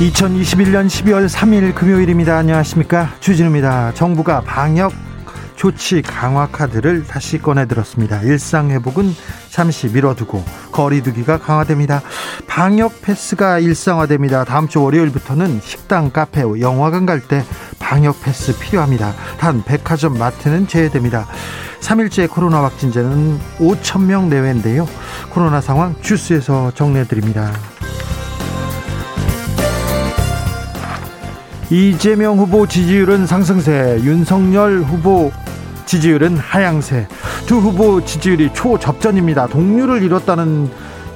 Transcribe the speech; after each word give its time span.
2021년 0.00 0.86
12월 0.86 1.28
3일 1.28 1.74
금요일입니다. 1.74 2.38
안녕하십니까. 2.38 3.14
주진우입니다. 3.20 3.92
정부가 3.92 4.40
방역 4.40 4.94
조치 5.56 6.00
강화 6.00 6.46
카드를 6.46 7.04
다시 7.04 7.36
꺼내 7.36 7.66
들었습니다. 7.66 8.22
일상 8.22 8.70
회복은 8.70 9.14
잠시 9.50 9.88
미뤄두고 9.88 10.42
거리두기가 10.72 11.38
강화됩니다. 11.40 12.00
방역 12.46 13.02
패스가 13.02 13.58
일상화됩니다. 13.58 14.44
다음 14.44 14.68
주 14.68 14.82
월요일부터는 14.82 15.60
식당, 15.62 16.10
카페, 16.10 16.40
영화관 16.40 17.04
갈 17.04 17.20
때 17.20 17.44
방역 17.78 18.22
패스 18.22 18.58
필요합니다. 18.58 19.12
단 19.38 19.62
백화점, 19.62 20.16
마트는 20.16 20.66
제외됩니다. 20.66 21.26
3일째 21.82 22.30
코로나 22.30 22.62
확진자는 22.62 23.38
5천 23.58 24.04
명 24.04 24.30
내외인데요. 24.30 24.88
코로나 25.28 25.60
상황 25.60 25.94
주스에서 26.00 26.72
정리해 26.74 27.04
드립니다. 27.04 27.52
이재명 31.72 32.36
후보 32.36 32.66
지지율은 32.66 33.28
상승세, 33.28 34.00
윤석열 34.02 34.80
후보 34.80 35.30
지지율은 35.86 36.36
하향세. 36.36 37.06
두 37.46 37.58
후보 37.58 38.04
지지율이 38.04 38.52
초접전입니다. 38.52 39.46
동률을 39.46 40.02
이뤘다는 40.02 40.68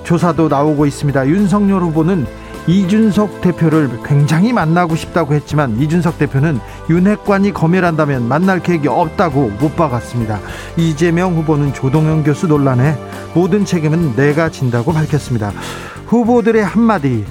조사도 0.04 0.48
나오고 0.48 0.86
있습니다. 0.86 1.26
윤석열 1.26 1.82
후보는 1.82 2.24
이준석 2.68 3.40
대표를 3.40 3.90
굉장히 4.04 4.52
만나고 4.52 4.94
싶다고 4.94 5.34
했지만 5.34 5.76
이준석 5.80 6.18
대표는 6.18 6.60
윤핵관이 6.88 7.52
검열한다면 7.52 8.28
만날 8.28 8.60
계획이 8.62 8.86
없다고 8.86 9.50
못 9.58 9.74
박았습니다. 9.74 10.38
이재명 10.76 11.34
후보는 11.34 11.74
조동현 11.74 12.22
교수 12.22 12.46
논란에 12.46 12.96
모든 13.34 13.64
책임은 13.64 14.14
내가 14.14 14.50
진다고 14.50 14.92
밝혔습니다. 14.92 15.50
후보들의 16.06 16.64
한마디 16.64 17.24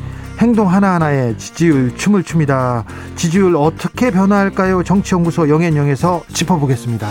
행동 0.44 0.70
하나하나에 0.70 1.38
지지율 1.38 1.96
춤을 1.96 2.24
춥니다. 2.24 2.84
지지율 3.16 3.56
어떻게 3.56 4.12
변화할까요? 4.12 4.84
정치연구소 4.84 5.48
영앤영에서 5.48 6.24
짚어보겠습니다. 6.34 7.08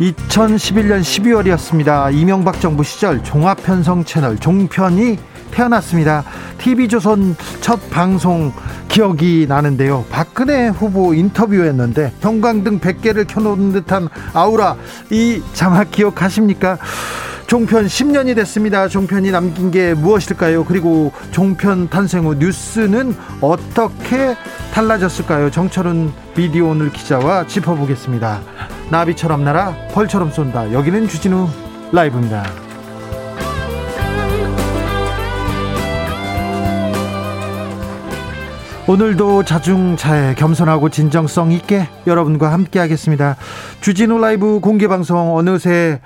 2011년 0.00 1.00
12월이었습니다. 1.00 2.12
이명박 2.12 2.60
정부 2.60 2.82
시절 2.82 3.22
종합편성 3.22 4.04
채널 4.04 4.36
종편이 4.36 5.16
태어났습니다. 5.52 6.24
TV조선 6.58 7.36
첫 7.60 7.88
방송 7.88 8.52
기억이 8.88 9.46
나는데요. 9.48 10.04
박근혜 10.10 10.66
후보 10.66 11.14
인터뷰였는데 11.14 12.14
형광등 12.18 12.80
100개를 12.80 13.28
켜놓은 13.28 13.70
듯한 13.70 14.08
아우라 14.34 14.74
이 15.12 15.40
자막 15.52 15.92
기억하십니까? 15.92 16.78
종편 17.48 17.86
10년이 17.86 18.36
됐습니다. 18.36 18.88
종편이 18.88 19.30
남긴 19.30 19.70
게 19.70 19.94
무엇일까요? 19.94 20.66
그리고 20.66 21.12
종편 21.30 21.88
탄생 21.88 22.26
후 22.26 22.34
뉴스는 22.34 23.16
어떻게 23.40 24.36
달라졌을까요? 24.74 25.50
정철은 25.50 26.12
미디어 26.36 26.66
오늘 26.66 26.92
기자와 26.92 27.46
짚어보겠습니다. 27.46 28.42
나비처럼 28.90 29.44
날아 29.44 29.74
벌처럼 29.94 30.30
쏜다. 30.30 30.74
여기는 30.74 31.08
주진우 31.08 31.48
라이브입니다. 31.90 32.44
오늘도 38.88 39.44
자중차에 39.44 40.34
겸손하고 40.34 40.88
진정성 40.88 41.52
있게 41.52 41.88
여러분과 42.06 42.52
함께 42.52 42.78
하겠습니다. 42.78 43.36
주진우 43.82 44.16
라이브 44.18 44.60
공개 44.60 44.88
방송 44.88 45.36
어느새 45.36 46.00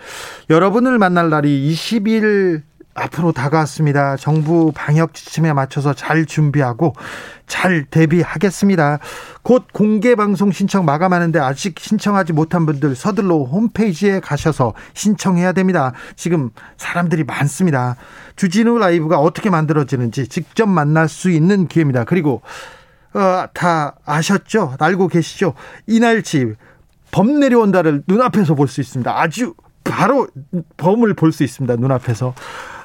여러분을 0.53 0.99
만날 0.99 1.31
날이 1.31 1.73
20일 1.73 2.61
앞으로 2.95 3.33
다가왔습니다. 3.33 4.19
정부 4.19 4.71
방역 4.75 5.15
지침에 5.15 5.55
맞춰서 5.55 5.95
잘 5.95 6.27
준비하고 6.27 6.93
잘 7.47 7.87
대비하겠습니다. 7.87 8.99
곧 9.41 9.65
공개 9.73 10.15
방송 10.15 10.53
신청 10.53 10.85
마감하는데 10.85 11.39
아직 11.39 11.81
신청하지 11.81 12.35
못한 12.35 12.67
분들 12.67 12.95
서둘러 12.95 13.37
홈페이지에 13.45 14.21
가셔서 14.21 14.75
신청해야 14.93 15.53
됩니다. 15.53 15.95
지금 16.17 16.51
사람들이 16.77 17.25
많습니다. 17.25 17.97
주진우 18.37 18.77
라이브가 18.77 19.19
어떻게 19.21 19.49
만들어지는지 19.49 20.29
직접 20.29 20.67
만날 20.67 21.09
수 21.09 21.31
있는 21.31 21.67
기회입니다. 21.67 22.05
그리고 22.05 22.43
어, 23.15 23.47
다 23.55 23.95
아셨죠? 24.05 24.75
알고 24.79 25.09
계시죠? 25.09 25.55
이날치 25.87 26.57
범 27.11 27.41
내려온다를 27.41 28.03
눈앞에서 28.07 28.55
볼 28.55 28.69
수 28.69 28.83
있습니다. 28.83 29.19
아주 29.19 29.55
바로 29.85 30.27
범을 30.77 31.15
볼 31.15 31.33
수 31.33 31.45
있습니다. 31.45 31.77
눈앞에서. 31.77 32.35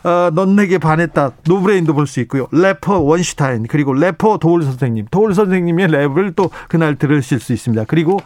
어, 0.04 0.30
넌 0.34 0.56
내게 0.56 0.78
반했다. 0.78 1.32
노브레인도 1.48 1.94
볼 1.94 2.08
수 2.08 2.20
있고요. 2.22 2.48
래퍼 2.52 3.00
원슈타인 3.00 3.68
그리고 3.68 3.94
래퍼 3.94 4.38
도올 4.38 4.64
선생님. 4.64 5.08
도올 5.12 5.34
선생님의 5.34 5.88
랩을 5.88 6.36
또 6.36 6.50
그날 6.70 6.96
들으실 6.96 7.40
수 7.40 7.52
있습니다. 7.54 7.86
그리고 7.88 8.20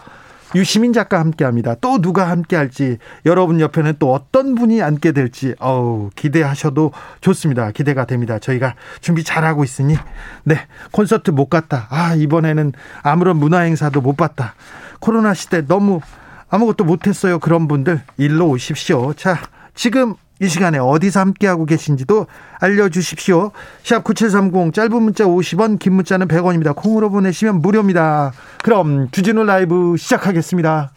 유시민 0.53 0.91
작가 0.91 1.17
함께 1.19 1.45
합니다. 1.45 1.75
또 1.79 2.01
누가 2.01 2.29
함께 2.29 2.57
할지 2.57 2.97
여러분 3.25 3.61
옆에는 3.61 3.93
또 3.99 4.13
어떤 4.13 4.53
분이 4.53 4.81
앉게 4.81 5.13
될지 5.13 5.55
어우 5.59 6.09
기대하셔도 6.15 6.91
좋습니다. 7.21 7.71
기대가 7.71 8.03
됩니다. 8.05 8.37
저희가 8.37 8.75
준비 8.99 9.23
잘하고 9.23 9.63
있으니 9.63 9.95
네 10.43 10.57
콘서트 10.91 11.31
못 11.31 11.49
갔다. 11.49 11.87
아 11.89 12.15
이번에는 12.15 12.73
아무런 13.01 13.37
문화 13.37 13.59
행사도 13.59 14.01
못 14.01 14.17
봤다. 14.17 14.55
코로나 14.99 15.33
시대 15.33 15.65
너무 15.65 16.01
아무것도 16.51 16.83
못했어요. 16.83 17.39
그런 17.39 17.67
분들 17.67 18.01
일로 18.17 18.49
오십시오. 18.49 19.13
자 19.13 19.39
지금 19.73 20.15
이 20.41 20.47
시간에 20.47 20.79
어디서 20.79 21.19
함께하고 21.19 21.65
계신지도 21.65 22.27
알려주십시오. 22.59 23.51
샵 23.83 24.03
9730 24.03 24.73
짧은 24.73 25.01
문자 25.01 25.23
50원 25.23 25.79
긴 25.79 25.93
문자는 25.93 26.27
100원입니다. 26.27 26.75
콩으로 26.75 27.09
보내시면 27.09 27.61
무료입니다. 27.61 28.33
그럼 28.63 29.09
주진우 29.11 29.43
라이브 29.43 29.95
시작하겠습니다. 29.97 30.91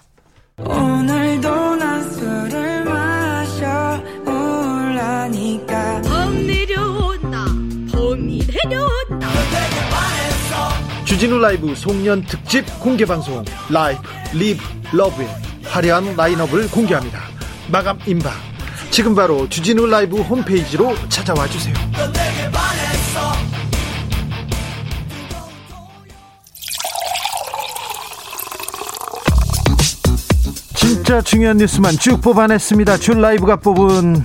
오늘 0.58 1.23
주진우 11.14 11.38
라이브 11.38 11.76
송년 11.76 12.24
특집 12.24 12.66
공개 12.80 13.04
방송 13.04 13.44
라이브 13.70 14.02
Live 14.32 14.60
Love의 14.90 15.28
화려한 15.62 16.16
라인업을 16.16 16.68
공개합니다. 16.68 17.20
마감 17.70 18.00
임박 18.04 18.32
지금 18.90 19.14
바로 19.14 19.48
주진우 19.48 19.86
라이브 19.86 20.20
홈페이지로 20.20 20.92
찾아와 21.08 21.46
주세요. 21.46 21.72
진짜 30.74 31.22
중요한 31.22 31.58
뉴스만 31.58 31.96
쭉 31.96 32.20
뽑아냈습니다. 32.20 32.96
줄 32.96 33.22
라이브가 33.22 33.60
뽑은 33.60 34.24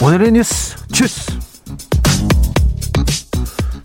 오늘의 0.00 0.30
뉴스 0.30 0.76
주스. 0.92 1.32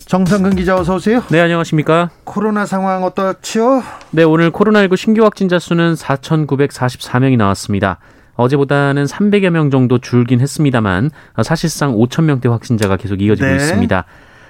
정상근 0.08 0.56
기자 0.56 0.74
어서 0.74 0.94
오세요. 0.94 1.22
네, 1.28 1.38
안녕하십니까? 1.38 2.08
코로나 2.24 2.64
상황 2.64 3.04
어떻지요? 3.04 3.82
네, 4.10 4.22
오늘 4.22 4.50
코로나19 4.50 4.96
신규 4.96 5.22
확진자 5.22 5.58
수는 5.58 5.92
4,944명이 5.92 7.36
나왔습니다. 7.36 7.98
어제보다는 8.34 9.04
300여 9.04 9.50
명 9.50 9.70
정도 9.70 9.98
줄긴 9.98 10.40
했습니다만 10.40 11.10
사실상 11.42 11.94
5천 11.94 12.24
명대 12.24 12.48
확진자가 12.48 12.96
계속 12.96 13.20
이어지고 13.20 13.46
네. 13.46 13.56
있습니다. 13.56 14.04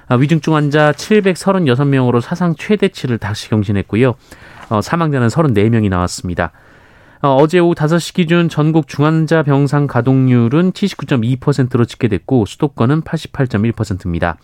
아, 0.06 0.14
위중증 0.14 0.54
환자 0.54 0.92
736명으로 0.92 2.20
사상 2.20 2.54
최대치를 2.54 3.18
다시 3.18 3.50
경신했고요. 3.50 4.14
어, 4.68 4.80
사망자는 4.80 5.26
34명이 5.26 5.88
나왔습니다. 5.88 6.52
어, 7.20 7.34
어제 7.34 7.58
오후 7.58 7.74
5시 7.74 8.14
기준 8.14 8.48
전국 8.48 8.86
중환자 8.86 9.42
병상 9.42 9.88
가동률은 9.88 10.70
79.2%로 10.70 11.84
집계됐고 11.84 12.46
수도권은 12.46 13.02
88.1%입니다. 13.02 14.36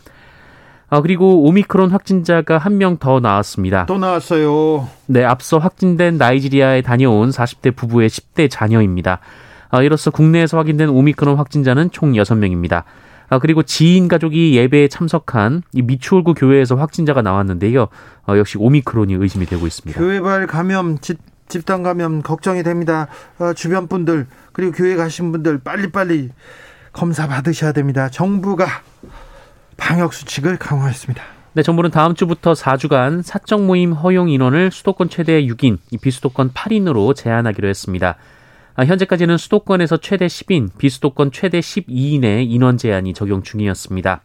아, 0.90 1.00
그리고 1.00 1.44
오미크론 1.44 1.90
확진자가 1.90 2.58
한 2.58 2.74
명 2.74 2.98
더 2.98 3.20
나왔습니다. 3.20 3.86
또 3.86 3.98
나왔어요. 3.98 4.88
네, 5.06 5.24
앞서 5.24 5.58
확진된 5.58 6.18
나이지리아에 6.18 6.82
다녀온 6.82 7.30
40대 7.30 7.74
부부의 7.74 8.08
10대 8.08 8.48
자녀입니다. 8.50 9.18
아, 9.70 9.82
이로써 9.82 10.10
국내에서 10.10 10.56
확인된 10.58 10.88
오미크론 10.88 11.36
확진자는 11.36 11.90
총 11.90 12.12
6명입니다. 12.12 12.84
아, 13.28 13.38
그리고 13.38 13.62
지인 13.62 14.06
가족이 14.06 14.54
예배에 14.56 14.88
참석한 14.88 15.62
이 15.72 15.82
미추홀구 15.82 16.34
교회에서 16.34 16.76
확진자가 16.76 17.22
나왔는데요. 17.22 17.88
어, 18.28 18.36
역시 18.36 18.58
오미크론이 18.58 19.14
의심이 19.14 19.46
되고 19.46 19.66
있습니다. 19.66 19.98
교회발 19.98 20.46
감염, 20.46 20.98
집, 20.98 21.18
집단 21.48 21.82
감염 21.82 22.22
걱정이 22.22 22.62
됩니다. 22.62 23.08
어, 23.38 23.52
주변 23.54 23.88
분들 23.88 24.26
그리고 24.52 24.72
교회 24.72 24.94
가신 24.94 25.32
분들 25.32 25.58
빨리빨리 25.64 26.30
검사 26.92 27.26
받으셔야 27.26 27.72
됩니다. 27.72 28.08
정부가 28.08 28.66
방역 29.76 30.14
수칙을 30.14 30.58
강화했습니다. 30.58 31.22
네, 31.54 31.62
정부는 31.62 31.90
다음 31.90 32.14
주부터 32.14 32.52
4주간 32.52 33.22
사적 33.22 33.62
모임 33.62 33.92
허용 33.92 34.28
인원을 34.28 34.72
수도권 34.72 35.08
최대 35.08 35.42
6인, 35.42 35.78
비수도권 36.00 36.50
8인으로 36.52 37.14
제한하기로 37.14 37.68
했습니다. 37.68 38.16
아, 38.74 38.84
현재까지는 38.84 39.36
수도권에서 39.38 39.98
최대 39.98 40.26
10인, 40.26 40.70
비수도권 40.76 41.30
최대 41.30 41.60
12인의 41.60 42.46
인원 42.50 42.76
제한이 42.76 43.14
적용 43.14 43.42
중이었습니다. 43.42 44.20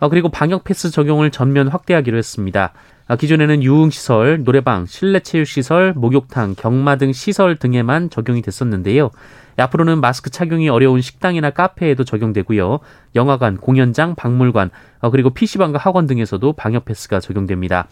아, 0.00 0.08
그리고 0.08 0.28
방역 0.28 0.64
패스 0.64 0.90
적용을 0.90 1.30
전면 1.30 1.68
확대하기로 1.68 2.18
했습니다. 2.18 2.74
아, 3.06 3.16
기존에는 3.16 3.62
유흥시설, 3.62 4.44
노래방, 4.44 4.84
실내체육시설, 4.84 5.94
목욕탕, 5.94 6.56
경마 6.56 6.96
등 6.96 7.12
시설 7.12 7.56
등에만 7.56 8.10
적용이 8.10 8.42
됐었는데요. 8.42 9.10
앞으로는 9.56 10.00
마스크 10.00 10.30
착용이 10.30 10.68
어려운 10.68 11.00
식당이나 11.00 11.50
카페에도 11.50 12.04
적용되고요. 12.04 12.80
영화관, 13.14 13.56
공연장, 13.56 14.14
박물관, 14.14 14.70
어, 15.00 15.10
그리고 15.10 15.30
PC방과 15.30 15.78
학원 15.78 16.06
등에서도 16.06 16.52
방역 16.54 16.84
패스가 16.84 17.20
적용됩니다. 17.20 17.86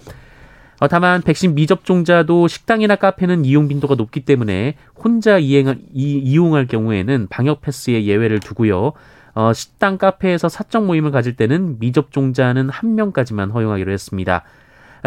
어, 0.80 0.88
다만 0.88 1.22
백신 1.22 1.54
미접종자도 1.54 2.48
식당이나 2.48 2.96
카페는 2.96 3.44
이용 3.44 3.68
빈도가 3.68 3.94
높기 3.94 4.24
때문에 4.24 4.74
혼자 4.96 5.38
이행, 5.38 5.78
이, 5.92 6.18
이용할 6.18 6.66
경우에는 6.66 7.28
방역 7.30 7.60
패스에 7.60 8.04
예외를 8.04 8.40
두고요. 8.40 8.92
어, 9.34 9.52
식당 9.52 9.96
카페에서 9.96 10.48
사적 10.48 10.84
모임을 10.84 11.10
가질 11.10 11.36
때는 11.36 11.78
미접종자는 11.78 12.68
한 12.68 12.94
명까지만 12.96 13.50
허용하기로 13.50 13.92
했습니다. 13.92 14.42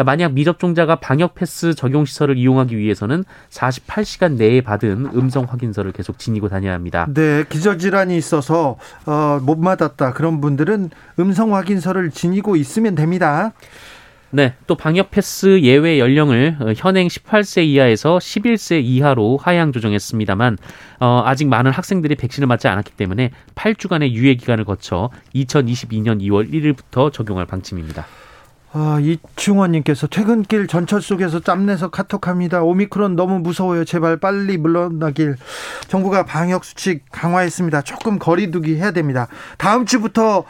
만약 0.04 0.32
미접종자가 0.32 0.96
방역 0.96 1.34
패스 1.34 1.74
적용 1.74 2.04
시설을 2.04 2.36
이용하기 2.36 2.76
위해서는 2.76 3.24
48시간 3.50 4.36
내에 4.36 4.60
받은 4.60 5.10
음성 5.14 5.44
확인서를 5.44 5.92
계속 5.92 6.18
지니고 6.18 6.48
다녀야 6.48 6.74
합니다. 6.74 7.06
네, 7.12 7.44
기저 7.48 7.76
질환이 7.76 8.16
있어서 8.16 8.76
어, 9.06 9.40
못 9.42 9.58
맞았다 9.58 10.12
그런 10.12 10.40
분들은 10.40 10.90
음성 11.18 11.54
확인서를 11.54 12.10
지니고 12.10 12.56
있으면 12.56 12.94
됩니다. 12.94 13.52
네, 14.30 14.54
또 14.66 14.74
방역 14.74 15.10
패스 15.10 15.60
예외 15.62 15.98
연령을 15.98 16.56
어, 16.60 16.72
현행 16.76 17.06
18세 17.06 17.64
이하에서 17.64 18.18
11세 18.18 18.82
이하로 18.82 19.38
하향 19.40 19.72
조정했습니다만 19.72 20.58
어, 21.00 21.22
아직 21.24 21.48
많은 21.48 21.70
학생들이 21.70 22.16
백신을 22.16 22.46
맞지 22.48 22.68
않았기 22.68 22.92
때문에 22.92 23.30
8주간의 23.54 24.10
유예 24.10 24.34
기간을 24.34 24.64
거쳐 24.64 25.10
2022년 25.34 26.20
2월 26.20 26.52
1일부터 26.52 27.12
적용할 27.12 27.46
방침입니다. 27.46 28.04
아, 28.78 29.00
이충원님께서 29.00 30.06
퇴근길 30.06 30.66
전철 30.66 31.00
속에서 31.00 31.40
짬내서 31.40 31.88
카톡합니다. 31.88 32.62
오미크론 32.62 33.16
너무 33.16 33.38
무서워요. 33.38 33.86
제발 33.86 34.18
빨리 34.18 34.58
물러나길. 34.58 35.36
정부가 35.88 36.26
방역 36.26 36.62
수칙 36.62 37.02
강화했습니다. 37.10 37.80
조금 37.80 38.18
거리두기 38.18 38.76
해야 38.76 38.90
됩니다. 38.90 39.28
다음 39.56 39.86
주부터 39.86 40.44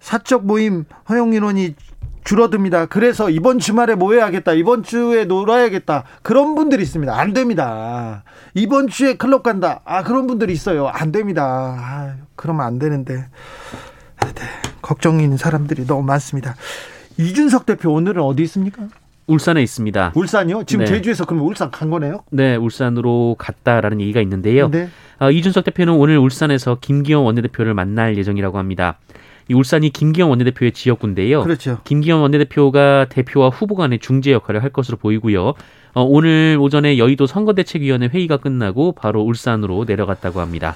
사적 0.00 0.44
모임 0.44 0.86
허용 1.08 1.34
인원이 1.34 1.76
줄어듭니다. 2.24 2.86
그래서 2.86 3.30
이번 3.30 3.60
주말에 3.60 3.94
뭐 3.94 4.12
해야겠다. 4.12 4.54
이번 4.54 4.82
주에 4.82 5.24
놀아야겠다. 5.24 6.02
그런 6.22 6.56
분들이 6.56 6.82
있습니다. 6.82 7.16
안 7.16 7.32
됩니다. 7.32 8.24
이번 8.54 8.88
주에 8.88 9.14
클럽 9.14 9.44
간다. 9.44 9.82
아, 9.84 10.02
그런 10.02 10.26
분들이 10.26 10.52
있어요. 10.52 10.88
안 10.88 11.12
됩니다. 11.12 11.76
아, 11.78 12.16
그러면 12.34 12.66
안 12.66 12.80
되는데. 12.80 13.14
네, 13.14 14.42
걱정인 14.82 15.36
사람들이 15.36 15.86
너무 15.86 16.02
많습니다. 16.02 16.56
이준석 17.18 17.66
대표 17.66 17.92
오늘은 17.92 18.22
어디 18.22 18.44
있습니까? 18.44 18.88
울산에 19.26 19.62
있습니다. 19.62 20.12
울산이요? 20.14 20.64
지금 20.64 20.84
네. 20.84 20.90
제주에서 20.90 21.26
그러면 21.26 21.46
울산 21.46 21.70
간 21.70 21.90
거네요? 21.90 22.22
네, 22.30 22.56
울산으로 22.56 23.36
갔다라는 23.38 24.00
얘기가 24.00 24.20
있는데요. 24.22 24.70
네. 24.70 24.88
어, 25.18 25.30
이준석 25.30 25.64
대표는 25.64 25.94
오늘 25.94 26.16
울산에서 26.18 26.78
김기현 26.80 27.22
원내대표를 27.22 27.74
만날 27.74 28.16
예정이라고 28.16 28.56
합니다. 28.56 28.98
이 29.50 29.54
울산이 29.54 29.90
김기현 29.90 30.28
원내대표의 30.28 30.72
지역구인데요. 30.72 31.42
그렇죠. 31.42 31.80
김기현 31.84 32.20
원내대표가 32.20 33.06
대표와 33.08 33.48
후보 33.48 33.74
간의 33.74 33.98
중재 33.98 34.32
역할을 34.32 34.62
할 34.62 34.70
것으로 34.70 34.96
보이고요. 34.96 35.54
어, 35.94 36.02
오늘 36.02 36.56
오전에 36.60 36.98
여의도 36.98 37.26
선거대책위원회 37.26 38.08
회의가 38.08 38.36
끝나고 38.36 38.92
바로 38.92 39.22
울산으로 39.22 39.84
내려갔다고 39.86 40.40
합니다. 40.40 40.74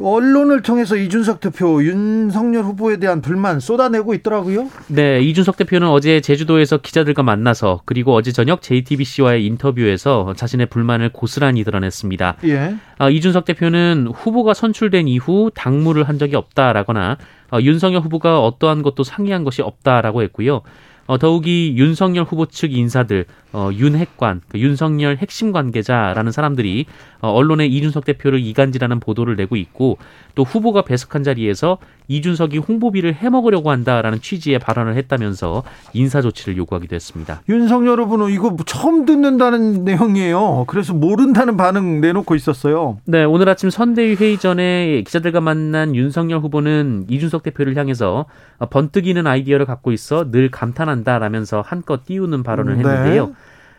언론을 0.00 0.62
통해서 0.62 0.96
이준석 0.96 1.40
대표 1.40 1.82
윤석열 1.82 2.64
후보에 2.64 2.98
대한 2.98 3.20
불만 3.20 3.60
쏟아내고 3.60 4.14
있더라고요. 4.14 4.68
네, 4.88 5.20
이준석 5.20 5.56
대표는 5.56 5.88
어제 5.88 6.20
제주도에서 6.20 6.78
기자들과 6.78 7.22
만나서 7.22 7.82
그리고 7.84 8.14
어제 8.14 8.32
저녁 8.32 8.62
JTBC와의 8.62 9.44
인터뷰에서 9.46 10.34
자신의 10.36 10.66
불만을 10.66 11.10
고스란히 11.10 11.64
드러냈습니다. 11.64 12.36
예. 12.44 12.76
아, 12.98 13.10
이준석 13.10 13.44
대표는 13.44 14.08
후보가 14.14 14.54
선출된 14.54 15.08
이후 15.08 15.50
당무를 15.54 16.04
한 16.04 16.18
적이 16.18 16.36
없다라거나 16.36 17.18
어, 17.52 17.58
윤석열 17.60 18.00
후보가 18.02 18.40
어떠한 18.40 18.82
것도 18.82 19.04
상의한 19.04 19.44
것이 19.44 19.62
없다라고 19.62 20.22
했고요. 20.22 20.62
어, 21.06 21.18
더욱이 21.18 21.74
윤석열 21.76 22.24
후보 22.24 22.46
측 22.46 22.72
인사들, 22.72 23.26
어, 23.54 23.70
윤핵관, 23.72 24.40
그 24.48 24.58
윤석열 24.58 25.16
핵심 25.16 25.52
관계자라는 25.52 26.32
사람들이 26.32 26.86
어, 27.20 27.30
언론에 27.30 27.66
이준석 27.66 28.04
대표를 28.04 28.40
이간질하는 28.40 28.98
보도를 28.98 29.36
내고 29.36 29.54
있고 29.54 29.96
또 30.34 30.42
후보가 30.42 30.82
배석한 30.82 31.22
자리에서 31.22 31.78
이준석이 32.08 32.58
홍보비를 32.58 33.14
해먹으려고 33.14 33.70
한다라는 33.70 34.20
취지의 34.20 34.58
발언을 34.58 34.96
했다면서 34.96 35.62
인사 35.94 36.20
조치를 36.20 36.56
요구하기도 36.56 36.94
했습니다. 36.94 37.42
윤석열 37.48 38.00
후보는 38.00 38.30
이거 38.30 38.54
처음 38.66 39.06
듣는다는 39.06 39.84
내용이에요. 39.84 40.64
그래서 40.66 40.92
모른다는 40.92 41.56
반응 41.56 42.00
내놓고 42.00 42.34
있었어요. 42.34 42.98
네, 43.04 43.24
오늘 43.24 43.48
아침 43.48 43.70
선대위 43.70 44.16
회의 44.16 44.36
전에 44.36 45.02
기자들과 45.06 45.40
만난 45.40 45.94
윤석열 45.94 46.40
후보는 46.40 47.06
이준석 47.08 47.44
대표를 47.44 47.76
향해서 47.76 48.26
번뜩이는 48.68 49.26
아이디어를 49.26 49.64
갖고 49.64 49.92
있어 49.92 50.30
늘 50.30 50.50
감탄한다라면서 50.50 51.62
한껏 51.64 52.04
띄우는 52.04 52.42
발언을 52.42 52.76
네. 52.76 52.80
했는데요. 52.80 53.26
네. 53.28 53.32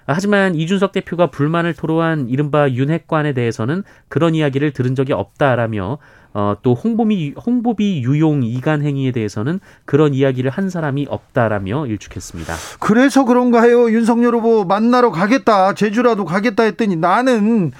하지만 0.07 0.55
이준석 0.55 0.91
대표가 0.91 1.27
불만을 1.27 1.73
토로한 1.73 2.29
이른바 2.29 2.69
윤핵관에 2.69 3.33
대해서는 3.33 3.83
그런 4.07 4.35
이야기를 4.35 4.71
들은 4.71 4.95
적이 4.95 5.13
없다라며 5.13 5.97
어, 6.33 6.53
또 6.63 6.73
홍보비, 6.73 7.33
홍보비 7.33 8.03
유용 8.03 8.43
이간 8.43 8.81
행위에 8.83 9.11
대해서는 9.13 9.61
그런 9.85 10.13
이야기를 10.13 10.51
한 10.51 10.69
사람이 10.69 11.07
없다라며 11.09 11.87
일축했습니다. 11.87 12.53
그래서 12.81 13.23
그런가 13.23 13.61
해요. 13.61 13.89
윤석열 13.89 14.35
후보 14.35 14.65
만나러 14.65 15.11
가겠다. 15.11 15.73
제주라도 15.73 16.25
가겠다 16.25 16.63
했더니 16.63 16.97
나는 16.97 17.71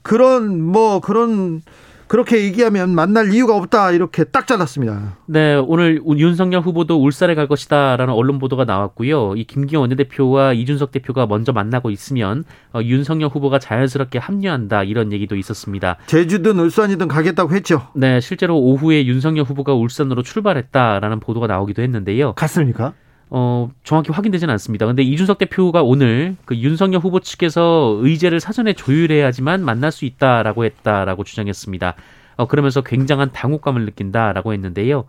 그런 0.00 0.62
뭐 0.62 1.00
그런 1.00 1.60
그렇게 2.08 2.42
얘기하면 2.42 2.90
만날 2.90 3.32
이유가 3.32 3.54
없다 3.56 3.92
이렇게 3.92 4.24
딱 4.24 4.46
잘랐습니다. 4.46 5.18
네, 5.26 5.54
오늘 5.54 6.02
윤석열 6.16 6.62
후보도 6.62 7.02
울산에 7.02 7.34
갈 7.34 7.46
것이다라는 7.46 8.12
언론 8.12 8.38
보도가 8.38 8.64
나왔고요. 8.64 9.34
이 9.36 9.44
김기현 9.44 9.82
원내대표와 9.82 10.54
이준석 10.54 10.90
대표가 10.90 11.26
먼저 11.26 11.52
만나고 11.52 11.90
있으면 11.90 12.44
어, 12.72 12.80
윤석열 12.82 13.28
후보가 13.28 13.58
자연스럽게 13.58 14.18
합류한다 14.18 14.84
이런 14.84 15.12
얘기도 15.12 15.36
있었습니다. 15.36 15.96
제주든 16.06 16.58
울산이든 16.58 17.08
가겠다고 17.08 17.54
했죠. 17.54 17.88
네, 17.94 18.20
실제로 18.20 18.58
오후에 18.58 19.06
윤석열 19.06 19.44
후보가 19.44 19.74
울산으로 19.74 20.22
출발했다라는 20.22 21.20
보도가 21.20 21.46
나오기도 21.46 21.82
했는데요. 21.82 22.32
갔습니까? 22.32 22.94
어, 23.30 23.70
정확히 23.84 24.12
확인되지는 24.12 24.50
않습니다. 24.52 24.86
근데 24.86 25.02
이준석 25.02 25.38
대표가 25.38 25.82
오늘 25.82 26.36
그 26.44 26.56
윤석열 26.56 27.00
후보 27.00 27.20
측에서 27.20 27.98
의제를 28.00 28.40
사전에 28.40 28.72
조율해야지만 28.72 29.64
만날 29.64 29.92
수 29.92 30.04
있다라고 30.04 30.64
했다라고 30.64 31.24
주장했습니다. 31.24 31.94
어, 32.36 32.46
그러면서 32.46 32.80
굉장한 32.80 33.30
당혹감을 33.32 33.84
느낀다라고 33.84 34.52
했는데요. 34.52 35.04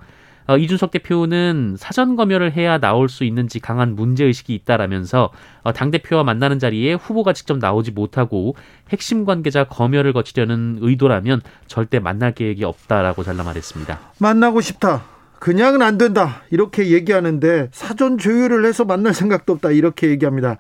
어, 0.48 0.58
이준석 0.58 0.90
대표는 0.90 1.76
사전 1.78 2.16
검열을 2.16 2.54
해야 2.54 2.80
나올 2.80 3.08
수 3.08 3.24
있는지 3.24 3.60
강한 3.60 3.96
문제 3.96 4.26
의식이 4.26 4.56
있다라면서 4.56 5.30
어, 5.62 5.74
당 5.74 5.92
대표와 5.92 6.24
만나는 6.24 6.58
자리에 6.58 6.96
후보가 6.96 7.34
직접 7.34 7.60
나오지 7.60 7.92
못하고 7.92 8.56
핵심 8.90 9.26
관계자 9.26 9.66
검열을 9.66 10.12
거치려는 10.12 10.80
의도라면 10.82 11.42
절대 11.68 12.00
만날 12.00 12.34
계획이 12.34 12.64
없다라고 12.66 13.24
잘라 13.24 13.44
말했습니다. 13.44 14.00
만나고 14.18 14.60
싶다. 14.62 15.19
그냥은 15.40 15.82
안 15.82 15.98
된다. 15.98 16.42
이렇게 16.52 16.92
얘기하는데 16.92 17.70
사전 17.72 18.18
조율을 18.18 18.66
해서 18.66 18.86
만날 18.86 19.14
생각도 19.14 19.54
없다. 19.54 19.72
이렇게 19.72 20.10
얘기합니다. 20.10 20.58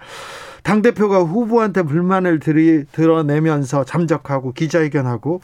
당대표가 0.63 1.19
후보한테 1.19 1.83
불만을 1.83 2.39
들이, 2.39 2.83
드러내면서 2.91 3.85
잠적하고 3.85 4.53
기자회견하고 4.53 5.41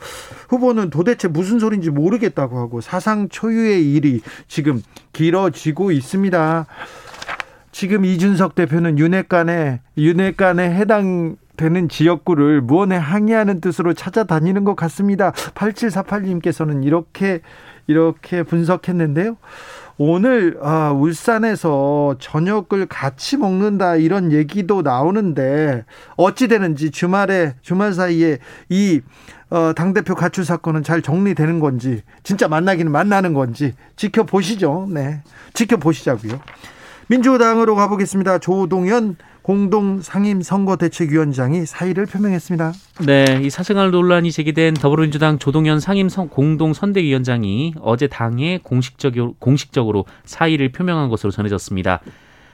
후보는 0.50 0.90
도대체 0.90 1.28
무슨 1.28 1.60
소린지 1.60 1.90
모르겠다고 1.90 2.60
하고 2.60 2.82
사상 2.82 3.30
초유의 3.30 3.94
일이 3.94 4.22
지금 4.48 4.82
길어지고 5.14 5.92
있습니다. 5.92 6.68
지금 7.72 8.06
이준석 8.06 8.56
대표는 8.56 9.00
윤핵관에 9.00 9.82
윤핵관에 9.98 10.64
해당되는 10.72 11.90
지역구를 11.90 12.62
무언에 12.62 12.96
항의하는 12.96 13.60
뜻으로 13.60 13.94
찾아다니는 13.94 14.64
것 14.64 14.76
같습니다. 14.76 15.32
8748님께서는 15.32 16.86
이렇게 16.86 17.42
이렇게 17.88 18.44
분석했는데요. 18.44 19.38
오늘 19.98 20.58
아, 20.62 20.92
울산에서 20.92 22.16
저녁을 22.20 22.86
같이 22.90 23.38
먹는다 23.38 23.96
이런 23.96 24.32
얘기도 24.32 24.82
나오는데 24.82 25.86
어찌 26.18 26.48
되는지 26.50 26.92
주말에 26.92 27.56
주말 27.62 27.94
사이에 27.94 28.40
이 28.70 29.02
어, 29.50 29.74
당 29.74 29.94
대표 29.94 30.16
가출 30.16 30.44
사건은 30.44 30.84
잘 30.84 31.02
정리되는 31.02 31.60
건지 31.60 32.02
진짜 32.24 32.48
만나기는 32.48 32.92
만나는 32.92 33.34
건지 33.34 33.74
지켜보시죠. 33.96 34.88
네. 34.92 35.22
지켜보시자고요. 35.54 36.42
민주당으로 37.08 37.76
가보겠습니다. 37.76 38.40
조동현 38.40 39.16
공동 39.46 40.02
상임 40.02 40.42
선거대책위원장이 40.42 41.68
사의를 41.68 42.08
표명했습니다. 42.08 42.74
네, 43.06 43.42
이 43.44 43.52
사생활 43.52 43.92
논란이 43.92 44.32
제기된 44.32 44.74
더불어민주당 44.74 45.38
조동현 45.38 45.80
상임 45.80 46.08
공동 46.10 46.74
선대위원장이 46.74 47.76
어제 47.80 48.08
당에 48.08 48.58
공식적으로, 48.64 49.36
공식적으로 49.38 50.06
사의를 50.24 50.72
표명한 50.72 51.10
것으로 51.10 51.30
전해졌습니다. 51.30 52.00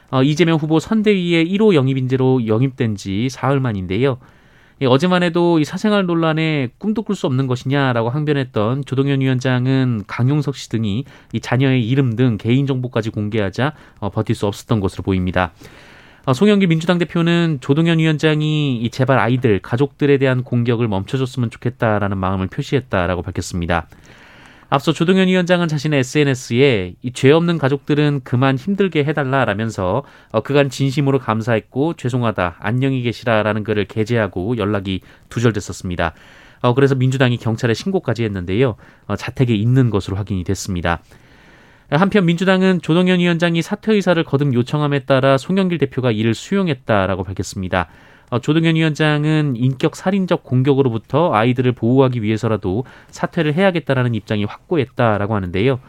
어, 0.10 0.21
이재명 0.21 0.57
후보 0.57 0.81
선대위의 0.81 1.45
1호 1.53 1.75
영입인재로 1.75 2.45
영입된 2.45 2.98
지 2.98 3.29
사흘 3.29 3.62
만인데요. 3.62 4.17
예, 4.81 4.86
어제만 4.86 5.24
해도 5.24 5.60
이 5.60 5.63
사생활 5.63 6.05
논란에 6.05 6.71
꿈도 6.77 7.03
꿀 7.03 7.15
수 7.15 7.25
없는 7.25 7.48
것이냐라고 7.48 8.10
항변했던 8.10 8.83
조동현 8.83 9.21
위원장은 9.21 10.03
강용석 10.07 10.57
씨 10.57 10.67
등이 10.67 11.05
이 11.31 11.39
자녀의 11.39 11.88
이름 11.88 12.17
등 12.17 12.38
개인 12.38 12.67
정보까지 12.67 13.12
공개하자 13.12 13.75
어, 14.00 14.10
버틸 14.10 14.36
수 14.36 14.45
없었던 14.45 14.81
것으로 14.81 15.03
보입니다. 15.03 15.53
어, 16.25 16.33
송영길 16.33 16.67
민주당 16.67 16.99
대표는 16.99 17.57
조동현 17.61 17.97
위원장이 17.97 18.77
이 18.77 18.89
제발 18.91 19.17
아이들, 19.17 19.59
가족들에 19.59 20.17
대한 20.19 20.43
공격을 20.43 20.87
멈춰줬으면 20.87 21.49
좋겠다라는 21.49 22.17
마음을 22.17 22.47
표시했다라고 22.47 23.23
밝혔습니다. 23.23 23.87
앞서 24.69 24.93
조동현 24.93 25.27
위원장은 25.27 25.67
자신의 25.67 25.99
SNS에 25.99 26.93
이 27.01 27.11
죄 27.11 27.31
없는 27.31 27.57
가족들은 27.57 28.21
그만 28.23 28.57
힘들게 28.57 29.03
해달라라면서 29.03 30.03
어, 30.31 30.41
그간 30.41 30.69
진심으로 30.69 31.19
감사했고 31.19 31.95
죄송하다 31.95 32.57
안녕히 32.59 33.01
계시라라는 33.01 33.63
글을 33.63 33.85
게재하고 33.85 34.57
연락이 34.57 35.01
두절됐었습니다. 35.29 36.13
어, 36.61 36.73
그래서 36.75 36.93
민주당이 36.95 37.37
경찰에 37.37 37.73
신고까지 37.73 38.23
했는데요. 38.23 38.75
어, 39.07 39.15
자택에 39.15 39.55
있는 39.55 39.89
것으로 39.89 40.15
확인이 40.15 40.43
됐습니다. 40.43 41.01
한편 41.91 42.25
민주당은 42.25 42.81
조동현 42.81 43.19
위원장이 43.19 43.62
사퇴 43.62 43.93
의사를 43.93 44.24
거듭 44.24 44.53
요청함에 44.53 45.00
따라 45.00 45.38
송영길 45.38 45.77
대표가 45.77 46.12
이를 46.12 46.33
수용했다라고 46.33 47.24
밝혔습니다. 47.24 47.88
어, 48.29 48.39
조동현 48.39 48.77
위원장은 48.77 49.57
인격 49.57 49.98
살인적 49.98 50.43
공격으로부터 50.43 51.33
아이들을 51.33 51.74
보호하기 51.74 52.24
위해서라도 52.24 52.86
사퇴를 53.10 53.55
해야겠다라는 53.55 54.15
입장이 54.15 54.45
확고했다라고 54.45 55.36
하는데요. 55.36 55.79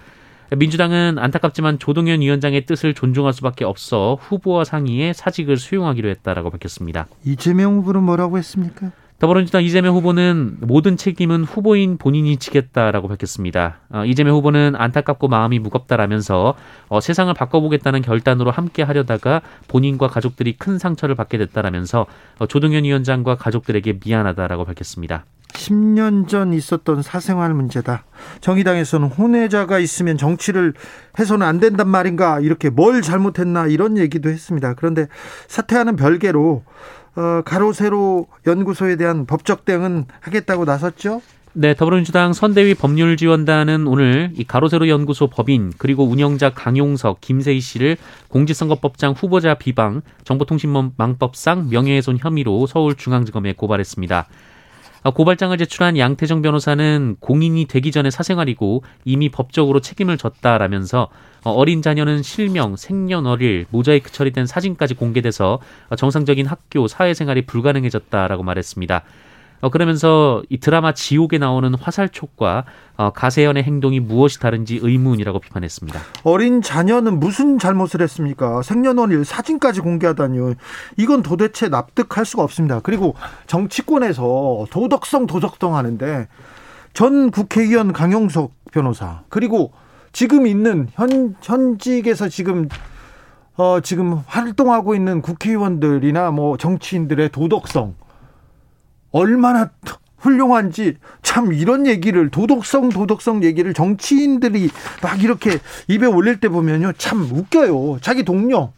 민주당은 0.57 1.19
안타깝지만 1.19 1.79
조동현 1.79 2.21
위원장의 2.21 2.67
뜻을 2.67 2.95
존중할 2.95 3.33
수밖에 3.33 3.65
없어 3.65 4.19
후보와 4.21 4.65
상의해 4.65 5.13
사직을 5.13 5.57
수용하기로 5.57 6.09
했다라고 6.09 6.51
밝혔습니다. 6.51 7.07
이재명 7.25 7.77
후보는 7.77 8.03
뭐라고 8.03 8.39
했습니까? 8.39 8.91
더불어민주당 9.23 9.63
이재명 9.63 9.95
후보는 9.95 10.57
모든 10.63 10.97
책임은 10.97 11.45
후보인 11.45 11.97
본인이 11.97 12.39
지겠다라고 12.39 13.07
밝혔습니다. 13.07 13.79
어, 13.89 14.05
이재명 14.05 14.35
후보는 14.35 14.75
안타깝고 14.75 15.29
마음이 15.29 15.61
무겁다라면서 15.61 16.57
어, 16.89 17.01
세상을 17.01 17.33
바꿔보겠다는 17.33 18.03
결단으로 18.03 18.51
함께 18.51 18.83
하려다가 18.83 19.41
본인과 19.69 20.09
가족들이 20.09 20.57
큰 20.59 20.77
상처를 20.77 21.15
받게 21.15 21.39
됐다라면서 21.39 22.07
어, 22.41 22.47
조동현 22.49 22.83
위원장과 22.83 23.37
가족들에게 23.37 24.01
미안하다라고 24.05 24.65
밝혔습니다. 24.65 25.25
10년 25.53 26.27
전 26.27 26.53
있었던 26.53 27.03
사생활 27.03 27.55
문제다. 27.55 28.05
정의당에서는 28.41 29.07
혼외자가 29.07 29.79
있으면 29.79 30.17
정치를 30.17 30.75
해서는 31.19 31.47
안 31.47 31.61
된단 31.61 31.87
말인가 31.87 32.41
이렇게 32.41 32.71
뭘 32.71 33.03
잘못했나 33.03 33.67
이런 33.67 33.99
얘기도 33.99 34.31
했습니다. 34.31 34.75
그런데 34.75 35.07
사퇴하는 35.47 35.95
별개로 35.95 36.65
어, 37.15 37.43
가로세로 37.45 38.27
연구소에 38.47 38.97
대한 38.97 39.27
법적 39.27 39.65
대응은 39.65 40.07
하겠다고 40.21 40.65
나섰죠? 40.65 41.21
네, 41.55 41.75
더불어민주당 41.75 42.33
선대위 42.33 42.75
법률지원단은 42.75 43.87
오늘 43.87 44.31
이 44.35 44.45
가로세로 44.45 44.89
연구소 44.89 45.27
법인 45.27 45.71
그리고 45.77 46.05
운영자 46.05 46.55
강용석, 46.55 47.21
김세희 47.21 47.61
씨를 47.61 47.99
공직선거법장 48.29 49.13
후보자 49.13 49.53
비방, 49.55 50.01
정보통신망법상 50.25 51.69
명예훼손 51.69 52.17
혐의로 52.19 52.67
서울중앙지검에 52.67 53.53
고발했습니다. 53.53 54.29
아, 55.05 55.11
고발장을 55.11 55.57
제출한 55.59 55.99
양태정 55.99 56.43
변호사는 56.43 57.17
공인이 57.19 57.65
되기 57.67 57.91
전에 57.91 58.11
사생활이고 58.11 58.85
이미 59.05 59.29
법적으로 59.29 59.81
책임을 59.81 60.17
졌다라면서 60.17 61.09
어, 61.45 61.51
어린 61.51 61.83
자녀는 61.83 62.23
실명, 62.23 62.77
생년월일, 62.77 63.67
모자이크 63.71 64.13
처리된 64.13 64.47
사진까지 64.47 64.95
공개돼서 64.95 65.59
정상적인 65.97 66.47
학교, 66.47 66.87
사회생활이 66.87 67.47
불가능해졌다라고 67.47 68.45
말했습니다. 68.45 69.03
어, 69.63 69.71
그러면서 69.71 70.43
이 70.49 70.59
드라마 70.59 70.93
지옥에 70.93 71.39
나오는 71.39 71.73
화살촉과 71.73 72.65
어, 72.97 73.11
가세연의 73.11 73.63
행동이 73.63 74.01
무엇이 74.01 74.41
다른지 74.41 74.81
의문이라고 74.83 75.39
비판했습니다. 75.39 76.01
어린 76.25 76.63
자녀는 76.63 77.21
무슨 77.21 77.61
잘못을 77.61 78.03
했습니까? 78.03 78.61
생년월일 78.63 79.25
사진까지 79.25 79.81
공개하다니요. 79.81 80.55
이건 80.97 81.23
도대체 81.23 81.69
납득할 81.69 82.27
수가 82.27 82.43
없습니다. 82.43 82.81
그리고 82.81 83.15
정치권에서 83.47 84.67
도덕성 84.71 85.27
도덕성 85.29 85.77
하는데 85.77 86.27
전 86.93 87.31
국회의원 87.31 87.93
강용석 87.93 88.51
변호사 88.73 89.23
그리고 89.29 89.73
지금 90.13 90.49
있는 90.49 90.89
현 90.95 91.37
현직에서 91.41 92.29
지금 92.29 92.69
어 93.57 93.79
지금 93.81 94.21
활동하고 94.27 94.97
있는 94.97 95.23
국회의원들이나 95.23 96.33
뭐 96.33 96.57
정치인들의 96.57 97.29
도덕성 97.29 97.95
얼마나 99.13 99.71
훌륭한지 100.19 100.97
참 101.23 101.53
이런 101.53 101.87
얘기를 101.87 102.31
도덕성 102.31 102.91
도덕성 102.91 103.43
얘기를 103.45 103.75
정치인들이 103.75 104.71
막 105.03 105.23
이렇게 105.23 105.59
입에 105.89 106.07
올릴 106.07 106.41
때 106.41 106.49
보면요. 106.49 106.93
참 106.97 107.23
웃겨요. 107.23 107.99
자기 108.01 108.25
동료. 108.25 108.73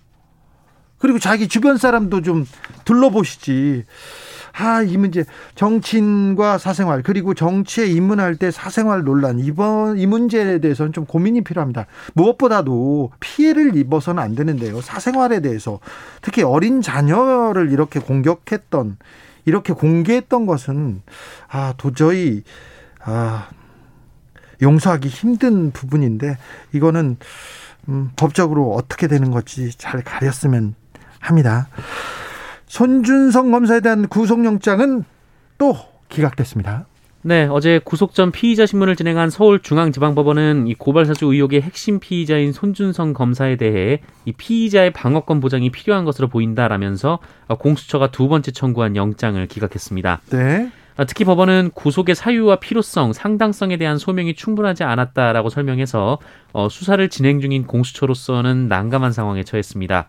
그리고 0.98 1.18
자기 1.18 1.48
주변 1.48 1.76
사람도 1.76 2.22
좀 2.22 2.46
둘러보시지. 2.84 3.84
아, 4.56 4.82
이 4.82 4.96
문제. 4.96 5.24
정치인과 5.54 6.58
사생활 6.58 7.02
그리고 7.02 7.34
정치에 7.34 7.86
입문할 7.86 8.36
때 8.36 8.50
사생활 8.50 9.02
논란. 9.02 9.40
이번 9.40 9.98
이 9.98 10.06
문제에 10.06 10.60
대해서는 10.60 10.92
좀 10.92 11.04
고민이 11.04 11.42
필요합니다. 11.42 11.86
무엇보다도 12.14 13.10
피해를 13.20 13.76
입어서는 13.76 14.22
안 14.22 14.34
되는데요. 14.34 14.80
사생활에 14.80 15.40
대해서. 15.40 15.80
특히 16.22 16.42
어린 16.42 16.80
자녀를 16.80 17.70
이렇게 17.70 18.00
공격했던 18.00 18.96
이렇게 19.44 19.72
공개했던 19.72 20.46
것은 20.46 21.02
아 21.48 21.74
도저히 21.76 22.42
아 23.00 23.48
용서하기 24.62 25.08
힘든 25.08 25.70
부분인데 25.72 26.38
이거는 26.72 27.16
음, 27.88 28.10
법적으로 28.16 28.72
어떻게 28.74 29.08
되는 29.08 29.30
건지 29.30 29.70
잘 29.76 30.02
가렸으면 30.02 30.74
합니다. 31.20 31.68
손준성 32.66 33.50
검사에 33.50 33.80
대한 33.80 34.08
구속영장은 34.08 35.04
또 35.58 35.76
기각됐습니다. 36.08 36.86
네, 37.26 37.48
어제 37.50 37.80
구속 37.82 38.12
전 38.12 38.30
피의자 38.30 38.66
신문을 38.66 38.96
진행한 38.96 39.30
서울중앙지방법원은 39.30 40.66
이 40.66 40.74
고발사주 40.74 41.24
의혹의 41.32 41.62
핵심 41.62 41.98
피의자인 41.98 42.52
손준성 42.52 43.14
검사에 43.14 43.56
대해 43.56 44.00
이 44.26 44.32
피의자의 44.32 44.92
방어권 44.92 45.40
보장이 45.40 45.70
필요한 45.70 46.04
것으로 46.04 46.28
보인다라면서 46.28 47.20
공수처가 47.58 48.10
두 48.10 48.28
번째 48.28 48.50
청구한 48.50 48.94
영장을 48.94 49.46
기각했습니다. 49.46 50.20
네. 50.32 50.70
특히 51.08 51.24
법원은 51.24 51.70
구속의 51.74 52.14
사유와 52.14 52.56
필요성, 52.56 53.14
상당성에 53.14 53.78
대한 53.78 53.96
소명이 53.96 54.34
충분하지 54.34 54.84
않았다라고 54.84 55.48
설명해서 55.48 56.18
어, 56.52 56.68
수사를 56.68 57.08
진행 57.08 57.40
중인 57.40 57.66
공수처로서는 57.66 58.68
난감한 58.68 59.12
상황에 59.12 59.44
처했습니다. 59.44 60.08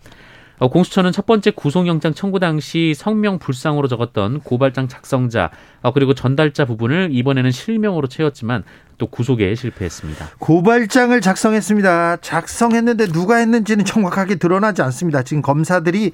어, 0.58 0.70
공수처는 0.70 1.12
첫 1.12 1.26
번째 1.26 1.52
구속영장 1.52 2.14
청구 2.14 2.40
당시 2.40 2.94
성명 2.96 3.40
불상으로 3.40 3.88
적었던 3.88 4.40
고발장 4.40 4.88
작성자 4.88 5.52
어, 5.82 5.92
그리고 5.92 6.14
전달자 6.14 6.66
부분을 6.66 7.10
이번에는 7.12 7.52
실명으로 7.52 8.08
채웠지만 8.08 8.64
또 8.98 9.08
구속에 9.08 9.54
실패했습니다. 9.56 10.30
고발장을 10.40 11.20
작성했습니다. 11.20 12.18
작성했는데 12.22 13.08
누가 13.08 13.36
했는지는 13.38 13.84
정확하게 13.84 14.36
드러나지 14.36 14.82
않습니다. 14.84 15.22
지금 15.24 15.42
검사들이 15.42 16.14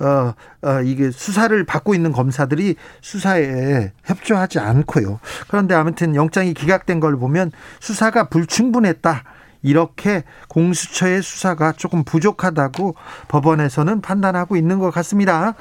어, 0.00 0.34
어 0.66 0.82
이게 0.82 1.10
수사를 1.10 1.64
받고 1.64 1.94
있는 1.94 2.12
검사들이 2.12 2.76
수사에 3.00 3.92
협조하지 4.04 4.58
않고요. 4.58 5.20
그런데 5.48 5.74
아무튼 5.74 6.14
영장이 6.14 6.52
기각된 6.52 7.00
걸 7.00 7.16
보면 7.16 7.50
수사가 7.80 8.28
불충분했다. 8.28 9.24
이렇게 9.62 10.24
공수처의 10.48 11.22
수사가 11.22 11.72
조금 11.72 12.04
부족하다고 12.04 12.94
법원에서는 13.28 14.00
판단하고 14.00 14.56
있는 14.56 14.78
것 14.78 14.90
같습니다. 14.90 15.54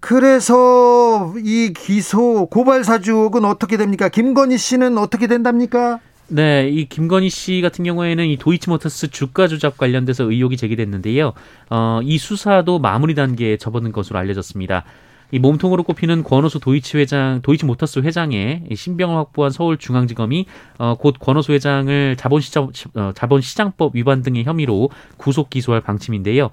그래서 0.00 1.34
이 1.44 1.72
기소 1.76 2.46
고발 2.46 2.84
사주 2.84 3.12
의혹은 3.12 3.44
어떻게 3.44 3.76
됩니까? 3.76 4.08
김건희 4.08 4.56
씨는 4.56 4.96
어떻게 4.96 5.26
된답니까? 5.26 6.00
네, 6.28 6.68
이 6.68 6.88
김건희 6.88 7.30
씨 7.30 7.60
같은 7.62 7.84
경우에는 7.84 8.26
이 8.26 8.36
도이치모터스 8.36 9.08
주가 9.08 9.48
조작 9.48 9.78
관련돼서 9.78 10.24
의혹이 10.24 10.56
제기됐는데요. 10.58 11.32
어, 11.70 12.00
이 12.02 12.18
수사도 12.18 12.78
마무리 12.78 13.14
단계에 13.14 13.56
접어든 13.56 13.92
것으로 13.92 14.18
알려졌습니다. 14.18 14.84
이 15.30 15.38
몸통으로 15.38 15.82
꼽히는 15.82 16.22
권오수 16.24 16.60
도이치 16.60 16.96
회장, 16.96 17.40
도이치 17.42 17.66
모터스 17.66 18.00
회장의 18.00 18.64
신병을 18.74 19.16
확보한 19.16 19.50
서울중앙지검이 19.50 20.46
어, 20.78 20.94
곧 20.98 21.16
권오수 21.18 21.52
회장을 21.52 22.16
자본시장, 22.16 22.70
어, 22.94 23.12
자본시장법 23.14 23.94
위반 23.94 24.22
등의 24.22 24.44
혐의로 24.44 24.90
구속 25.16 25.50
기소할 25.50 25.82
방침인데요. 25.82 26.50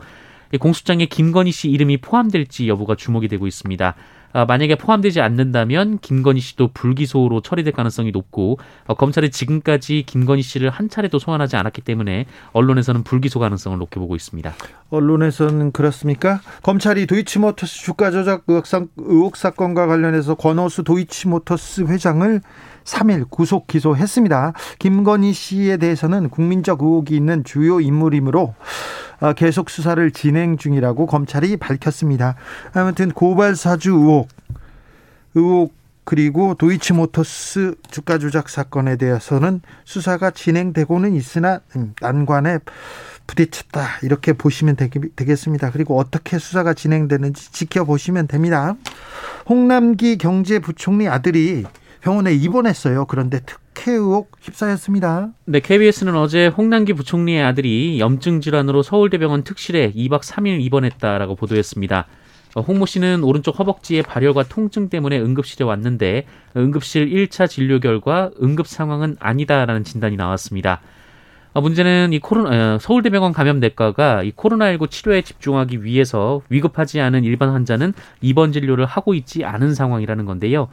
공수장에 0.59 1.05
김건희 1.05 1.51
씨 1.51 1.69
이름이 1.69 1.97
포함될지 1.97 2.67
여부가 2.67 2.95
주목이 2.95 3.27
되고 3.27 3.47
있습니다. 3.47 3.95
아, 4.35 4.43
만약에 4.43 4.75
포함되지 4.75 5.21
않는다면 5.21 5.99
김건희 5.99 6.41
씨도 6.41 6.71
불기소로 6.73 7.39
처리될 7.39 7.71
가능성이 7.71 8.11
높고 8.11 8.59
어, 8.85 8.93
검찰이 8.93 9.31
지금까지 9.31 10.03
김건희 10.05 10.41
씨를 10.41 10.69
한 10.69 10.89
차례도 10.89 11.19
소환하지 11.19 11.55
않았기 11.55 11.81
때문에 11.83 12.25
언론에서는 12.51 13.03
불기소 13.03 13.39
가능성을 13.39 13.77
높게 13.77 13.97
보고 13.97 14.13
있습니다. 14.13 14.53
언론에서는 14.89 15.71
그렇습니까? 15.71 16.41
검찰이 16.63 17.07
도이치모터스 17.07 17.83
주가 17.85 18.11
조작 18.11 18.43
의혹 18.97 19.37
사건과 19.37 19.87
관련해서 19.87 20.35
권오수 20.35 20.83
도이치모터스 20.83 21.83
회장을 21.83 22.41
3일 22.85 23.29
구속 23.29 23.67
기소했습니다. 23.67 24.53
김건희 24.79 25.33
씨에 25.33 25.77
대해서는 25.77 26.29
국민적 26.29 26.81
의혹이 26.81 27.15
있는 27.15 27.43
주요 27.43 27.79
인물이므로 27.81 28.55
어, 29.19 29.33
계속 29.33 29.69
수사를 29.69 30.11
진행 30.11 30.57
중이라고 30.57 31.05
검찰이 31.07 31.57
밝혔습니다. 31.57 32.35
아무튼 32.73 33.11
고발 33.11 33.55
사주 33.55 33.91
의혹, 33.91 34.27
의혹 35.33 35.73
그리고 36.03 36.53
도이치모터스 36.53 37.75
주가 37.89 38.19
조작 38.19 38.47
사건에 38.47 38.95
대해서는 38.95 39.61
수사가 39.85 40.29
진행되고는 40.29 41.15
있으나 41.15 41.61
음, 41.75 41.95
난관에 41.99 42.59
부딪혔다 43.25 44.01
이렇게 44.03 44.33
보시면 44.33 44.75
되겠습니다. 45.15 45.71
그리고 45.71 45.97
어떻게 45.97 46.37
수사가 46.37 46.75
진행되는지 46.75 47.51
지켜보시면 47.51 48.27
됩니다. 48.27 48.75
홍남기 49.49 50.19
경제부총리 50.19 51.07
아들이 51.07 51.65
병원에 52.05 52.35
입원했어요. 52.35 53.05
그런데 53.05 53.39
특혜 53.39 53.93
의혹 53.93 54.29
휩싸였습니다. 54.39 55.29
네, 55.45 55.59
KBS는 55.59 56.15
어제 56.15 56.45
홍남기 56.45 56.93
부총리의 56.93 57.43
아들이 57.43 57.99
염증 57.99 58.41
질환으로 58.41 58.83
서울대병원 58.83 59.43
특실에 59.43 59.91
2박 59.91 60.21
3일 60.21 60.61
입원했다라고 60.61 61.35
보도했습니다. 61.35 62.05
어, 62.53 62.61
홍모 62.61 62.85
씨는 62.85 63.23
오른쪽 63.23 63.57
허벅지의 63.57 64.03
발열과 64.03 64.43
통증 64.43 64.87
때문에 64.87 65.19
응급실에 65.19 65.65
왔는데 65.65 66.27
응급실 66.55 67.09
1차 67.09 67.49
진료 67.49 67.79
결과 67.79 68.29
응급 68.39 68.67
상황은 68.67 69.17
아니다라는 69.19 69.83
진단이 69.83 70.15
나왔습니다. 70.15 70.81
어, 71.53 71.61
문제는 71.61 72.13
이 72.13 72.19
코로나 72.19 72.75
어, 72.75 72.77
서울대병원 72.79 73.33
감염내과가 73.33 74.21
이 74.21 74.31
코로나19 74.33 74.91
치료에 74.91 75.23
집중하기 75.23 75.83
위해서 75.83 76.41
위급하지 76.49 77.01
않은 77.01 77.23
일반 77.23 77.49
환자는 77.49 77.93
입원 78.21 78.51
진료를 78.51 78.85
하고 78.85 79.15
있지 79.15 79.43
않은 79.43 79.73
상황이라는 79.73 80.25
건데요. 80.25 80.67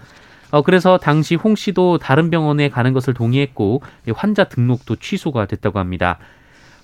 어, 0.53 0.63
그래서 0.63 0.99
당시 0.99 1.35
홍 1.35 1.57
씨도 1.57 1.99
다른 1.99 2.31
병원에 2.31 2.69
가는 2.69 2.93
것을 2.93 3.15
동의했고 3.15 3.83
환자 4.15 4.45
등록도 4.45 4.97
취소가 4.97 5.47
됐다고 5.47 5.79
합니다. 5.81 6.19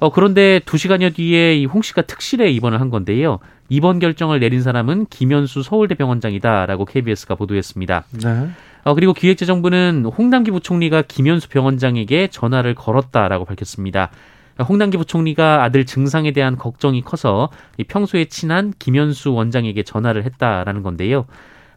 어, 0.00 0.10
그런데 0.10 0.60
두 0.64 0.78
시간여 0.78 1.10
뒤에 1.10 1.54
이 1.56 1.66
홍 1.66 1.82
씨가 1.82 2.02
특실에 2.02 2.50
입원을 2.50 2.80
한 2.80 2.88
건데요. 2.88 3.40
입원 3.68 3.98
결정을 3.98 4.40
내린 4.40 4.62
사람은 4.62 5.06
김현수 5.10 5.62
서울대 5.62 5.94
병원장이다라고 5.94 6.86
KBS가 6.86 7.34
보도했습니다. 7.34 8.04
네. 8.22 8.48
어, 8.84 8.94
그리고 8.94 9.12
기획재정부는 9.12 10.06
홍남기 10.16 10.50
부총리가 10.50 11.02
김현수 11.02 11.50
병원장에게 11.50 12.28
전화를 12.28 12.74
걸었다라고 12.74 13.44
밝혔습니다. 13.44 14.10
홍남기 14.66 14.96
부총리가 14.96 15.62
아들 15.62 15.84
증상에 15.84 16.32
대한 16.32 16.56
걱정이 16.56 17.02
커서 17.02 17.50
평소에 17.86 18.24
친한 18.24 18.72
김현수 18.78 19.32
원장에게 19.34 19.82
전화를 19.82 20.24
했다라는 20.24 20.82
건데요. 20.82 21.26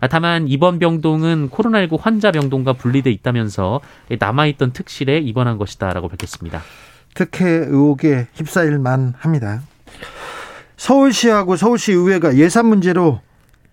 아, 0.01 0.07
다만 0.07 0.47
이번 0.47 0.79
병동은 0.79 1.49
코로나19 1.51 1.99
환자 1.99 2.31
병동과 2.31 2.73
분리돼 2.73 3.11
있다면서 3.11 3.81
남아있던 4.19 4.73
특실에 4.73 5.19
입원한 5.19 5.57
것이다라고 5.57 6.09
밝혔습니다. 6.09 6.61
특혜 7.13 7.47
의혹에 7.47 8.27
휩싸일 8.33 8.79
만 8.79 9.13
합니다. 9.17 9.61
서울시하고 10.75 11.55
서울시 11.55 11.91
의회가 11.91 12.35
예산 12.37 12.65
문제로 12.65 13.21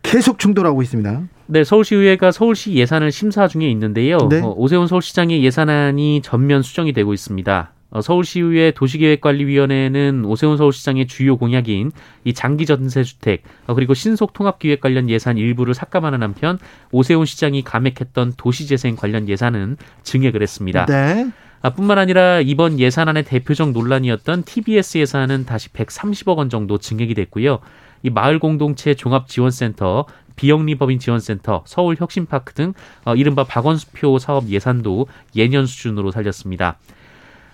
계속 0.03 0.39
충돌하고 0.39 0.83
있습니다. 0.83 1.23
네, 1.47 1.65
서울시의회가 1.65 2.31
서울시 2.31 2.75
예산을 2.75 3.11
심사 3.11 3.49
중에 3.49 3.69
있는데요. 3.71 4.19
네. 4.29 4.41
어, 4.43 4.53
오세훈 4.55 4.87
서울시장의 4.87 5.43
예산안이 5.43 6.21
전면 6.23 6.63
수정이 6.63 6.93
되고 6.93 7.15
있습니다. 7.15 7.73
어, 7.91 8.03
서울시의회 8.03 8.73
도시계획관리위원회는 8.73 10.25
오세훈 10.25 10.57
서울시장의 10.57 11.07
주요 11.07 11.37
공약인 11.37 11.91
이 12.25 12.35
장기 12.35 12.67
전세주택 12.67 13.43
어, 13.67 13.75
그리고 13.75 13.95
신속 13.95 14.35
통합기획 14.35 14.81
관련 14.81 15.09
예산 15.09 15.39
일부를 15.39 15.75
삭감하는 15.75 16.23
한편 16.23 16.59
오세훈 16.93 17.25
시장이 17.25 17.63
감액했던 17.63 18.35
도시재생 18.37 18.97
관련 18.97 19.29
예산은 19.29 19.77
증액을 20.03 20.43
했습니다. 20.43 20.87
네. 20.87 21.31
아, 21.61 21.71
뿐만 21.71 21.99
아니라 21.99 22.41
이번 22.41 22.79
예산안의 22.79 23.25
대표적 23.25 23.73
논란이었던 23.73 24.45
TBS 24.45 24.99
예산은 24.99 25.45
다시 25.45 25.71
130억 25.71 26.37
원 26.37 26.51
정도 26.51 26.79
증액이 26.79 27.15
됐고요. 27.15 27.59
이 28.03 28.11
마을 28.11 28.39
공동체 28.39 28.95
종합 28.95 29.27
지원센터, 29.27 30.07
비영리법인 30.37 31.01
지원센터, 31.01 31.65
서울 31.67 31.97
혁신파크 31.99 32.55
등 32.55 32.75
어, 33.05 33.17
이른바 33.17 33.43
박원수표 33.45 34.19
사업 34.19 34.49
예산도 34.49 35.09
예년 35.35 35.67
수준으로 35.67 36.13
살렸습니다. 36.13 36.79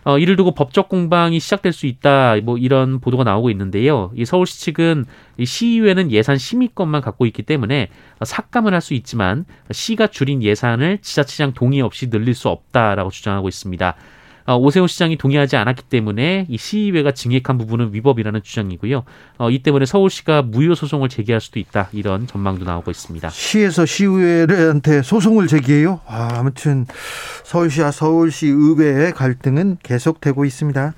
어, 0.04 0.18
이를 0.18 0.36
두고 0.36 0.52
법적 0.52 0.88
공방이 0.88 1.40
시작될 1.40 1.72
수 1.72 1.86
있다. 1.86 2.36
뭐 2.42 2.58
이런 2.58 3.00
보도가 3.00 3.24
나오고 3.24 3.50
있는데요. 3.50 4.12
이 4.14 4.24
서울시 4.24 4.60
측은 4.60 5.06
이 5.38 5.46
시의회는 5.46 6.10
예산 6.12 6.36
심의권만 6.38 7.00
갖고 7.00 7.26
있기 7.26 7.42
때문에 7.42 7.88
삭감을 8.22 8.72
할 8.72 8.80
수 8.84 8.92
있지만 8.94 9.46
시가 9.70 10.08
줄인 10.08 10.42
예산을 10.42 10.98
지자체장 11.00 11.54
동의 11.54 11.80
없이 11.80 12.10
늘릴 12.10 12.34
수 12.34 12.50
없다라고 12.50 13.10
주장하고 13.10 13.48
있습니다. 13.48 13.94
어, 14.46 14.56
오세훈 14.56 14.88
시장이 14.88 15.16
동의하지 15.16 15.56
않았기 15.56 15.84
때문에 15.84 16.46
이 16.48 16.58
시의회가 16.58 17.12
증액한 17.12 17.56
부분은 17.58 17.94
위법이라는 17.94 18.42
주장이고요. 18.42 19.04
어, 19.38 19.50
이 19.50 19.62
때문에 19.62 19.86
서울시가 19.86 20.42
무효 20.42 20.74
소송을 20.74 21.08
제기할 21.08 21.40
수도 21.40 21.58
있다 21.58 21.88
이런 21.92 22.26
전망도 22.26 22.64
나오고 22.64 22.90
있습니다. 22.90 23.30
시에서 23.30 23.86
시의회한테 23.86 25.02
소송을 25.02 25.46
제기해요? 25.46 26.00
아, 26.06 26.28
아무튼 26.34 26.86
서울시와 27.44 27.90
서울시 27.90 28.48
의회의 28.48 29.12
갈등은 29.12 29.78
계속되고 29.82 30.44
있습니다. 30.44 30.94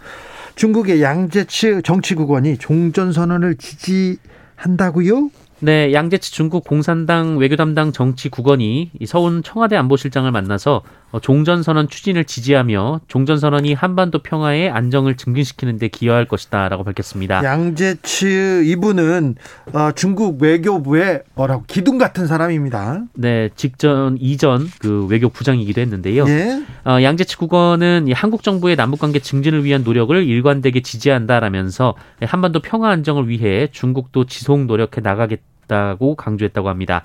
중국의 0.57 1.03
양재치 1.03 1.83
정치국원이 1.85 2.57
종전선언을 2.57 3.57
지지한다고요? 3.57 5.31
네, 5.61 5.95
양재치 5.95 6.33
중국 6.33 6.65
공산당 6.65 7.39
외교 7.39 7.57
담당 7.57 7.91
정치 7.91 8.29
국원이 8.29 8.91
서울 9.07 9.43
청와대 9.43 9.75
안보실장을 9.77 10.31
만나서 10.31 10.83
어, 11.13 11.21
종전선언 11.21 11.89
추진을 11.89 12.25
지지하며 12.25 13.01
종전선언이 13.09 13.73
한반도 13.73 14.19
평화의 14.19 14.69
안정을 14.69 15.17
증진시키는 15.17 15.79
데 15.79 15.89
기여할 15.89 16.27
것이다라고 16.27 16.85
밝혔습니다. 16.85 17.43
양재치 17.43 18.65
이분은 18.67 19.37
어, 19.73 19.93
중국 19.93 20.43
외교부의 20.43 21.23
뭐라고 21.35 21.65
기둥 21.67 21.97
같은 21.97 22.27
사람입니다. 22.27 23.05
네, 23.15 23.49
직전 23.57 24.19
이전 24.21 24.69
그 24.79 25.07
외교 25.07 25.31
부장이기도 25.31 25.81
했는데요. 25.81 26.27
예? 26.29 26.63
어, 26.85 27.03
양재치 27.03 27.39
국원은 27.39 28.09
한국 28.15 28.43
정부의 28.43 28.77
남북관계 28.77 29.21
증진을 29.21 29.65
위한 29.65 29.85
노력을 29.85 30.15
일관되게 30.23 30.83
지지한다라면서 30.83 31.95
한반도 32.21 32.61
평화 32.61 32.91
안정을 32.91 33.31
위해 33.31 33.69
중국도 33.73 34.27
지속 34.27 34.67
노력해 34.67 35.01
나가겠다 35.01 35.56
고 35.99 36.15
강조했다고 36.15 36.69
합니다. 36.69 37.03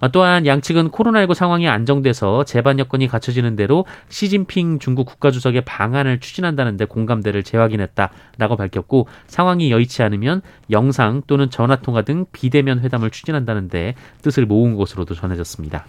어, 0.00 0.08
또한 0.08 0.46
양측은 0.46 0.90
코로나19 0.90 1.34
상황이 1.34 1.68
안정돼서 1.68 2.44
재반 2.44 2.78
여건이 2.78 3.08
갖춰지는 3.08 3.56
대로 3.56 3.84
시진핑 4.08 4.78
중국 4.78 5.06
국가주석의 5.06 5.62
방안을 5.62 6.20
추진한다는데 6.20 6.84
공감대를 6.84 7.42
재확인했다라고 7.42 8.56
밝혔고 8.56 9.08
상황이 9.26 9.70
여의치 9.70 10.02
않으면 10.02 10.42
영상 10.70 11.22
또는 11.26 11.50
전화 11.50 11.76
통화 11.76 12.02
등 12.02 12.26
비대면 12.32 12.80
회담을 12.80 13.10
추진한다는데 13.10 13.94
뜻을 14.22 14.46
모은 14.46 14.76
것으로도 14.76 15.14
전해졌습니다. 15.14 15.84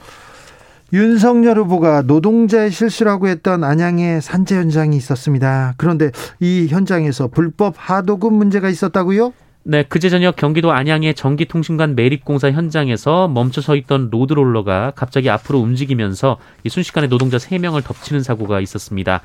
윤석열 0.91 1.60
후보가 1.60 2.01
노동자의 2.01 2.71
실수라고 2.71 3.27
했던 3.27 3.63
안양의 3.63 4.21
산재 4.21 4.55
현장이 4.55 4.97
있었습니다. 4.97 5.75
그런데 5.77 6.10
이 6.39 6.65
현장에서 6.67 7.27
불법 7.27 7.75
하도급 7.77 8.34
문제가 8.34 8.69
있었다고요? 8.69 9.34
네, 9.63 9.84
그제 9.84 10.10
저녁 10.10 10.36
경기도 10.36 10.72
안양의 10.72 11.13
전기통신관 11.13 11.95
매립공사 11.95 12.52
현장에서 12.52 13.28
멈춰 13.28 13.62
서 13.62 13.76
있던 13.76 14.10
로드롤러가 14.10 14.93
갑자기 14.95 15.30
앞으로 15.30 15.60
움직이면서 15.60 16.38
이 16.63 16.69
순식간에 16.69 17.08
노동자 17.08 17.38
3명을 17.38 17.84
덮치는 17.84 18.24
사고가 18.24 18.62
있었습니다. 18.62 19.22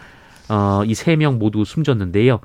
어, 0.51 0.83
이 0.85 0.93
세 0.93 1.17
명 1.17 1.39
모두 1.39 1.65
숨졌는데요. 1.65 2.41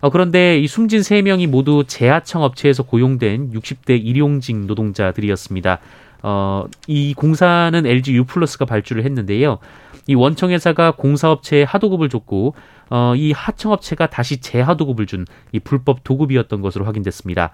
어, 0.00 0.10
그런데 0.10 0.58
이 0.58 0.66
숨진 0.66 1.02
세 1.02 1.22
명이 1.22 1.46
모두 1.46 1.84
제하청 1.86 2.42
업체에서 2.42 2.82
고용된 2.82 3.52
60대 3.52 4.02
일용직 4.04 4.56
노동자들이었습니다. 4.66 5.78
어, 6.22 6.64
이 6.88 7.14
공사는 7.14 7.86
LG 7.86 8.14
U+가 8.16 8.64
발주를 8.64 9.04
했는데요. 9.04 9.58
이 10.08 10.14
원청 10.14 10.50
회사가 10.50 10.92
공사업체에 10.92 11.64
하도급을 11.64 12.08
줬고 12.08 12.54
어, 12.90 13.14
이 13.16 13.32
하청업체가 13.32 14.06
다시 14.06 14.40
재하도급을 14.40 15.06
준 15.06 15.26
이 15.52 15.60
불법 15.60 16.04
도급이었던 16.04 16.60
것으로 16.60 16.84
확인됐습니다. 16.84 17.50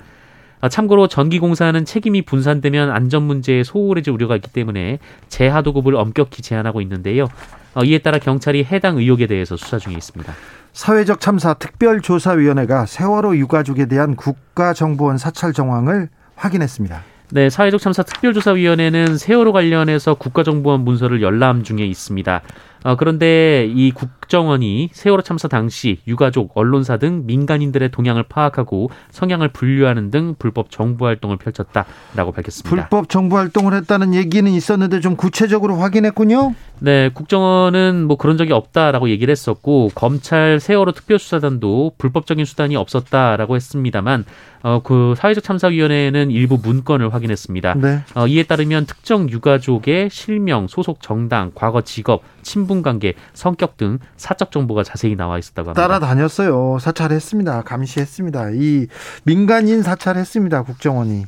아, 0.61 0.69
참고로 0.69 1.09
전기공사는 1.09 1.85
책임이 1.85 2.23
분산되면 2.23 2.91
안전 2.91 3.25
문제에 3.25 3.65
소홀해질 3.65 4.13
우려가 4.13 4.37
있기 4.37 4.51
때문에 4.53 4.99
재하도급을 5.29 5.97
엄격히 5.97 6.43
제한하고 6.43 6.81
있는데요. 6.83 7.27
어, 7.75 7.83
이에 7.85 7.99
따라 7.99 8.19
경찰이 8.19 8.65
해당 8.65 8.99
의혹에 8.99 9.27
대해서 9.27 9.57
수사 9.57 9.79
중에 9.79 9.95
있습니다. 9.95 10.33
사회적 10.73 11.21
참사 11.21 11.55
특별조사위원회가 11.55 12.87
세월호 12.87 13.37
유가족에 13.37 13.87
대한 13.87 14.15
국가정보원 14.17 15.19
사찰 15.19 15.53
정황을 15.53 16.09
확인했습니다. 16.37 17.03
네, 17.31 17.49
사회적 17.51 17.81
참사 17.81 18.03
특별조사위원회는 18.03 19.17
세월호 19.17 19.53
관련해서 19.53 20.15
국가정보원 20.15 20.83
문서를 20.83 21.23
열람 21.23 21.63
중에 21.65 21.87
있습니다. 21.87 22.43
어, 22.85 22.97
그런데 22.97 23.67
이 23.73 23.93
국정원이 23.93 24.91
세월호 24.93 25.23
참사 25.23 25.49
당시 25.49 26.01
유가족, 26.07 26.53
언론사 26.55 26.97
등 26.97 27.23
민간인들의 27.27 27.91
동향을 27.91 28.25
파악하고 28.25 28.91
성향을 29.11 29.49
분류하는 29.49 30.11
등 30.11 30.35
불법 30.39 30.71
정보 30.71 31.07
활동을 31.07 31.37
펼쳤다라고 31.37 32.33
밝혔습니다. 32.33 32.69
불법 32.69 33.09
정보 33.09 33.37
활동을 33.37 33.75
했다는 33.75 34.15
얘기는 34.15 34.51
있었는데 34.51 35.01
좀 35.01 35.17
구체적으로 35.17 35.77
확인했군요. 35.77 36.55
네, 36.85 37.11
국정원은 37.15 38.09
뭐 38.09 38.17
그런 38.17 38.37
적이 38.37 38.55
없다라고 38.55 39.09
얘기를 39.09 39.31
했었고 39.31 39.93
검찰 39.95 40.59
세월호 40.59 40.91
특별수사단도 40.91 41.93
불법적인 41.97 42.45
수단이 42.45 42.75
없었다라고 42.75 43.55
했습니다만 43.55 44.25
어, 44.65 44.81
그 44.83 45.15
사회적 45.17 45.45
참사위원회는 45.45 46.33
일부 46.33 46.59
문건을 46.61 47.15
확인했습니다. 47.15 47.75
네. 47.75 48.03
어, 48.17 48.27
이에 48.27 48.43
따르면 48.43 48.87
특정 48.87 49.31
유가족의 49.31 50.11
실명, 50.11 50.67
소속 50.67 51.01
정당, 51.01 51.53
과거 51.55 51.83
직업, 51.83 52.23
친분 52.43 52.83
관계, 52.83 53.15
성격 53.33 53.77
등 53.77 54.01
사적 54.17 54.51
정보가 54.51 54.83
자세히 54.83 55.15
나와 55.15 55.39
있었다고 55.39 55.71
합니다. 55.71 55.81
따라다녔어요. 55.81 56.79
사찰했습니다. 56.81 57.63
감시했습니다. 57.63 58.51
이 58.55 58.89
민간인 59.23 59.83
사찰했습니다. 59.83 60.63
국정원이. 60.63 61.27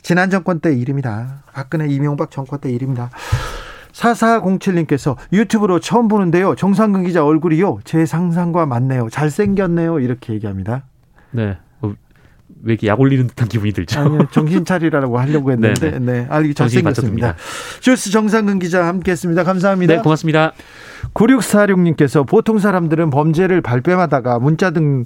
지난 0.00 0.30
정권 0.30 0.60
때 0.60 0.74
일입니다. 0.74 1.42
박근혜 1.52 1.88
이명박 1.88 2.30
정권 2.30 2.58
때 2.58 2.70
일입니다. 2.70 3.10
4407님께서 3.92 5.16
유튜브로 5.32 5.80
처음 5.80 6.08
보는데요. 6.08 6.54
정상근 6.54 7.04
기자 7.04 7.24
얼굴이요. 7.24 7.80
제 7.84 8.06
상상과 8.06 8.66
맞네요. 8.66 9.08
잘생겼네요. 9.10 10.00
이렇게 10.00 10.34
얘기합니다. 10.34 10.84
네. 11.30 11.58
어, 11.80 11.92
왜 12.62 12.72
이렇게 12.72 12.86
약 12.86 13.00
올리는 13.00 13.26
듯한 13.26 13.48
기분이 13.48 13.72
들죠? 13.72 14.00
아니요, 14.00 14.28
정신 14.30 14.64
차리라고 14.64 15.18
하려고 15.18 15.52
했는데, 15.52 15.90
네, 15.98 15.98
네. 15.98 16.26
아, 16.30 16.40
이 16.40 16.54
잘생겼습니다. 16.54 17.36
주스 17.80 18.10
정상근 18.10 18.58
기자 18.58 18.86
함께했습니다. 18.86 19.44
감사합니다. 19.44 19.94
네, 19.94 20.00
고맙습니다. 20.00 20.52
9646님께서 21.14 22.26
보통 22.26 22.58
사람들은 22.58 23.10
범죄를 23.10 23.60
발뺌하다가 23.60 24.38
문자 24.38 24.70
등 24.70 25.04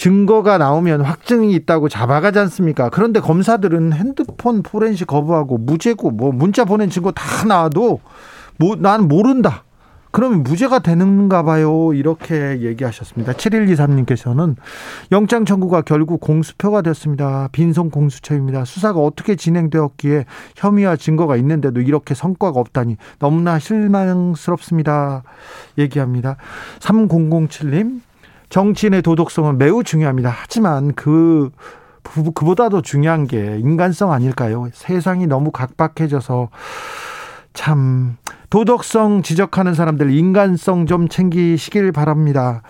증거가 0.00 0.56
나오면 0.56 1.02
확증이 1.02 1.52
있다고 1.52 1.90
잡아가지 1.90 2.38
않습니까? 2.38 2.88
그런데 2.88 3.20
검사들은 3.20 3.92
핸드폰 3.92 4.62
포렌식 4.62 5.06
거부하고 5.06 5.58
무죄고 5.58 6.10
뭐 6.12 6.32
문자 6.32 6.64
보낸 6.64 6.88
증거 6.88 7.12
다 7.12 7.44
나와도 7.46 8.00
뭐 8.58 8.76
난 8.76 9.08
모른다. 9.08 9.64
그러면 10.10 10.42
무죄가 10.42 10.78
되는가 10.78 11.42
봐요. 11.42 11.92
이렇게 11.92 12.62
얘기하셨습니다. 12.62 13.34
7123님께서는 13.34 14.56
영장 15.12 15.44
청구가 15.44 15.82
결국 15.82 16.20
공수표가 16.20 16.80
됐습니다. 16.80 17.50
빈손 17.52 17.90
공수처입니다. 17.90 18.64
수사가 18.64 19.00
어떻게 19.00 19.36
진행되었기에 19.36 20.24
혐의와 20.56 20.96
증거가 20.96 21.36
있는데도 21.36 21.82
이렇게 21.82 22.14
성과가 22.14 22.58
없다니 22.58 22.96
너무나 23.18 23.58
실망스럽습니다. 23.58 25.24
얘기합니다. 25.76 26.38
3007님 26.78 28.00
정치인의 28.50 29.02
도덕성은 29.02 29.58
매우 29.58 29.82
중요합니다. 29.82 30.34
하지만 30.36 30.92
그 30.94 31.50
그보다도 32.02 32.82
중요한 32.82 33.26
게 33.26 33.58
인간성 33.60 34.12
아닐까요? 34.12 34.68
세상이 34.72 35.26
너무 35.26 35.50
각박해져서 35.52 36.48
참 37.54 38.16
도덕성 38.50 39.22
지적하는 39.22 39.74
사람들 39.74 40.10
인간성 40.10 40.86
좀 40.86 41.08
챙기시길 41.08 41.92
바랍니다. 41.92 42.62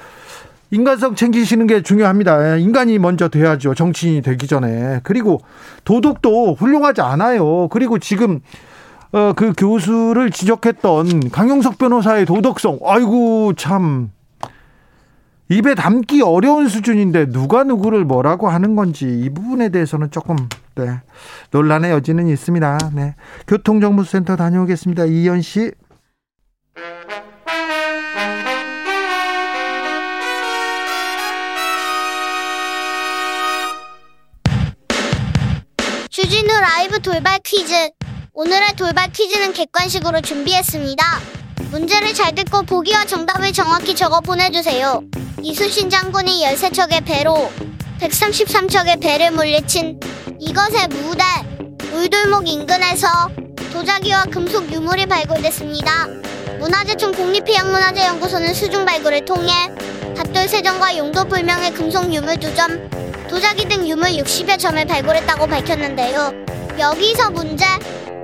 인간성 0.71 1.15
챙기시는 1.15 1.67
게 1.67 1.83
중요합니다. 1.83 2.57
인간이 2.57 2.99
먼저 2.99 3.29
돼야죠. 3.29 3.75
정치인이 3.75 4.23
되기 4.23 4.47
전에. 4.47 5.01
그리고 5.03 5.41
도덕도 5.85 6.55
훌륭하지 6.55 7.01
않아요. 7.01 7.69
그리고 7.69 7.99
지금 7.99 8.41
어, 9.13 9.33
그 9.35 9.53
교수를 9.57 10.31
지적했던 10.31 11.31
강용석 11.31 11.79
변호사의 11.79 12.27
도덕성. 12.27 12.79
아이고 12.85 13.55
참 13.55 14.11
입에 15.51 15.75
담기 15.75 16.23
어려운 16.23 16.69
수준인데 16.69 17.27
누가 17.31 17.65
누구를 17.65 18.05
뭐라고 18.05 18.49
하는 18.49 18.77
건지 18.77 19.07
이 19.07 19.29
부분에 19.31 19.71
대해서는 19.71 20.13
조금 20.13 20.37
네, 20.77 21.01
논란의 21.51 21.91
여지는 21.91 22.29
있습니다. 22.29 22.79
네. 22.95 23.17
교통정보센터 23.49 24.37
다녀오겠습니다. 24.37 25.07
이현 25.07 25.43
씨. 25.43 25.73
주진우 36.11 36.47
라이브 36.47 37.01
돌발 37.01 37.41
퀴즈. 37.45 37.75
오늘의 38.35 38.77
돌발 38.77 39.11
퀴즈는 39.11 39.53
객관식으로 39.53 40.21
준비했습니다. 40.21 41.05
문제를 41.71 42.13
잘 42.15 42.35
듣고 42.35 42.63
보기와 42.63 43.05
정답을 43.05 43.53
정확히 43.53 43.95
적어 43.95 44.21
보내주세요. 44.21 45.03
이순신 45.41 45.89
장군이 45.89 46.45
13척의 46.45 47.05
배로 47.05 47.51
133척의 48.01 49.01
배를 49.01 49.31
물리친 49.31 50.01
이것의 50.41 50.89
무대 50.89 51.23
울돌목 51.93 52.49
인근에서 52.49 53.07
도자기와 53.73 54.25
금속 54.25 54.73
유물이 54.73 55.07
발굴됐습니다. 55.07 56.09
문화재청 56.59 57.13
국립해양문화재연구소는 57.13 58.53
수중 58.53 58.85
발굴을 58.85 59.25
통해 59.25 59.53
답돌세정과 60.17 60.97
용도 60.99 61.25
불명의 61.25 61.73
금속 61.73 62.13
유물 62.13 62.35
2점, 62.35 63.29
도자기 63.29 63.69
등 63.69 63.89
유물 63.89 64.11
60여 64.11 64.59
점을 64.59 64.85
발굴했다고 64.85 65.47
밝혔는데요. 65.47 66.33
여기서 66.79 67.31
문제. 67.31 67.65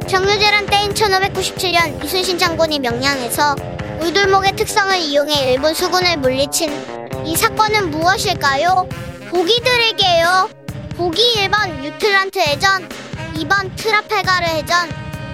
정유재란 0.06 0.66
때인 0.66 0.94
1597년 0.94 2.04
이순신 2.04 2.38
장군이 2.38 2.78
명량에서 2.78 3.56
울돌목의 4.00 4.52
특성을 4.54 4.96
이용해 4.96 5.52
일본 5.52 5.74
수군을 5.74 6.18
물리친 6.18 7.24
이 7.26 7.36
사건은 7.36 7.90
무엇일까요? 7.90 8.88
보기 9.30 9.60
드릴게요. 9.64 10.48
보기 10.96 11.20
1번 11.34 11.82
유틀란트 11.82 12.38
해전, 12.38 12.88
2번 13.34 13.74
트라페가르 13.76 14.46
해전, 14.46 14.88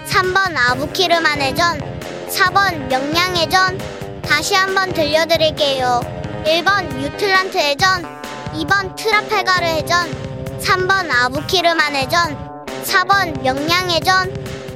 3번 0.09 0.57
아부키르만 0.57 1.43
해전, 1.43 1.79
4번 2.31 2.87
명량 2.89 3.37
해전. 3.37 3.79
다시 4.23 4.55
한번 4.55 4.93
들려드릴게요. 4.95 6.01
1번 6.47 6.99
유틀란트 6.99 7.59
해전, 7.59 8.03
2번 8.55 8.97
트라페가르 8.97 9.67
해전, 9.67 10.59
3번 10.61 11.11
아부키르만 11.11 11.95
해전, 11.95 12.63
4번 12.85 13.43
명량 13.43 13.91
해전. 13.91 14.52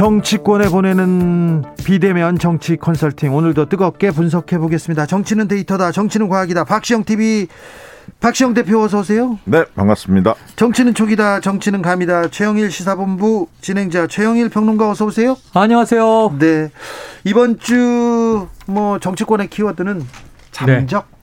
정치권에 0.00 0.70
보내는 0.70 1.62
비대면 1.84 2.38
정치 2.38 2.78
컨설팅 2.78 3.34
오늘도 3.34 3.68
뜨겁게 3.68 4.10
분석해 4.10 4.56
보겠습니다. 4.56 5.04
정치는 5.04 5.46
데이터다. 5.46 5.92
정치는 5.92 6.30
과학이다. 6.30 6.64
박시영 6.64 7.04
TV 7.04 7.48
박시영 8.18 8.54
대표 8.54 8.80
어서 8.80 9.00
오세요. 9.00 9.38
네, 9.44 9.62
반갑습니다. 9.74 10.36
정치는 10.56 10.94
촉이다. 10.94 11.40
정치는 11.40 11.82
감이다. 11.82 12.28
최영일 12.28 12.70
시사본부 12.70 13.48
진행자 13.60 14.06
최영일 14.06 14.48
평론가 14.48 14.88
어서 14.88 15.04
오세요. 15.04 15.36
안녕하세요. 15.52 16.36
네. 16.38 16.70
이번 17.24 17.58
주 17.58 18.48
뭐 18.66 18.98
정치권의 19.00 19.48
키워드는 19.48 20.06
잠적. 20.50 21.06
네. 21.10 21.19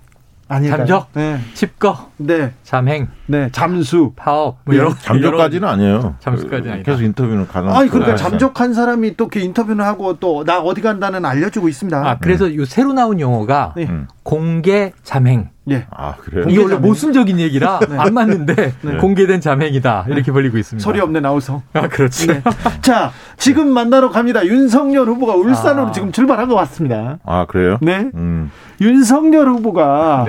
아닐까요? 0.48 0.78
잠적, 0.78 1.10
네. 1.14 1.40
칩거, 1.54 2.12
네. 2.18 2.54
잠행, 2.64 3.08
네. 3.26 3.50
잠수. 3.52 4.14
파업, 4.16 4.60
뭐 4.64 4.76
예. 4.76 4.80
여러 4.80 4.96
잠적까지는 4.96 5.68
아니에요. 5.68 6.16
잠수까지는 6.20 6.72
아니다. 6.74 6.92
계속 6.92 7.04
인터뷰는 7.04 7.48
가능. 7.48 7.76
아니 7.76 7.90
그러니까 7.90 8.16
네. 8.16 8.18
잠적한 8.18 8.74
사람이 8.74 9.18
또 9.18 9.26
이렇게 9.26 9.42
인터뷰를 9.42 9.84
하고 9.86 10.18
또 10.20 10.44
나 10.46 10.60
어디 10.62 10.82
간다는 10.82 11.26
알려주고 11.26 11.68
있습니다. 11.68 12.10
아, 12.10 12.18
그래서 12.20 12.56
요 12.56 12.64
새로 12.66 12.94
나온 12.94 13.20
용어가 13.20 13.74
네. 13.76 13.86
음. 13.90 14.08
공개 14.24 14.94
잠행. 15.04 15.50
예. 15.70 15.86
아 15.92 16.16
그래요? 16.16 16.46
이게 16.48 16.62
원래. 16.62 16.76
모순적인 16.76 17.40
얘기라 17.40 17.80
안 17.98 18.14
맞는데 18.14 18.74
네. 18.82 18.98
공개된 18.98 19.42
잠행이다 19.42 20.06
이렇게 20.10 20.32
벌리고 20.32 20.58
있습니다. 20.58 20.84
소리 20.84 21.00
없는 21.00 21.26
아우성. 21.26 21.62
아 21.74 21.88
그렇지. 21.88 22.28
네. 22.28 22.42
자, 22.82 23.12
지금 23.38 23.70
만나러 23.70 24.10
갑니다. 24.10 24.46
윤석열 24.46 25.08
후보가 25.08 25.36
울산으로 25.36 25.88
아. 25.88 25.92
지금 25.92 26.12
출발한 26.12 26.48
것 26.48 26.56
같습니다. 26.56 27.18
아 27.26 27.46
그래요? 27.46 27.78
네. 27.82 28.10
음. 28.16 28.52
윤석열 28.80 29.50
후보가 29.50 30.26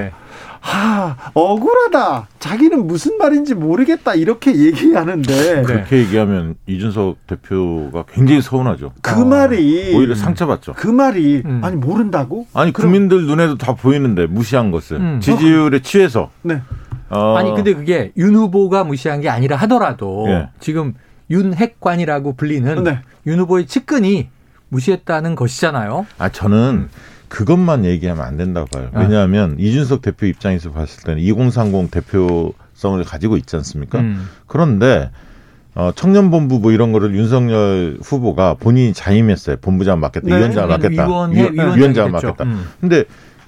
네. 0.63 0.71
하, 0.71 1.17
억울하다. 1.35 2.29
자기는 2.39 2.87
무슨 2.87 3.17
말인지 3.19 3.55
모르겠다. 3.55 4.15
이렇게 4.15 4.55
얘기하는데 4.57 5.55
네. 5.55 5.63
그렇게 5.63 5.99
얘기하면 5.99 6.57
이준석 6.67 7.27
대표가 7.27 8.05
굉장히 8.13 8.43
서운하죠. 8.43 8.93
그 9.03 9.23
어. 9.23 9.25
말이 9.25 9.95
오히려 9.95 10.15
상처받죠. 10.15 10.75
그 10.75 10.89
말이 10.89 11.43
음. 11.45 11.61
아니 11.63 11.77
모른다고? 11.77 12.47
아니 12.55 12.73
그럼- 12.73 12.91
국민들 12.91 13.27
눈에도 13.27 13.57
다 13.57 13.75
보이는데 13.75 14.27
무시한 14.27 14.71
것을 14.71 14.97
음. 14.99 15.21
지지율에 15.21 15.81
취해서 15.81 16.31
네. 16.43 16.61
어, 17.11 17.37
아니 17.37 17.55
근데 17.55 17.73
그게 17.75 18.13
윤 18.17 18.35
후보가 18.35 18.85
무시한 18.85 19.21
게 19.21 19.29
아니라 19.31 19.57
하더라도 19.57 20.27
예. 20.29 20.49
지금 20.61 20.95
윤핵관이라고 21.31 22.35
불리는 22.37 22.83
네. 22.85 23.01
윤 23.27 23.39
후보의 23.41 23.67
측근이 23.67 24.29
무시했다는 24.69 25.35
것이잖아요. 25.35 26.07
아 26.19 26.29
저는 26.29 26.89
그것만 27.29 27.85
얘기하면 27.85 28.25
안 28.25 28.37
된다고 28.37 28.67
봐요. 28.67 28.89
아. 28.95 29.01
왜냐하면 29.01 29.57
이준석 29.59 30.03
대표 30.03 30.27
입장에서 30.27 30.71
봤을 30.73 31.03
때는 31.05 31.21
2030 31.23 31.91
대표성을 31.91 33.05
가지고 33.05 33.37
있지 33.37 33.57
않습니까? 33.57 34.01
음. 34.01 34.29
그런데 34.47 35.11
어, 35.75 35.93
청년본부 35.95 36.59
뭐 36.59 36.73
이런 36.73 36.91
거를 36.93 37.15
윤석열 37.15 37.99
후보가 38.03 38.55
본인이 38.55 38.93
자임했어요. 38.93 39.57
본부장 39.61 40.01
맡겠다, 40.01 40.27
네. 40.27 40.37
위원장 40.39 40.69
맡겠다, 40.69 41.07
위원회 41.07 41.37
위- 41.37 41.53
위원장이 41.53 41.77
위원장 41.79 42.13
됐죠. 42.13 42.27
맡겠다. 42.29 42.45
음. 42.45 42.65
근데 42.81 43.05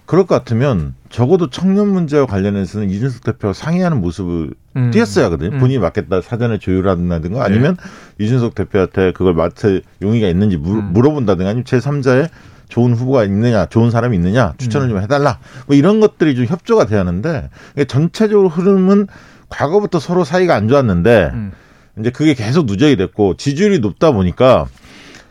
그럴 0.06 0.26
것 0.26 0.34
같으면 0.36 0.94
적어도 1.08 1.50
청년 1.50 1.88
문제와 1.88 2.26
관련해서는 2.26 2.90
이준석 2.90 3.24
대표가 3.24 3.52
상의하는 3.52 4.00
모습을 4.00 4.50
음. 4.76 4.90
띄었어야 4.92 5.24
하거든요. 5.26 5.56
음. 5.56 5.58
본인이 5.58 5.78
맡겠다 5.80 6.20
사전에 6.20 6.58
조율한다든가 6.58 7.44
아니면 7.44 7.76
이준석 8.20 8.54
대표한테 8.54 9.12
그걸 9.12 9.34
맡을 9.34 9.82
용의가 10.02 10.28
있는지 10.28 10.56
물, 10.56 10.78
음. 10.78 10.92
물어본다든가 10.92 11.48
아니면 11.50 11.64
제3자의 11.64 12.28
좋은 12.70 12.94
후보가 12.94 13.24
있느냐, 13.24 13.66
좋은 13.66 13.90
사람이 13.90 14.16
있느냐 14.16 14.54
추천을 14.56 14.88
좀 14.88 15.02
해달라. 15.02 15.38
뭐 15.66 15.76
이런 15.76 16.00
것들이 16.00 16.34
좀 16.34 16.46
협조가 16.46 16.86
돼야 16.86 17.00
하는데 17.00 17.50
이게 17.74 17.84
전체적으로 17.84 18.48
흐름은 18.48 19.08
과거부터 19.50 20.00
서로 20.00 20.24
사이가 20.24 20.54
안 20.54 20.68
좋았는데 20.68 21.30
음. 21.34 21.52
이제 21.98 22.10
그게 22.10 22.34
계속 22.34 22.64
누적이 22.66 22.96
됐고 22.96 23.36
지지율이 23.36 23.80
높다 23.80 24.12
보니까 24.12 24.66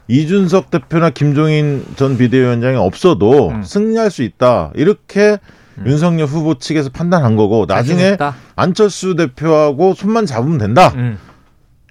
이준석 0.08 0.70
대표나 0.72 1.10
김종인 1.12 1.86
전 1.96 2.18
비대위원장이 2.18 2.78
없어도 2.78 3.50
음. 3.50 3.64
승리할 3.64 4.12
수 4.12 4.24
있다. 4.24 4.72
이렇게 4.76 5.38
윤석열 5.86 6.28
후보 6.28 6.56
측에서 6.56 6.90
판단한 6.90 7.36
거고 7.38 7.66
나중에 7.68 7.98
자신있다. 7.98 8.36
안철수 8.56 9.16
대표하고 9.16 9.94
손만 9.94 10.26
잡으면 10.26 10.58
된다. 10.58 10.92
음. 10.96 11.18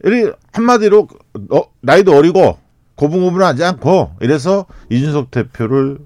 이 0.04 0.30
한마디로 0.52 1.08
어, 1.50 1.62
나이도 1.80 2.14
어리고 2.14 2.58
고분고분하지 2.98 3.64
않고 3.64 4.10
이래서 4.20 4.66
이준석 4.90 5.30
대표를 5.30 5.98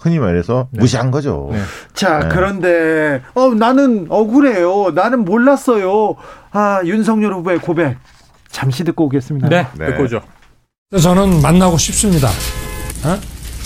흔히 0.00 0.18
말해서 0.18 0.68
무시한 0.70 1.10
거죠. 1.10 1.48
네. 1.52 1.60
자, 1.92 2.20
네. 2.20 2.28
그런데 2.30 3.20
어 3.34 3.48
나는 3.54 4.06
억울해요. 4.08 4.92
나는 4.94 5.24
몰랐어요. 5.24 6.14
아, 6.52 6.80
윤석열 6.84 7.34
후보의 7.34 7.58
고백. 7.58 7.96
잠시 8.48 8.84
듣고 8.84 9.06
오겠습니다. 9.06 9.48
네, 9.48 9.66
네. 9.76 9.86
듣고 9.86 10.04
오죠. 10.04 10.20
그래서 10.88 11.14
저는 11.14 11.42
만나고 11.42 11.76
싶습니다. 11.78 12.28
어? 13.04 13.18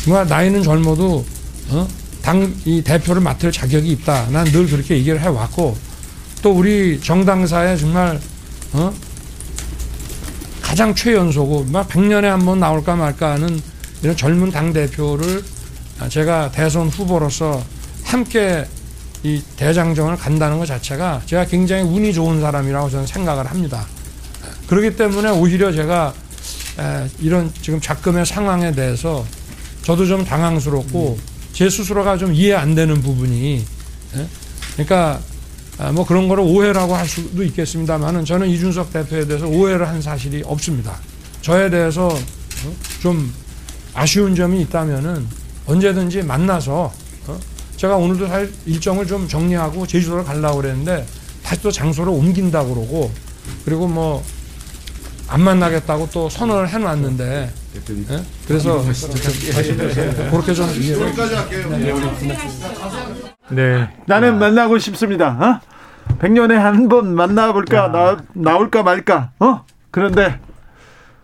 뭐 0.09 0.25
나이는 0.25 0.62
젊어도 0.62 1.25
어? 1.71 1.87
당이 2.23 2.83
대표를 2.83 3.21
맡을 3.23 3.53
자격이 3.53 3.90
있다. 3.93 4.31
난 4.31 4.47
늘 4.47 4.66
그렇게 4.66 4.97
얘기를 4.97 5.21
해왔고 5.21 5.77
또 6.43 6.51
우리 6.53 6.99
정당사에 6.99 7.77
정말 7.77 8.19
어? 8.73 8.90
가장 10.70 10.94
최연소고 10.94 11.64
막 11.64 11.88
100년에 11.88 12.22
한 12.26 12.46
번 12.46 12.61
나올까 12.61 12.94
말까 12.94 13.33
하는 13.33 13.61
이런 14.02 14.16
젊은 14.16 14.52
당 14.52 14.72
대표를 14.72 15.42
제가 16.09 16.52
대선 16.52 16.88
후보로서 16.88 17.61
함께 18.04 18.64
이 19.24 19.42
대장정을 19.56 20.16
간다는 20.16 20.61
것 20.61 20.66
자체가 20.66 21.22
제가 21.26 21.46
굉장히 21.46 21.83
운이 21.83 22.14
좋은 22.14 22.40
사람이라고 22.40 22.88
저는 22.88 23.06
생각을 23.09 23.50
합니다. 23.50 23.85
그렇기 24.68 24.94
때문에 24.94 25.30
오히려 25.30 25.72
제가 25.72 26.14
에, 26.78 27.09
이런 27.18 27.52
지금 27.61 27.80
작금의 27.80 28.24
상황에 28.24 28.70
대해서 28.70 29.26
저도 29.83 30.06
좀 30.06 30.24
당황스럽고 30.24 31.18
제 31.52 31.68
스스로가 31.68 32.16
좀 32.16 32.33
이해 32.33 32.54
안 32.54 32.76
되는 32.76 33.02
부분이 33.02 33.64
예? 34.16 34.26
그러니까 34.74 35.18
아, 35.18 35.20
뭐 35.93 36.07
그런 36.07 36.29
거를 36.29 36.45
오해라고 36.45 36.95
할 36.95 37.07
수도 37.07 37.43
있겠습니다만은 37.43 38.25
저는 38.25 38.49
이준석 38.49 38.93
대표에 38.93 39.27
대해서 39.27 39.47
오해를 39.47 39.88
한 39.88 40.03
사실이 40.03 40.43
없습니다. 40.45 40.97
저에 41.40 41.71
대해서 41.71 42.09
어? 42.09 42.73
좀 43.01 43.33
아쉬운 43.95 44.35
점이 44.35 44.61
있다면은 44.62 45.27
언제든지 45.66 46.23
만나서 46.23 46.93
어? 47.27 47.38
제가 47.77 47.97
오늘도 47.97 48.27
사실 48.27 48.53
일정을 48.66 49.07
좀 49.07 49.27
정리하고 49.27 49.87
제주도를 49.87 50.25
가려고 50.25 50.59
그랬는데 50.61 51.07
다시 51.43 51.62
또 51.62 51.71
장소를 51.71 52.12
옮긴다고 52.12 52.75
그러고 52.75 53.11
그리고 53.64 53.88
뭐 53.88 54.23
안 55.31 55.43
만나겠다고 55.43 56.09
또 56.12 56.29
선언을 56.29 56.69
해놨는데 56.69 57.53
예? 58.11 58.23
그래서 58.49 58.83
그렇게 60.31 60.55
좀 60.55 60.66
네. 63.51 63.88
나는 64.07 64.38
만나고 64.40 64.79
싶습니다. 64.79 65.29
어? 65.29 65.69
100년에 66.20 66.52
한 66.54 66.88
번 66.88 67.14
만나볼까 67.14 67.90
나, 67.92 68.16
나올까 68.35 68.83
말까. 68.83 69.30
어? 69.40 69.64
그런데 69.90 70.38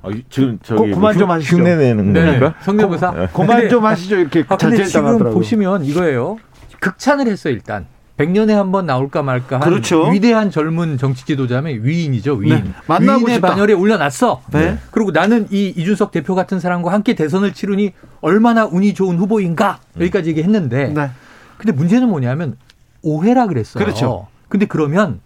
아, 0.02 0.08
이- 0.10 0.22
지금 0.30 0.58
저기 0.62 0.78
고- 0.80 0.86
그만 0.96 1.00
뭐좀 1.14 1.30
하시죠. 1.30 1.56
흉내내는 1.56 2.12
네. 2.12 2.24
겁니까? 2.24 2.54
성대모사. 2.62 3.10
네. 3.12 3.28
그만 3.34 3.68
좀 3.68 3.84
하시죠. 3.84 4.16
이렇게 4.16 4.44
아, 4.48 4.56
근데 4.56 4.76
지금 4.76 4.84
자제당하더라고요. 4.84 5.34
보시면 5.34 5.84
이거예요. 5.84 6.38
극찬을 6.80 7.26
했어 7.26 7.48
일단. 7.50 7.86
100년에 8.16 8.52
한 8.52 8.72
번 8.72 8.86
나올까 8.86 9.22
말까 9.22 9.56
한 9.56 9.68
그렇죠. 9.68 10.08
위대한 10.08 10.50
젊은 10.50 10.96
정치 10.96 11.26
지도자면 11.26 11.80
위인이죠, 11.84 12.34
위인. 12.36 12.54
네, 12.54 12.64
만나고 12.86 13.18
위인의 13.20 13.34
싶다. 13.34 13.48
반열에 13.48 13.74
올려놨어. 13.74 14.40
네. 14.52 14.78
그리고 14.90 15.10
나는 15.10 15.46
이 15.50 15.66
이준석 15.76 16.12
대표 16.12 16.34
같은 16.34 16.58
사람과 16.58 16.92
함께 16.94 17.14
대선을 17.14 17.52
치르니 17.52 17.92
얼마나 18.22 18.64
운이 18.64 18.94
좋은 18.94 19.18
후보인가 19.18 19.80
여기까지 20.00 20.30
얘기했는데 20.30 20.88
네. 20.94 21.10
근데 21.58 21.72
문제는 21.72 22.08
뭐냐면 22.08 22.56
오해라 23.02 23.46
그랬어요. 23.48 23.84
그렇죠. 23.84 24.28
근데 24.48 24.66
그러면 24.66 25.20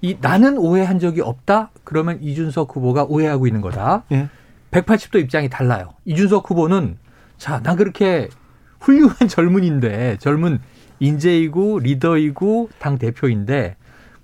이 0.00 0.16
나는 0.20 0.58
오해한 0.58 0.98
적이 0.98 1.20
없다. 1.20 1.70
그러면 1.84 2.18
이준석 2.20 2.74
후보가 2.74 3.04
오해하고 3.04 3.46
있는 3.46 3.60
거다. 3.60 4.04
예. 4.12 4.28
180도 4.70 5.20
입장이 5.20 5.48
달라요. 5.48 5.94
이준석 6.04 6.50
후보는 6.50 6.96
자, 7.38 7.60
나 7.62 7.76
그렇게 7.76 8.28
훌륭한 8.80 9.28
젊은인데 9.28 10.16
젊은 10.18 10.60
인재이고 11.00 11.80
리더이고 11.80 12.70
당 12.78 12.98
대표인데 12.98 13.76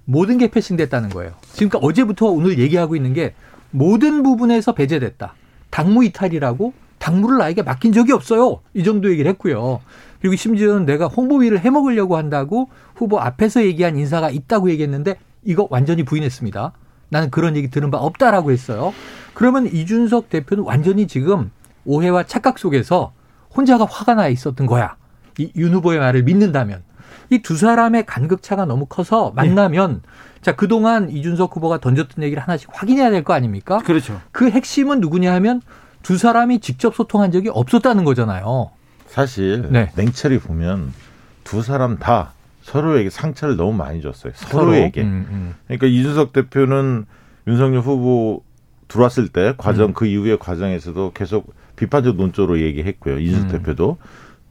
모든 0.05 0.39
게 0.39 0.49
패싱됐다는 0.51 1.11
거예요. 1.11 1.33
지금까 1.53 1.79
어제부터 1.79 2.27
오늘 2.27 2.59
얘기하고 2.59 2.97
있는 2.97 3.13
게 3.13 3.35
모든 3.71 4.23
부분에서 4.23 4.73
배제됐다. 4.73 5.35
당무 5.71 6.05
이탈이라고 6.07 6.73
당무를 6.99 7.39
나에게 7.39 7.63
맡긴 7.63 7.93
적이 7.93 8.13
없어요. 8.13 8.61
이 8.75 8.85
정도 8.85 9.11
얘기를 9.11 9.31
했고요. 9.31 9.81
그리고 10.21 10.37
심지어는 10.37 10.85
내가 10.87 11.07
홍보위를 11.07 11.61
해먹으려고 11.61 12.17
한다고 12.17 12.69
후보 12.95 13.19
앞에서 13.21 13.63
얘기한 13.65 13.97
인사가 13.97 14.31
있다고 14.31 14.71
얘기했는데 14.71 15.17
이거 15.45 15.67
완전히 15.71 16.05
부인했습니다. 16.05 16.73
나는 17.11 17.31
그런 17.31 17.57
얘기 17.57 17.69
들은 17.71 17.91
바 17.91 17.99
없다라고 17.99 18.51
했어요. 18.51 18.93
그러면 19.35 19.67
이준석 19.67 20.29
대표는 20.29 20.65
완전히 20.65 21.07
지금 21.07 21.51
오해와 21.85 22.25
착각 22.25 22.59
속에서 22.59 23.13
혼자가 23.57 23.87
화가 23.89 24.15
나 24.15 24.29
있었던 24.29 24.67
거야. 24.67 24.97
이 25.39 25.53
윤 25.57 25.73
후보의 25.75 26.01
말을 26.01 26.25
믿는다면. 26.25 26.83
이 27.31 27.39
두 27.43 27.57
사람의 27.57 28.07
간극차가 28.07 28.65
너무 28.65 28.87
커서 28.87 29.33
만나면 29.37 30.03
자, 30.43 30.55
그동안 30.57 31.11
이준석 31.11 31.55
후보가 31.57 31.79
던졌던 31.79 32.25
얘기를 32.25 32.43
하나씩 32.43 32.69
확인해야 32.73 33.11
될 33.11 33.23
거 33.23 33.33
아닙니까? 33.35 33.79
그렇죠. 33.79 34.21
그 34.33 34.51
핵심은 34.51 35.01
누구냐 35.01 35.33
하면 35.35 35.61
두 36.03 36.17
사람이 36.19 36.61
직접 36.61 36.95
소통한 36.95 37.31
적이 37.33 37.51
없었다는 37.51 38.05
거잖아요. 38.05 38.71
사실 39.19 39.67
네. 39.73 39.91
냉철히 39.97 40.39
보면 40.39 40.95
두 41.43 41.61
사람 41.61 41.99
다 41.99 42.35
서로에게 42.63 43.11
상처를 43.11 43.57
너무 43.57 43.73
많이 43.73 44.01
줬어요. 44.01 44.33
서로에게. 44.37 45.03
음, 45.03 45.27
음. 45.29 45.55
그러니까 45.67 45.89
이준석 45.89 46.33
대표는 46.33 47.05
윤석열 47.49 47.81
후보 47.81 48.45
들어왔을 48.87 49.27
때 49.27 49.55
과정 49.59 49.93
그 49.93 50.07
이후의 50.07 50.39
과정에서도 50.39 51.11
계속 51.15 51.53
비판적 51.75 52.15
논조로 52.15 52.61
얘기했고요. 52.61 53.19
이준석 53.19 53.51
음. 53.51 53.59
대표도 53.59 53.97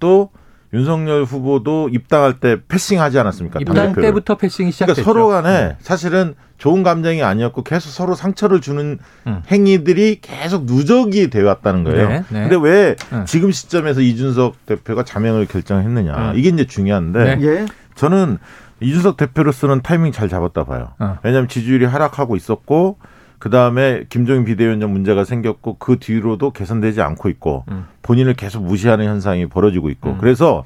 또 0.02 0.32
윤석열 0.74 1.24
후보도 1.24 1.90
입당할 1.90 2.40
때 2.40 2.58
패싱하지 2.68 3.18
않았습니까? 3.20 3.60
입당 3.62 3.76
당대표를. 3.76 4.10
때부터 4.10 4.36
패싱이 4.36 4.72
시작됐죠. 4.72 5.02
그러니까 5.04 5.14
서로 5.14 5.28
간에 5.30 5.78
사실은 5.80 6.36
좋은 6.58 6.84
감정이 6.84 7.24
아니었고 7.24 7.64
계속 7.64 7.90
서로 7.90 8.16
상처를 8.16 8.60
주는 8.60 9.00
음. 9.28 9.42
행위들이 9.50 10.20
계속 10.22 10.66
누적이 10.66 11.30
되어 11.30 11.46
왔다는 11.46 11.84
거예요. 11.84 12.10
네, 12.10 12.24
네. 12.30 12.50
근데 12.50 12.58
왜 12.60 12.96
음. 13.14 13.24
지금 13.26 13.52
시점에서 13.52 14.02
이준석 14.02 14.66
대표가 14.66 15.04
자명을 15.04 15.46
결정했느냐. 15.46 16.32
음. 16.32 16.34
이게 16.36 16.50
이제 16.50 16.66
중요한데 16.66 17.36
네. 17.36 17.46
예. 17.46 17.66
저는 17.96 18.38
이준석 18.82 19.18
대표로서는 19.18 19.82
타이밍 19.82 20.12
잘 20.12 20.28
잡았다 20.28 20.66
봐요. 20.66 20.94
어. 21.00 21.18
왜냐하면 21.24 21.48
지지율이 21.48 21.86
하락하고 21.86 22.36
있었고 22.36 22.98
그 23.40 23.50
다음에 23.50 24.06
김종인 24.10 24.46
비대위원장 24.46 24.92
문제가 24.92 25.24
생겼고 25.24 25.78
그 25.78 26.00
뒤로도 26.00 26.52
개선되지 26.52 27.02
않고 27.02 27.30
있고 27.30 27.66
음. 27.70 27.86
본인을 28.02 28.34
계속 28.34 28.64
무시하는 28.64 29.06
현상이 29.06 29.48
벌어지고 29.48 29.90
있고 29.90 30.12
음. 30.12 30.18
그래서 30.20 30.64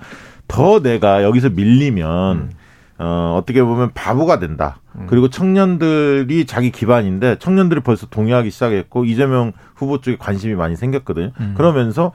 더 0.48 0.82
내가 0.82 1.24
여기서 1.24 1.50
밀리면 1.50 2.38
음. 2.38 2.50
어, 2.98 3.36
어떻게 3.38 3.64
보면 3.64 3.92
바보가 3.94 4.40
된다. 4.40 4.78
그리고 5.08 5.30
청년들이 5.30 6.46
자기 6.46 6.72
기반인데 6.72 7.38
청년들이 7.40 7.80
벌써 7.80 8.06
동의하기 8.08 8.52
시작했고 8.52 9.06
이재명 9.06 9.54
후보 9.74 10.02
쪽에 10.02 10.18
관심이 10.18 10.54
많이 10.54 10.76
생겼거든요. 10.76 11.32
음. 11.40 11.54
그러면서 11.58 12.12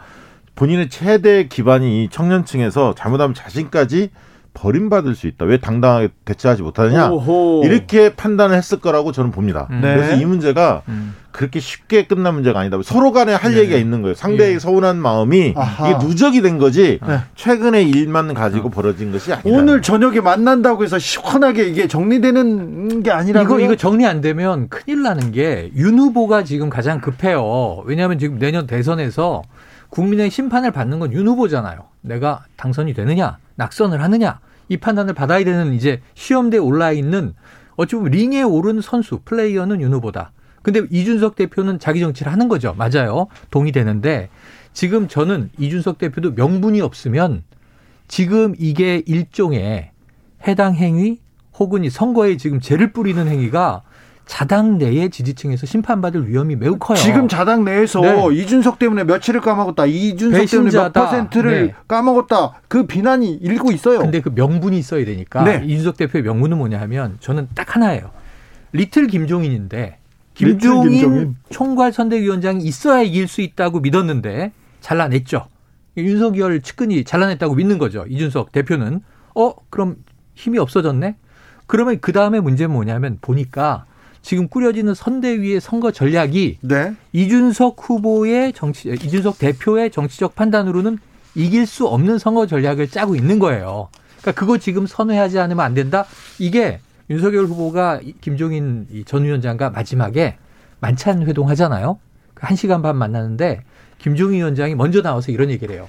본인의 0.55 0.89
최대 0.89 1.49
기반이 1.49 2.05
이 2.05 2.09
청년층에서 2.09 2.95
잘못하면 2.95 3.35
자신까지 3.35 4.11
버림받을 4.57 5.15
수 5.15 5.27
있다. 5.27 5.45
왜 5.45 5.59
당당하게 5.59 6.09
대처하지 6.25 6.63
못하느냐? 6.63 7.11
오호. 7.11 7.63
이렇게 7.65 8.15
판단을 8.15 8.57
했을 8.57 8.81
거라고 8.81 9.13
저는 9.13 9.31
봅니다. 9.31 9.67
음. 9.71 9.81
네. 9.83 9.95
그래서 9.95 10.17
이 10.17 10.25
문제가 10.25 10.83
음. 10.89 11.15
그렇게 11.31 11.61
쉽게 11.61 12.07
끝난 12.07 12.33
문제가 12.35 12.61
아니다. 12.61 12.79
서로 12.83 13.13
간에 13.13 13.35
할 13.35 13.53
네. 13.53 13.59
얘기가 13.59 13.77
있는 13.77 14.01
거예요. 14.01 14.15
상대에게 14.15 14.55
예. 14.55 14.59
서운한 14.59 14.97
마음이 14.97 15.53
아하. 15.55 15.91
이게 15.91 15.99
누적이 16.07 16.41
된 16.41 16.57
거지 16.57 16.99
네. 17.07 17.19
최근의 17.35 17.91
일만 17.91 18.33
가지고 18.33 18.71
벌어진 18.71 19.13
것이 19.13 19.31
아니다. 19.33 19.49
오늘 19.51 19.83
저녁에 19.83 20.21
만난다고 20.23 20.83
해서 20.83 20.99
시원하게 20.99 21.65
이게 21.69 21.87
정리되는 21.87 23.03
게 23.03 23.11
아니라고요? 23.11 23.59
이거 23.59 23.65
이거 23.67 23.77
정리 23.77 24.07
안 24.07 24.23
되면 24.23 24.69
큰일 24.71 25.03
나는 25.03 25.31
게 25.33 25.71
윤 25.77 25.99
후보가 25.99 26.45
지금 26.45 26.71
가장 26.71 27.03
급해요. 27.03 27.83
왜냐하면 27.85 28.19
지금 28.19 28.39
내년 28.39 28.67
대선에서 28.67 29.43
국민의 29.91 30.31
심판을 30.31 30.71
받는 30.71 30.99
건 30.99 31.13
윤 31.13 31.29
후보잖아요. 31.29 31.81
내가 32.01 32.45
당선이 32.57 32.95
되느냐, 32.95 33.37
낙선을 33.57 34.03
하느냐 34.03 34.39
이 34.69 34.77
판단을 34.77 35.15
받아야 35.15 35.45
되는 35.45 35.75
이제 35.75 36.01
시험대에 36.15 36.59
올라 36.59 36.93
있는 36.93 37.35
어찌 37.77 37.97
보면 37.97 38.11
링에 38.13 38.43
오른 38.43 38.81
선수 38.81 39.21
플레이어는 39.25 39.81
윤 39.81 39.93
후보다. 39.93 40.33
근데 40.63 40.83
이준석 40.91 41.37
대표는 41.37 41.79
자기 41.79 42.01
정치를 42.01 42.33
하는 42.33 42.49
거죠. 42.49 42.75
맞아요. 42.77 43.29
동의되는데 43.51 44.31
지금 44.73 45.07
저는 45.09 45.51
이준석 45.59 45.99
대표도 45.99 46.33
명분이 46.33 46.81
없으면 46.81 47.45
지금 48.09 48.55
이게 48.59 49.03
일종의 49.07 49.91
해당 50.47 50.75
행위 50.75 51.21
혹은 51.59 51.85
이 51.85 51.91
선거에 51.91 52.37
지금 52.37 52.61
죄를 52.61 52.93
뿌리는 52.93 53.27
행위가 53.27 53.83
자당 54.27 54.77
내의 54.77 55.09
지지층에서 55.11 55.67
심판받을 55.67 56.29
위험이 56.29 56.57
매우 56.57 56.77
커요. 56.79 56.97
지금 56.97 57.29
자당 57.29 57.65
내에서 57.65 58.01
네. 58.01 58.35
이준석 58.35 58.79
때문에 58.79 59.05
며칠을 59.05 59.41
까먹었다. 59.41 59.87
이준석 59.87 60.51
때문에 60.51 60.71
몇 60.73 60.93
배신자다. 60.93 61.05
퍼센트를 61.05 61.67
네. 61.69 61.75
까먹었다. 61.87 62.61
그 62.67 62.87
비난이 62.87 63.35
일고 63.35 63.71
있어요. 63.71 64.01
근데 64.01 64.21
그 64.21 64.31
명분이 64.35 64.77
있어야 64.79 65.05
되니까 65.05 65.45
네. 65.45 65.63
이준석 65.65 65.97
대표의 65.97 66.25
명분은 66.25 66.59
뭐냐 66.59 66.81
하면 66.81 67.19
저는 67.21 67.49
딱 67.55 67.77
하나예요. 67.77 68.11
리틀 68.73 69.07
김종인인데 69.07 69.99
김종인, 70.35 70.91
김종인. 70.91 71.37
총괄 71.49 71.93
선대위원장이 71.93 72.65
있어야 72.65 73.03
이길 73.03 73.29
수 73.29 73.41
있다고 73.41 73.79
믿었는데 73.81 74.53
잘라냈죠. 74.81 75.47
윤석열 75.97 76.61
측근이 76.61 77.05
잘라냈다고 77.05 77.55
믿는 77.55 77.79
거죠. 77.79 78.05
이준석 78.09 78.51
대표는 78.51 79.01
어 79.37 79.55
그럼 79.71 79.97
힘이 80.35 80.59
없어졌네. 80.59 81.15
그러면 81.69 81.99
그 82.01 82.13
다음에 82.13 82.41
문제는 82.41 82.73
뭐냐면 82.73 83.19
보니까 83.21 83.87
지금 84.27 84.49
꾸려지는 84.49 84.93
선대위의 84.95 85.61
선거 85.61 85.93
전략이 85.93 86.59
네. 86.63 86.97
이준석 87.13 87.77
후보의 87.79 88.55
정치, 88.55 88.89
이준석 88.89 89.39
대표의 89.39 89.93
정치적 89.93 90.35
판단으로는 90.35 90.99
이길 91.37 91.65
수 91.65 91.87
없는 91.87 92.19
선거 92.19 92.45
전략을 92.49 92.89
짜고 92.89 93.15
있는 93.15 93.39
거예요. 93.39 93.89
그러니까 94.21 94.33
그거 94.33 94.59
지금 94.59 94.85
선회하지 94.85 95.39
않으면 95.39 95.65
안 95.65 95.75
된다. 95.75 96.07
이게 96.41 96.81
윤석열 97.09 97.45
후보가 97.45 98.01
이 98.03 98.15
김종인 98.21 98.89
이전 98.91 99.23
위원장과 99.23 99.71
마지막에 99.71 100.39
만찬 100.81 101.23
회동하잖아요. 101.23 102.01
그한 102.35 102.57
시간 102.57 102.83
반 102.83 102.97
만나는데 102.97 103.63
김종인 103.99 104.39
위원장이 104.41 104.75
먼저 104.75 105.03
나와서 105.03 105.31
이런 105.31 105.51
얘기를 105.51 105.73
해요. 105.73 105.89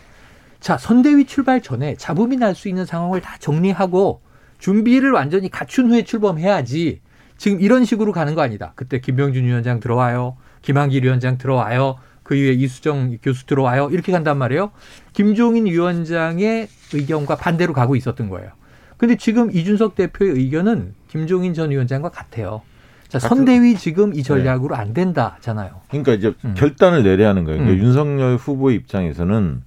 자, 0.59 0.77
선대위 0.77 1.25
출발 1.25 1.61
전에 1.61 1.95
잡음이 1.95 2.37
날 2.37 2.53
수 2.53 2.69
있는 2.69 2.85
상황을 2.85 3.19
다 3.19 3.37
정리하고 3.39 4.21
준비를 4.59 5.09
완전히 5.09 5.49
갖춘 5.49 5.89
후에 5.89 6.03
출범해야지. 6.03 7.01
지금 7.37 7.61
이런 7.61 7.85
식으로 7.85 8.11
가는 8.11 8.35
거 8.35 8.41
아니다. 8.41 8.73
그때 8.75 8.99
김병준 8.99 9.45
위원장 9.45 9.79
들어와요. 9.79 10.37
김한길 10.61 11.03
위원장 11.03 11.37
들어와요. 11.37 11.97
그 12.23 12.35
이후에 12.35 12.53
이수정 12.53 13.17
교수 13.21 13.45
들어와요. 13.45 13.89
이렇게 13.91 14.11
간단 14.11 14.37
말이에요. 14.37 14.71
김종인 15.13 15.65
위원장의 15.65 16.67
의견과 16.93 17.35
반대로 17.35 17.73
가고 17.73 17.95
있었던 17.95 18.29
거예요. 18.29 18.51
근데 18.97 19.15
지금 19.15 19.51
이준석 19.51 19.95
대표의 19.95 20.31
의견은 20.31 20.93
김종인 21.07 21.53
전 21.53 21.71
위원장과 21.71 22.09
같아요. 22.09 22.63
자, 23.07 23.19
선대위 23.19 23.75
지금 23.75 24.13
이 24.13 24.23
전략으로 24.23 24.75
안 24.75 24.93
된다잖아요. 24.93 25.81
그러니까 25.87 26.13
이제 26.13 26.33
음. 26.43 26.55
결단을 26.57 27.03
내려야 27.03 27.29
하는 27.29 27.45
거예요. 27.45 27.59
그러니까 27.59 27.81
음. 27.81 27.87
윤석열 27.87 28.35
후보의 28.35 28.75
입장에서는 28.75 29.61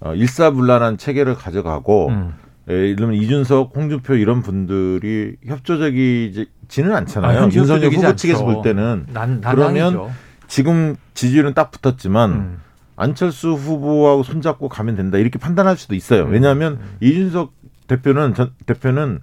어, 0.00 0.14
일사불란한 0.14 0.98
체계를 0.98 1.34
가져가고 1.34 2.08
음. 2.08 2.34
예, 2.68 2.94
들면 2.94 3.14
이준석, 3.14 3.72
홍준표 3.74 4.14
이런 4.14 4.42
분들이 4.42 5.36
협조적이지는 5.46 6.94
않잖아요. 6.94 7.40
아, 7.40 7.50
윤석열 7.52 7.90
후보 7.90 8.14
측에서. 8.14 8.44
볼 8.44 8.62
때는 8.62 9.06
난, 9.12 9.40
그러면. 9.40 10.10
지금 10.52 10.96
지지율은 11.14 11.54
딱 11.54 11.70
붙었지만 11.70 12.30
음. 12.30 12.60
안철수 12.94 13.52
후보하고 13.52 14.22
손잡고 14.22 14.68
가면 14.68 14.96
된다 14.96 15.16
이렇게 15.16 15.38
판단할 15.38 15.78
수도 15.78 15.94
있어요. 15.94 16.24
음. 16.24 16.32
왜냐하면 16.32 16.78
이준석 17.00 17.54
대표는 17.86 18.34
전 18.34 18.50
대표는 18.66 19.20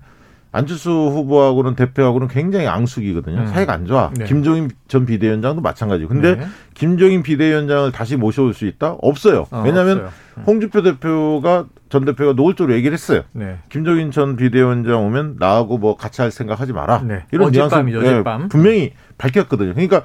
안철수 0.51 0.89
후보하고는 0.89 1.75
대표하고는 1.75 2.29
굉장히 2.29 2.65
앙숙이거든요. 2.65 3.41
음. 3.41 3.45
사이가 3.45 3.73
안 3.73 3.85
좋아. 3.85 4.09
네. 4.15 4.25
김종인 4.25 4.71
전 4.87 5.05
비대위원장도 5.05 5.61
마찬가지고. 5.61 6.09
근데 6.09 6.35
네. 6.37 6.47
김종인 6.73 7.21
비대위원장을 7.21 7.91
다시 7.91 8.15
모셔올 8.15 8.55
수 8.55 8.65
있다? 8.65 8.95
없어요. 8.99 9.45
어, 9.51 9.61
왜냐하면 9.63 9.97
없어요. 9.97 10.11
음. 10.37 10.43
홍준표 10.47 10.81
대표가 10.81 11.67
전 11.89 12.05
대표가 12.05 12.33
노골적으로 12.33 12.75
얘기를 12.75 12.93
했어요. 12.93 13.23
네. 13.33 13.57
김종인 13.69 14.11
전 14.11 14.35
비대위원장 14.35 15.05
오면 15.07 15.35
나하고 15.39 15.77
뭐 15.79 15.97
같이 15.97 16.21
할 16.21 16.29
생각 16.31 16.59
하지 16.61 16.71
마라. 16.71 17.01
네. 17.03 17.23
이런 17.31 17.47
어젯밤이죠, 17.49 17.99
뉘앙스, 18.01 18.15
어젯밤. 18.19 18.49
분명히 18.49 18.93
밝혔거든요. 19.17 19.73
그러니까 19.73 20.03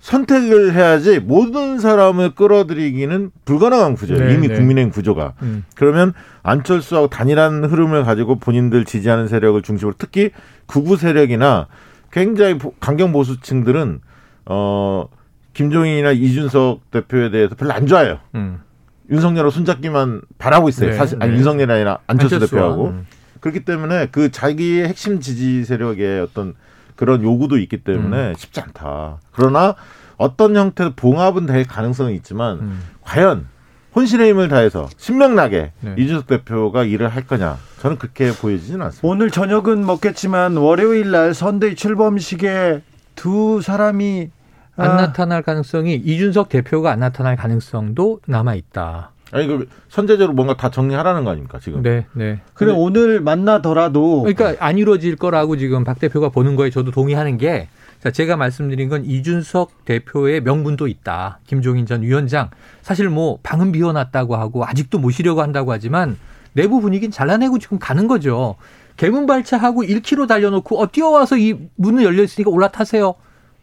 선택을 0.00 0.72
해야지 0.72 1.20
모든 1.20 1.78
사람을 1.78 2.34
끌어들이기는 2.34 3.30
불가능한 3.44 3.94
구조예요. 3.94 4.24
네, 4.26 4.34
이미 4.34 4.48
네. 4.48 4.54
국민의힘 4.54 4.90
구조가. 4.90 5.34
음. 5.42 5.64
그러면 5.76 6.12
안철수하고 6.42 7.08
단일한 7.08 7.64
흐름을 7.64 8.02
가지고 8.04 8.36
본인들 8.40 8.84
지지하는 8.84 9.28
세력을 9.28 9.60
중심으로 9.62 9.94
특히 9.98 10.30
구구 10.66 10.96
세력이나 10.96 11.68
굉장히 12.10 12.58
보- 12.58 12.74
강경 12.80 13.12
보수층들은 13.12 14.00
어 14.46 15.06
김종인이나 15.54 16.10
이준석 16.12 16.90
대표에 16.90 17.30
대해서 17.30 17.54
별로 17.54 17.72
안 17.72 17.86
좋아해요. 17.86 18.18
음. 18.34 18.58
윤석열하고 19.10 19.50
손잡기만 19.50 20.22
바라고 20.38 20.68
있어요. 20.68 20.90
네, 20.90 20.96
사실 20.96 21.18
아니 21.20 21.32
네. 21.32 21.38
윤석열이 21.38 21.72
아니라 21.72 21.98
안철수 22.06 22.36
안철수와, 22.36 22.62
대표하고 22.62 22.86
음. 22.88 23.06
그렇기 23.40 23.64
때문에 23.64 24.08
그 24.12 24.30
자기의 24.30 24.86
핵심 24.86 25.20
지지 25.20 25.64
세력의 25.64 26.20
어떤 26.20 26.54
그런 26.96 27.22
요구도 27.22 27.58
있기 27.58 27.78
때문에 27.78 28.30
음. 28.30 28.34
쉽지 28.36 28.60
않다. 28.60 29.18
그러나 29.32 29.74
어떤 30.16 30.54
형태로 30.56 30.92
봉합은 30.94 31.46
될 31.46 31.64
가능성은 31.64 32.12
있지만 32.12 32.58
음. 32.60 32.80
과연 33.02 33.48
혼신의 33.94 34.30
힘을 34.30 34.48
다해서 34.48 34.88
신명나게 34.96 35.72
네. 35.80 35.94
이준석 35.98 36.26
대표가 36.26 36.84
일을 36.84 37.08
할 37.08 37.26
거냐? 37.26 37.58
저는 37.80 37.98
그렇게 37.98 38.32
보여지지는 38.32 38.80
않습니다. 38.82 39.06
오늘 39.06 39.30
저녁은 39.30 39.84
먹겠지만 39.84 40.56
월요일 40.56 41.10
날 41.10 41.34
선대위 41.34 41.74
출범식에 41.74 42.82
두 43.14 43.60
사람이 43.60 44.30
안 44.76 44.90
아, 44.92 44.94
나타날 44.96 45.42
가능성이 45.42 45.94
이준석 45.96 46.48
대표가 46.48 46.90
안 46.92 47.00
나타날 47.00 47.36
가능성도 47.36 48.20
남아 48.26 48.54
있다. 48.54 49.10
아니 49.32 49.46
그 49.46 49.66
선제적으로 49.88 50.34
뭔가 50.34 50.56
다 50.56 50.70
정리하라는 50.70 51.24
거 51.24 51.30
아닙니까 51.30 51.58
지금? 51.60 51.82
네, 51.82 52.06
네. 52.12 52.40
그래 52.54 52.72
근데- 52.72 52.72
오늘 52.74 53.20
만나더라도 53.20 54.22
그러니까 54.22 54.54
안 54.64 54.76
이루어질 54.78 55.16
거라고 55.16 55.56
지금 55.56 55.84
박 55.84 55.98
대표가 55.98 56.28
보는 56.28 56.56
거에 56.56 56.70
저도 56.70 56.90
동의하는 56.90 57.38
게 57.38 57.68
자, 58.02 58.10
제가 58.10 58.36
말씀드린 58.36 58.88
건 58.88 59.04
이준석 59.04 59.84
대표의 59.84 60.40
명분도 60.42 60.88
있다. 60.88 61.38
김종인 61.46 61.86
전 61.86 62.02
위원장. 62.02 62.50
사실 62.82 63.08
뭐 63.08 63.38
방은 63.44 63.70
비워놨다고 63.70 64.34
하고 64.36 64.64
아직도 64.66 64.98
모시려고 64.98 65.40
한다고 65.40 65.70
하지만 65.72 66.18
내부 66.52 66.80
분위기는 66.80 67.12
잘라내고 67.12 67.58
지금 67.60 67.78
가는 67.78 68.08
거죠. 68.08 68.56
개문 68.96 69.26
발차하고 69.26 69.84
1km 69.84 70.26
달려놓고 70.26 70.80
어 70.80 70.86
뛰어와서 70.90 71.36
이 71.38 71.56
문은 71.76 72.02
열려 72.02 72.22
있으니까 72.24 72.50
올라타세요. 72.50 73.14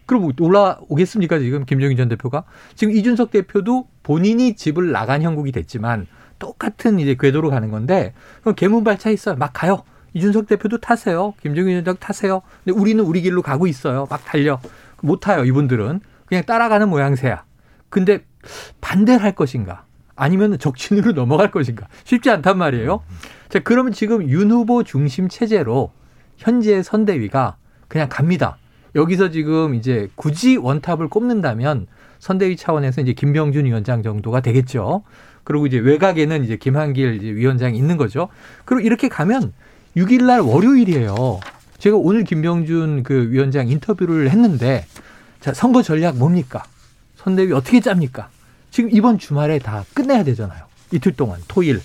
그럼 0.10 0.32
올라오겠습니까 0.40 1.38
지금 1.38 1.66
김종인 1.66 1.96
전 1.96 2.10
대표가 2.10 2.44
지금 2.74 2.96
이준석 2.96 3.30
대표도 3.30 3.88
본인이 4.02 4.56
집을 4.56 4.92
나간 4.92 5.22
형국이 5.22 5.52
됐지만 5.52 6.08
똑같은 6.40 7.00
이제 7.00 7.16
궤도로 7.18 7.52
가는 7.52 7.70
건데 7.70 8.16
그럼 8.42 8.56
개문발차 8.56 9.12
있어요. 9.12 9.36
막 9.36 9.52
가요. 9.54 9.84
이준석 10.16 10.48
대표도 10.48 10.80
타세요. 10.80 11.36
김정인 11.44 11.70
위원장 11.70 11.96
타세요. 12.00 12.42
근데 12.64 12.80
우리는 12.80 13.04
우리 13.04 13.22
길로 13.22 13.44
가고 13.44 13.68
있어요. 13.68 14.08
막 14.10 14.26
달려. 14.26 14.60
못 15.02 15.20
타요. 15.20 15.46
이분들은 15.46 16.00
그냥 16.26 16.44
따라가는 16.44 16.90
모양새야. 16.90 17.44
근데 17.90 18.26
반대를 18.82 19.22
할 19.22 19.36
것인가? 19.36 19.86
아니면 20.16 20.58
적진으로 20.58 21.12
넘어갈 21.22 21.52
것인가? 21.52 21.88
쉽지 22.04 22.32
않단 22.32 22.58
말이에요. 22.58 23.04
자, 23.50 23.60
그러면 23.60 23.94
지금 23.94 24.28
윤 24.28 24.50
후보 24.50 24.82
중심 24.82 25.30
체제로 25.30 25.92
현재 26.36 26.82
선대위가 26.82 27.58
그냥 27.88 28.10
갑니다. 28.10 28.58
여기서 28.96 29.32
지금 29.32 29.76
이제 29.76 30.10
굳이 30.16 30.58
원탑을 30.58 31.08
꼽는다면 31.10 31.88
선대위 32.20 32.58
차원에서 32.58 33.02
이제 33.02 33.14
김병준 33.14 33.66
위원장 33.66 34.04
정도가 34.04 34.42
되겠죠. 34.42 35.04
그리고 35.44 35.68
이제 35.68 35.78
외곽에는 35.78 36.44
이제 36.44 36.58
김한길 36.58 37.16
이제 37.16 37.28
위원장이 37.28 37.78
있는 37.78 37.98
거죠. 37.98 38.30
그리고 38.66 38.86
이렇게 38.86 39.08
가면 39.08 39.54
6일 39.96 40.26
날 40.26 40.42
월요일이에요. 40.42 41.40
제가 41.78 41.98
오늘 41.98 42.24
김병준 42.24 43.04
그 43.04 43.30
위원장 43.32 43.68
인터뷰를 43.70 44.30
했는데 44.30 44.86
자, 45.40 45.54
선거 45.54 45.82
전략 45.82 46.18
뭡니까? 46.18 46.64
선대위 47.16 47.54
어떻게 47.54 47.80
짭니까? 47.80 48.30
지금 48.72 48.90
이번 48.92 49.18
주말에 49.18 49.60
다 49.60 49.86
끝내야 49.94 50.24
되잖아요. 50.24 50.66
이틀 50.92 51.14
동안 51.14 51.40
토일. 51.48 51.82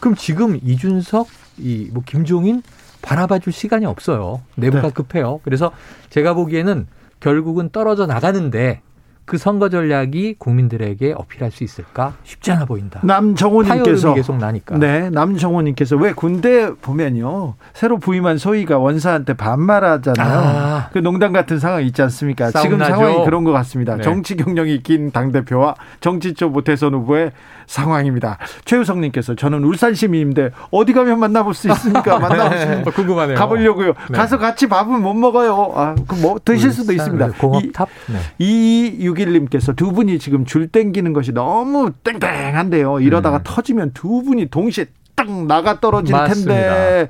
그럼 0.00 0.16
지금 0.16 0.58
이준석, 0.62 1.28
이 1.58 1.90
뭐 1.92 2.02
김종인 2.04 2.62
바라봐 3.06 3.38
줄 3.38 3.52
시간이 3.52 3.86
없어요. 3.86 4.40
내부가 4.56 4.88
네. 4.88 4.90
급해요. 4.92 5.38
그래서 5.44 5.70
제가 6.10 6.34
보기에는 6.34 6.88
결국은 7.20 7.70
떨어져 7.70 8.04
나가는데 8.06 8.80
그 9.24 9.38
선거 9.38 9.68
전략이 9.68 10.36
국민들에게 10.38 11.12
어필할 11.16 11.50
수 11.50 11.64
있을까 11.64 12.14
쉽지 12.22 12.52
않아 12.52 12.64
보인다. 12.64 13.00
남정호님께서 13.02 14.14
계속 14.14 14.36
나니까. 14.36 14.78
네, 14.78 15.10
남정호님께서 15.10 15.96
왜 15.96 16.12
군대 16.12 16.70
보면요 16.72 17.54
새로 17.74 17.98
부임한 17.98 18.38
소위가 18.38 18.78
원사한테 18.78 19.34
반말하잖아요. 19.34 20.38
아. 20.38 20.88
그 20.92 20.98
농담 20.98 21.32
같은 21.32 21.58
상황 21.58 21.82
있지 21.84 22.02
않습니까? 22.02 22.50
지금 22.52 22.78
나죠. 22.78 22.94
상황이 22.94 23.24
그런 23.24 23.42
것 23.42 23.50
같습니다. 23.52 23.96
네. 23.96 24.02
정치 24.02 24.36
경력이 24.36 24.82
긴 24.84 25.10
당 25.10 25.32
대표와 25.32 25.74
정치 26.00 26.34
쪽 26.34 26.52
모태선 26.52 26.94
후보의 26.94 27.32
상황입니다. 27.66 28.38
최우성님께서 28.64 29.34
저는 29.34 29.64
울산 29.64 29.94
시민인데 29.94 30.50
어디 30.70 30.92
가면 30.92 31.18
만나볼 31.18 31.54
수 31.54 31.68
있습니까? 31.70 32.18
만나볼 32.18 32.58
수 32.58 32.64
있는 32.64 32.80
어, 32.86 32.90
궁금하네요. 32.90 33.36
가보려고요. 33.36 33.94
네. 34.10 34.16
가서 34.16 34.38
같이 34.38 34.68
밥은 34.68 35.02
못 35.02 35.14
먹어요. 35.14 35.72
아, 35.74 35.94
그뭐 36.06 36.38
드실 36.44 36.72
수도 36.72 36.92
있습니다. 36.92 37.26
이- 37.26 37.30
공업탑. 37.32 37.88
네. 38.08 38.18
2261님께서 38.44 39.74
두 39.76 39.92
분이 39.92 40.18
지금 40.18 40.44
줄 40.44 40.68
땡기는 40.68 41.12
것이 41.12 41.32
너무 41.32 41.92
땡땡한데요. 42.04 43.00
이러다가 43.00 43.42
터지면 43.42 43.92
두 43.94 44.22
분이 44.22 44.46
동시에 44.50 44.86
딱 45.14 45.30
나가 45.46 45.80
떨어질 45.80 46.14
음. 46.14 46.18
맞습니다. 46.18 46.52
텐데. 46.54 47.08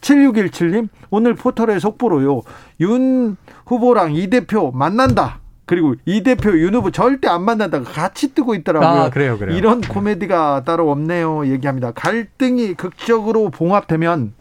7617님, 0.00 0.88
오늘 1.10 1.34
포털의 1.34 1.80
속보로요. 1.80 2.42
윤 2.80 3.36
후보랑 3.66 4.14
이 4.14 4.30
대표 4.30 4.70
만난다. 4.70 5.40
그리고 5.68 5.94
이 6.06 6.22
대표 6.22 6.50
윤 6.58 6.74
후보 6.74 6.90
절대 6.90 7.28
안 7.28 7.42
만난다고 7.42 7.84
같이 7.84 8.34
뜨고 8.34 8.54
있더라고요. 8.54 8.88
아, 8.88 9.10
그래요, 9.10 9.38
그래요. 9.38 9.54
이런 9.56 9.82
코미디가 9.82 10.62
따로 10.64 10.90
없네요. 10.90 11.46
얘기합니다. 11.46 11.92
갈등이 11.92 12.72
극적으로 12.72 13.50
봉합되면 13.50 14.32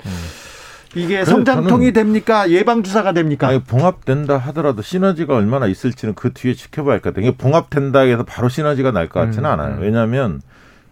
이게 0.96 1.16
그래서 1.16 1.32
성장통이 1.32 1.92
됩니까? 1.92 2.50
예방주사가 2.50 3.12
됩니까? 3.12 3.50
아니, 3.50 3.62
봉합된다 3.62 4.38
하더라도 4.38 4.82
시너지가 4.82 5.36
얼마나 5.36 5.68
있을지는 5.68 6.16
그 6.16 6.32
뒤에 6.34 6.54
지켜봐야 6.54 6.94
할 6.94 7.02
것 7.02 7.14
같아요. 7.14 7.28
이게 7.28 7.38
봉합된다 7.38 8.00
해서 8.00 8.24
바로 8.24 8.48
시너지가 8.48 8.92
날 8.92 9.10
것 9.10 9.20
같지는 9.20 9.50
음, 9.50 9.52
않아요. 9.52 9.76
음. 9.76 9.82
왜냐하면 9.82 10.42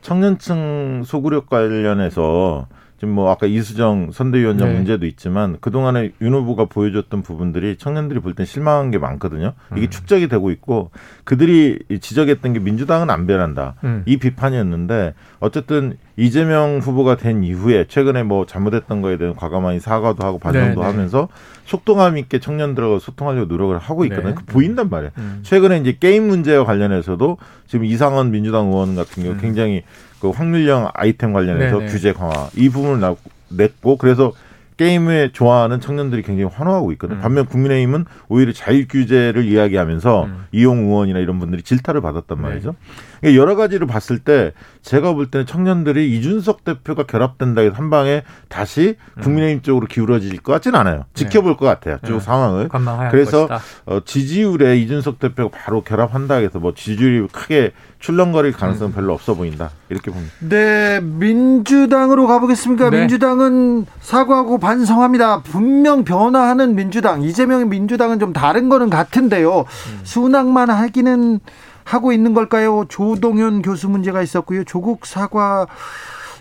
청년층 0.01 1.03
소구력 1.05 1.49
관련해서 1.49 2.67
지금 3.05 3.13
뭐 3.13 3.29
아까 3.29 3.45
이수정 3.45 4.09
선대위원장 4.11 4.69
네. 4.69 4.73
문제도 4.73 5.05
있지만 5.05 5.57
그동안에 5.61 6.11
윤 6.21 6.33
후보가 6.33 6.65
보여줬던 6.65 7.21
부분들이 7.21 7.77
청년들이 7.77 8.19
볼 8.19 8.33
땐 8.35 8.45
실망한 8.45 8.91
게 8.91 8.97
많거든요. 8.97 9.53
음. 9.71 9.77
이게 9.77 9.89
축적이 9.89 10.27
되고 10.27 10.49
있고 10.51 10.89
그들이 11.23 11.79
지적했던 12.01 12.53
게 12.53 12.59
민주당은 12.59 13.09
안 13.09 13.27
변한다. 13.27 13.75
음. 13.83 14.01
이 14.05 14.17
비판이었는데 14.17 15.13
어쨌든 15.39 15.97
이재명 16.17 16.79
후보가 16.79 17.15
된 17.17 17.43
이후에 17.43 17.85
최근에 17.87 18.23
뭐 18.23 18.45
잘못했던 18.45 19.01
거에 19.01 19.17
대한 19.17 19.35
과감하게 19.35 19.79
사과도 19.79 20.25
하고 20.25 20.39
반성도 20.39 20.81
네, 20.81 20.87
네. 20.87 20.91
하면서 20.91 21.27
속도감 21.65 22.17
있게 22.17 22.39
청년들하고 22.39 22.99
소통하려고 22.99 23.45
노력을 23.45 23.77
하고 23.77 24.05
있거든요. 24.05 24.29
네. 24.29 24.35
그 24.35 24.45
보인단 24.45 24.89
말이에요. 24.89 25.11
음. 25.17 25.39
최근에 25.43 25.77
이제 25.77 25.95
게임 25.99 26.27
문제와 26.27 26.65
관련해서도 26.65 27.37
지금 27.67 27.85
이상원 27.85 28.31
민주당 28.31 28.67
의원 28.67 28.95
같은 28.95 29.23
경우 29.23 29.35
음. 29.35 29.41
굉장히 29.41 29.83
그 30.25 30.29
확률형 30.31 30.89
아이템 30.93 31.33
관련해서 31.33 31.77
네네. 31.79 31.91
규제 31.91 32.11
강화 32.13 32.49
이 32.55 32.69
부분을 32.69 32.99
나- 32.99 33.15
냈고 33.49 33.97
그래서 33.97 34.33
게임을 34.77 35.31
좋아하는 35.31 35.79
청년들이 35.79 36.23
굉장히 36.23 36.51
환호하고 36.53 36.91
있거든요. 36.93 37.19
음. 37.19 37.21
반면 37.21 37.45
국민의힘은 37.45 38.05
오히려 38.27 38.51
자율 38.51 38.87
규제를 38.89 39.45
이야기하면서 39.45 40.25
음. 40.25 40.45
이용 40.51 40.79
의원이나 40.87 41.19
이런 41.19 41.39
분들이 41.39 41.61
질타를 41.61 42.01
받았단 42.01 42.37
네. 42.37 42.43
말이죠. 42.43 42.73
그러니까 42.73 43.14
여러 43.23 43.55
가지를 43.55 43.87
봤을 43.87 44.19
때 44.19 44.53
제가 44.81 45.13
볼 45.13 45.31
때는 45.31 45.45
청년들이 45.45 46.15
이준석 46.17 46.63
대표가 46.63 47.03
결합된다 47.03 47.61
해서 47.61 47.75
한 47.75 47.89
방에 47.89 48.23
다시 48.49 48.97
국민의힘 49.21 49.61
쪽으로 49.61 49.87
기울어질 49.87 50.37
것 50.41 50.53
같지는 50.53 50.79
않아요. 50.79 51.05
지켜볼 51.13 51.57
것 51.57 51.65
같아요. 51.65 51.97
쭉 52.05 52.13
네. 52.13 52.19
상황을. 52.19 52.69
그래서. 53.11 53.47
어, 53.85 53.99
지지율에 54.03 54.77
이준석 54.77 55.19
대표가 55.19 55.57
바로 55.57 55.81
결합한다 55.81 56.35
해서 56.35 56.59
뭐 56.59 56.73
지지율이 56.73 57.27
크게 57.31 57.71
출렁거릴 57.99 58.51
가능성은 58.53 58.93
별로 58.93 59.13
없어 59.13 59.33
보인다. 59.33 59.71
이렇게 59.89 60.11
봅니다. 60.11 60.33
네, 60.39 60.99
민주당으로 61.01 62.27
가보겠습니까? 62.27 62.89
네. 62.89 62.99
민주당은 63.01 63.85
사과하고 64.01 64.57
반성합니다. 64.59 65.41
분명 65.41 66.03
변화하는 66.03 66.75
민주당. 66.75 67.23
이재명의 67.23 67.67
민주당은 67.67 68.19
좀 68.19 68.33
다른 68.33 68.69
거는 68.69 68.89
같은데요. 68.89 69.65
순항만 70.03 70.69
하기는 70.69 71.39
하고 71.85 72.11
있는 72.11 72.33
걸까요? 72.33 72.85
조동현 72.89 73.61
교수 73.61 73.87
문제가 73.87 74.21
있었고요. 74.21 74.65
조국 74.65 75.05
사과 75.05 75.67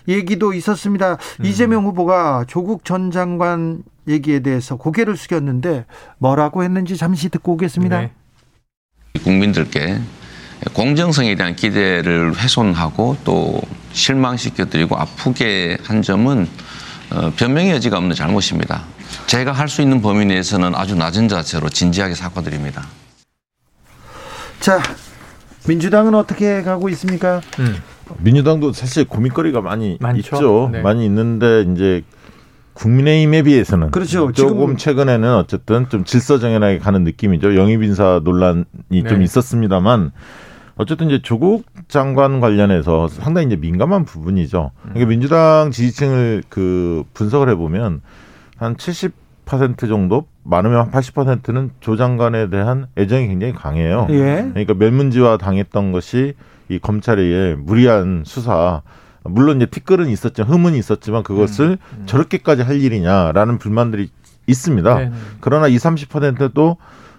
얘기도 0.07 0.53
있었습니다. 0.53 1.17
이재명 1.43 1.85
후보가 1.85 2.45
조국 2.47 2.83
전 2.83 3.11
장관 3.11 3.83
얘기에 4.07 4.41
대해서 4.41 4.75
고개를 4.75 5.15
숙였는데 5.15 5.85
뭐라고 6.17 6.63
했는지 6.63 6.97
잠시 6.97 7.29
듣고 7.29 7.53
오겠습니다. 7.53 7.99
네. 8.01 8.11
국민들께 9.23 9.99
공정성에 10.73 11.35
대한 11.35 11.55
기대를 11.55 12.35
훼손하고 12.35 13.17
또 13.23 13.61
실망시켜드리고 13.93 14.97
아프게 14.97 15.77
한 15.83 16.01
점은 16.01 16.47
어, 17.11 17.31
변명의 17.35 17.71
여지가 17.71 17.97
없는 17.97 18.15
잘못입니다. 18.15 18.83
제가 19.27 19.51
할 19.51 19.69
수 19.69 19.81
있는 19.81 20.01
범위 20.01 20.25
내에서는 20.25 20.75
아주 20.75 20.95
낮은 20.95 21.27
자세로 21.29 21.69
진지하게 21.69 22.15
사과드립니다. 22.15 22.85
자, 24.59 24.81
민주당은 25.67 26.13
어떻게 26.15 26.61
가고 26.61 26.89
있습니까? 26.89 27.41
음. 27.59 27.75
민주당도 28.19 28.71
사실 28.73 29.05
고민거리가 29.07 29.61
많이 29.61 29.97
많죠. 29.99 30.19
있죠. 30.19 30.69
네. 30.71 30.81
많이 30.81 31.05
있는데 31.05 31.65
이제 31.71 32.03
국민의힘에 32.73 33.43
비해서는 33.43 33.91
그렇죠. 33.91 34.31
조금 34.31 34.75
지금- 34.75 34.77
최근에는 34.77 35.33
어쨌든 35.35 35.89
좀 35.89 36.03
질서정연하게 36.03 36.79
가는 36.79 37.03
느낌이죠. 37.03 37.55
영입 37.55 37.81
인사 37.83 38.19
논란이 38.23 38.65
좀 39.07 39.19
네. 39.19 39.23
있었습니다만 39.23 40.11
어쨌든 40.75 41.07
이제 41.07 41.21
조국 41.23 41.65
장관 41.87 42.41
관련해서 42.41 43.07
상당히 43.07 43.47
이제 43.47 43.55
민감한 43.55 44.03
부분이죠. 44.03 44.71
음. 44.83 44.89
그러니까 44.89 45.09
민주당 45.09 45.71
지지층을 45.71 46.43
그 46.49 47.05
분석을 47.13 47.49
해보면 47.49 48.01
한 48.57 48.75
70% 48.75 49.87
정도 49.87 50.25
많으면 50.45 50.79
한 50.79 50.91
80%는 50.91 51.71
조 51.81 51.97
장관에 51.97 52.49
대한 52.49 52.87
애정이 52.97 53.27
굉장히 53.27 53.53
강해요. 53.53 54.07
예. 54.11 54.47
그러니까 54.53 54.75
멸문지화 54.75 55.37
당했던 55.37 55.91
것이 55.91 56.35
이 56.69 56.79
검찰에 56.79 57.21
의해 57.21 57.55
무리한 57.55 58.23
수사 58.25 58.81
물론 59.23 59.57
이제 59.57 59.65
티끌은 59.65 60.07
있었지만 60.07 60.51
흠은 60.51 60.75
있었지만 60.75 61.23
그것을 61.23 61.79
저렇게까지 62.05 62.61
할 62.61 62.79
일이냐라는 62.79 63.57
불만들이 63.57 64.09
있습니다. 64.45 64.95
네, 64.95 65.05
네. 65.05 65.11
그러나 65.41 65.67
20, 65.67 66.09
30%도 66.09 66.77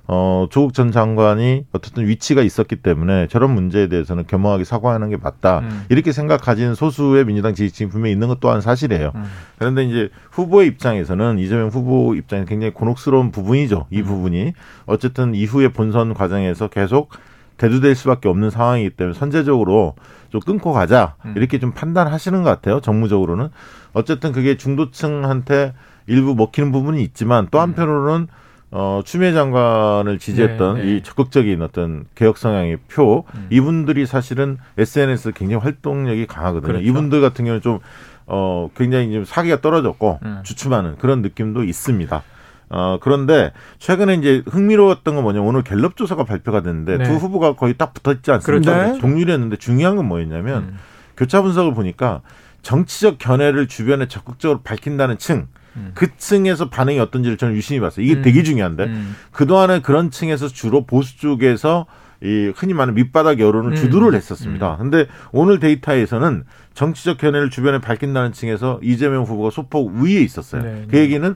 어, 0.09 0.47
조국 0.51 0.73
전 0.73 0.93
장관이 0.93 1.67
어쨌든 1.73 2.07
위치가 2.07 2.43
있었기 2.43 2.77
때문에 2.77 3.27
저런 3.27 3.51
문제에 3.53 3.89
대해서는 3.89 4.25
겸허하게 4.27 4.65
사과하는 4.65 5.11
게 5.11 5.17
맞다. 5.17 5.61
음. 5.61 5.85
이렇게 5.89 6.13
생각 6.13 6.41
가진 6.41 6.75
소수의 6.75 7.25
민주당 7.25 7.55
지지층이 7.55 7.91
분명히 7.91 8.13
있는 8.13 8.29
것 8.29 8.39
또한 8.39 8.61
사실이에요. 8.61 9.13
음. 9.15 9.25
그런데 9.59 9.85
이제 9.85 10.11
후보의 10.31 10.69
입장에서는 10.69 11.39
이재명 11.39 11.69
후보 11.69 12.15
입장에서 12.15 12.47
굉장히 12.47 12.73
곤혹스러운 12.73 13.33
부분이죠. 13.33 13.87
음. 13.91 13.97
이 13.97 14.03
부분이. 14.03 14.53
어쨌든 14.87 15.35
이후의 15.35 15.73
본선 15.73 16.15
과정에서 16.15 16.69
계속 16.69 17.11
대두될 17.57 17.95
수밖에 17.95 18.29
없는 18.29 18.51
상황이기 18.51 18.91
때문에 18.91 19.19
선제적으로 19.19 19.95
좀 20.31 20.41
끊고 20.41 20.73
가자 20.73 21.15
음. 21.25 21.35
이렇게 21.37 21.59
좀 21.59 21.73
판단하시는 21.73 22.43
것 22.43 22.51
같아요 22.51 22.81
정무적으로는 22.81 23.47
음. 23.47 23.51
어쨌든 23.95 24.33
그게 24.33 24.57
중도층한테 24.57 25.73
일부 26.07 26.35
먹히는 26.35 26.71
부분이 26.71 27.03
있지만 27.03 27.49
또 27.51 27.61
한편으로는 27.61 28.29
어, 28.71 29.01
추미애 29.05 29.33
장관을 29.33 30.19
지지했던 30.19 30.77
네, 30.77 30.83
네. 30.83 30.97
이 30.97 31.03
적극적인 31.03 31.63
어떤 31.63 32.05
개혁 32.15 32.37
성향의 32.37 32.79
표 32.89 33.25
음. 33.35 33.47
이분들이 33.51 34.07
사실은 34.07 34.59
SNS 34.77 35.33
굉장히 35.33 35.63
활동력이 35.63 36.27
강하거든요. 36.27 36.73
그렇죠. 36.73 36.85
이분들 36.85 37.21
같은 37.21 37.45
경우는 37.45 37.63
좀 37.63 37.79
어, 38.27 38.69
굉장히 38.77 39.13
좀 39.13 39.25
사기가 39.25 39.61
떨어졌고 39.61 40.19
음. 40.23 40.41
주춤하는 40.43 40.97
그런 40.99 41.23
느낌도 41.23 41.63
있습니다. 41.63 42.23
어, 42.69 42.99
그런데 43.01 43.53
최근에 43.79 44.15
이제 44.15 44.43
흥미로웠던 44.49 45.15
건 45.15 45.23
뭐냐면 45.23 45.49
오늘 45.49 45.63
갤럽 45.63 45.97
조사가 45.97 46.25
발표가 46.25 46.63
됐는데 46.63 46.99
네. 46.99 47.05
두 47.05 47.15
후보가 47.15 47.55
거의 47.55 47.75
딱 47.79 47.95
붙어 47.95 48.13
있지 48.13 48.33
않습니까? 48.33 48.75
그렇죠. 48.75 48.93
네. 48.95 49.01
동률이었는데 49.01 49.57
중요한 49.57 49.95
건 49.95 50.07
뭐였냐면 50.07 50.63
음. 50.63 50.79
교차 51.17 51.43
분석을 51.43 51.75
보니까 51.75 52.23
정치적 52.63 53.19
견해를 53.19 53.69
주변에 53.69 54.09
적극적으로 54.09 54.61
밝힌다는 54.63 55.19
층, 55.19 55.47
음. 55.77 55.93
그 55.95 56.17
층에서 56.17 56.69
반응이 56.71 56.99
어떤지를 56.99 57.37
저는 57.37 57.55
유심히 57.55 57.81
봤어요. 57.81 58.05
이게 58.05 58.15
음. 58.17 58.23
되게 58.23 58.43
중요한데 58.43 58.85
음. 58.85 59.17
그동안은 59.33 59.83
그런 59.83 60.11
층에서 60.11 60.49
주로 60.49 60.87
보수 60.87 61.19
쪽에서 61.19 61.87
이 62.23 62.51
흔히 62.55 62.73
말하는 62.73 62.95
밑바닥 62.95 63.41
여론을 63.41 63.73
음. 63.73 63.77
주도를 63.77 64.15
했었습니다. 64.15 64.79
근데 64.79 65.07
오늘 65.33 65.61
데이터에서는 65.61 66.45
정치적 66.73 67.19
견해를 67.19 67.51
주변에 67.51 67.79
밝힌다는 67.79 68.33
층에서 68.33 68.81
이재명 68.83 69.25
후보가 69.25 69.51
소폭 69.51 69.93
위에 69.95 70.21
있었어요. 70.21 70.63
네, 70.63 70.85
그 70.91 70.97
네. 70.97 71.03
얘기는 71.03 71.35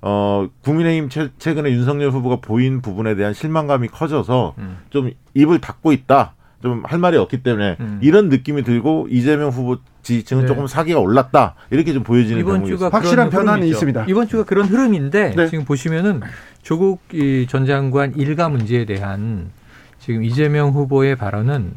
어 0.00 0.48
국민의힘 0.62 1.08
최, 1.08 1.30
최근에 1.38 1.70
윤석열 1.70 2.10
후보가 2.10 2.36
보인 2.36 2.80
부분에 2.82 3.14
대한 3.14 3.32
실망감이 3.32 3.88
커져서 3.88 4.54
음. 4.58 4.78
좀 4.90 5.10
입을 5.34 5.60
닫고 5.60 5.92
있다. 5.92 6.34
좀 6.64 6.82
할 6.84 6.98
말이 6.98 7.16
없기 7.16 7.42
때문에 7.42 7.76
음. 7.78 7.98
이런 8.02 8.28
느낌이 8.28 8.64
들고 8.64 9.06
이재명 9.10 9.50
후보 9.50 9.78
지지층은 10.02 10.42
네. 10.42 10.48
조금 10.48 10.66
사기가 10.66 10.98
올랐다. 10.98 11.54
이렇게 11.70 11.92
좀 11.92 12.02
보여지는 12.02 12.40
이번 12.40 12.64
경우가 12.64 12.66
주가 12.68 12.86
있습니다. 12.88 12.96
확실한 12.98 13.30
변화는 13.30 13.52
흐름이죠. 13.60 13.74
있습니다. 13.76 14.04
이번 14.08 14.28
주가 14.28 14.44
그런 14.44 14.66
흐름인데 14.66 15.34
네. 15.36 15.48
지금 15.48 15.64
보시면은 15.64 16.20
조국 16.62 17.00
이전 17.12 17.66
장관 17.66 18.14
일가 18.16 18.48
문제에 18.48 18.84
대한 18.84 19.50
지금 20.00 20.24
이재명 20.24 20.70
후보의 20.70 21.16
발언은 21.16 21.72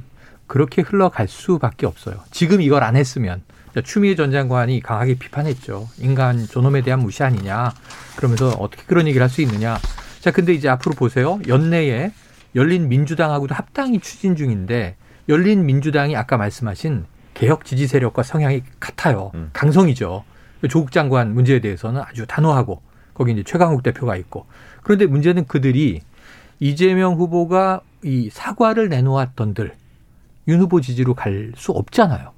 그렇게 0.48 0.82
흘러갈 0.82 1.28
수밖에 1.28 1.86
없어요. 1.86 2.16
지금 2.32 2.62
이걸 2.62 2.84
안 2.84 2.96
했으면 2.96 3.42
추미애 3.84 4.16
전 4.16 4.32
장관이 4.32 4.82
강하게 4.82 5.16
비판했죠. 5.16 5.88
인간 6.00 6.46
존엄에 6.48 6.82
대한 6.82 7.00
무시 7.02 7.24
아니냐. 7.24 7.74
그러면서 8.16 8.50
어떻게 8.50 8.84
그런 8.88 9.08
얘기를 9.08 9.22
할 9.24 9.30
수 9.30 9.42
있느냐. 9.42 9.78
자, 10.20 10.32
근데 10.32 10.54
이제 10.54 10.68
앞으로 10.68 10.96
보세요. 10.96 11.40
연내에 11.48 12.12
열린 12.56 12.88
민주당하고도 12.90 13.54
합당이 13.54 14.00
추진 14.00 14.36
중인데 14.36 14.96
열린 15.30 15.66
민주당이 15.66 16.16
아까 16.16 16.38
말씀하신 16.38 17.06
개혁 17.34 17.66
지지 17.66 17.88
세력과 17.88 18.24
성향이 18.24 18.64
같아요. 18.80 19.32
음. 19.36 19.50
강성이죠. 19.54 20.24
조국 20.70 20.92
장관 20.92 21.34
문제에 21.34 21.60
대해서는 21.60 22.02
아주 22.02 22.26
단호하고 22.26 22.82
거기 23.14 23.32
이제 23.32 23.44
최강욱 23.44 23.84
대표가 23.84 24.16
있고 24.16 24.46
그런데 24.82 25.06
문제는 25.06 25.46
그들이 25.46 26.02
이재명 26.60 27.16
후보가 27.16 27.82
이 28.04 28.30
사과를 28.32 28.90
내놓았던들 28.90 29.74
윤 30.48 30.60
후보 30.60 30.82
지지로 30.82 31.14
갈 31.14 31.52
수 31.56 31.72
없잖아요. 31.74 32.32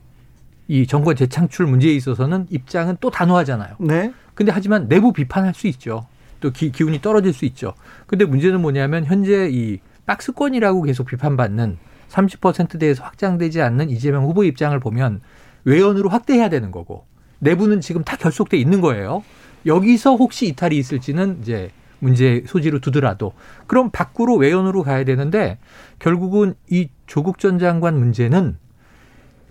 이 0.68 0.86
정권 0.86 1.16
재창출 1.16 1.66
문제에 1.66 1.94
있어서는 1.94 2.48
입장은 2.50 2.98
또 3.00 3.10
단호하잖아요. 3.10 3.76
네. 3.80 4.14
근데 4.36 4.52
하지만 4.52 4.88
내부 4.88 5.14
비판할 5.14 5.54
수 5.54 5.68
있죠. 5.68 6.06
또 6.40 6.52
기, 6.52 6.72
기운이 6.72 7.02
떨어질 7.02 7.34
수 7.34 7.46
있죠. 7.46 7.74
근데 8.06 8.26
문제는 8.26 8.62
뭐냐면 8.62 9.06
현재 9.06 9.50
이 9.52 9.80
박스권이라고 10.10 10.82
계속 10.84 11.06
비판받는 11.06 11.78
30%대에서 12.10 13.04
확장되지 13.04 13.62
않는 13.62 13.92
이재명 13.92 14.24
후보 14.26 14.44
입장을 14.44 14.78
보면 14.80 15.22
외연으로 15.66 16.10
확대해야 16.10 16.50
되는 16.50 16.72
거고 16.72 17.06
내부는 17.38 17.80
지금 17.80 18.04
다 18.04 18.18
결속돼 18.18 18.58
있는 18.58 18.82
거예요. 18.82 19.24
여기서 19.68 20.16
혹시 20.16 20.48
이탈이 20.48 20.76
있을지는 20.78 21.40
이제 21.42 21.70
문제 22.00 22.44
소지로 22.48 22.80
두더라도 22.80 23.34
그럼 23.68 23.92
밖으로 23.92 24.36
외연으로 24.36 24.82
가야 24.82 25.04
되는데 25.04 25.60
결국은 26.00 26.56
이 26.70 26.90
조국 27.06 27.38
전 27.38 27.60
장관 27.60 28.00
문제는 28.00 28.58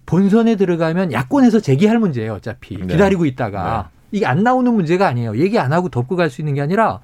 본선에 0.06 0.56
들어가면 0.56 1.12
야권에서 1.12 1.60
제기할 1.60 1.98
문제예요. 2.00 2.32
어차피 2.32 2.78
네. 2.78 2.86
기다리고 2.86 3.26
있다가 3.26 3.90
이게 4.10 4.26
안 4.26 4.42
나오는 4.42 4.72
문제가 4.72 5.06
아니에요. 5.06 5.36
얘기 5.36 5.58
안 5.58 5.72
하고 5.72 5.88
덮고 5.88 6.16
갈 6.16 6.30
수 6.30 6.40
있는 6.40 6.54
게 6.54 6.62
아니라 6.62 7.00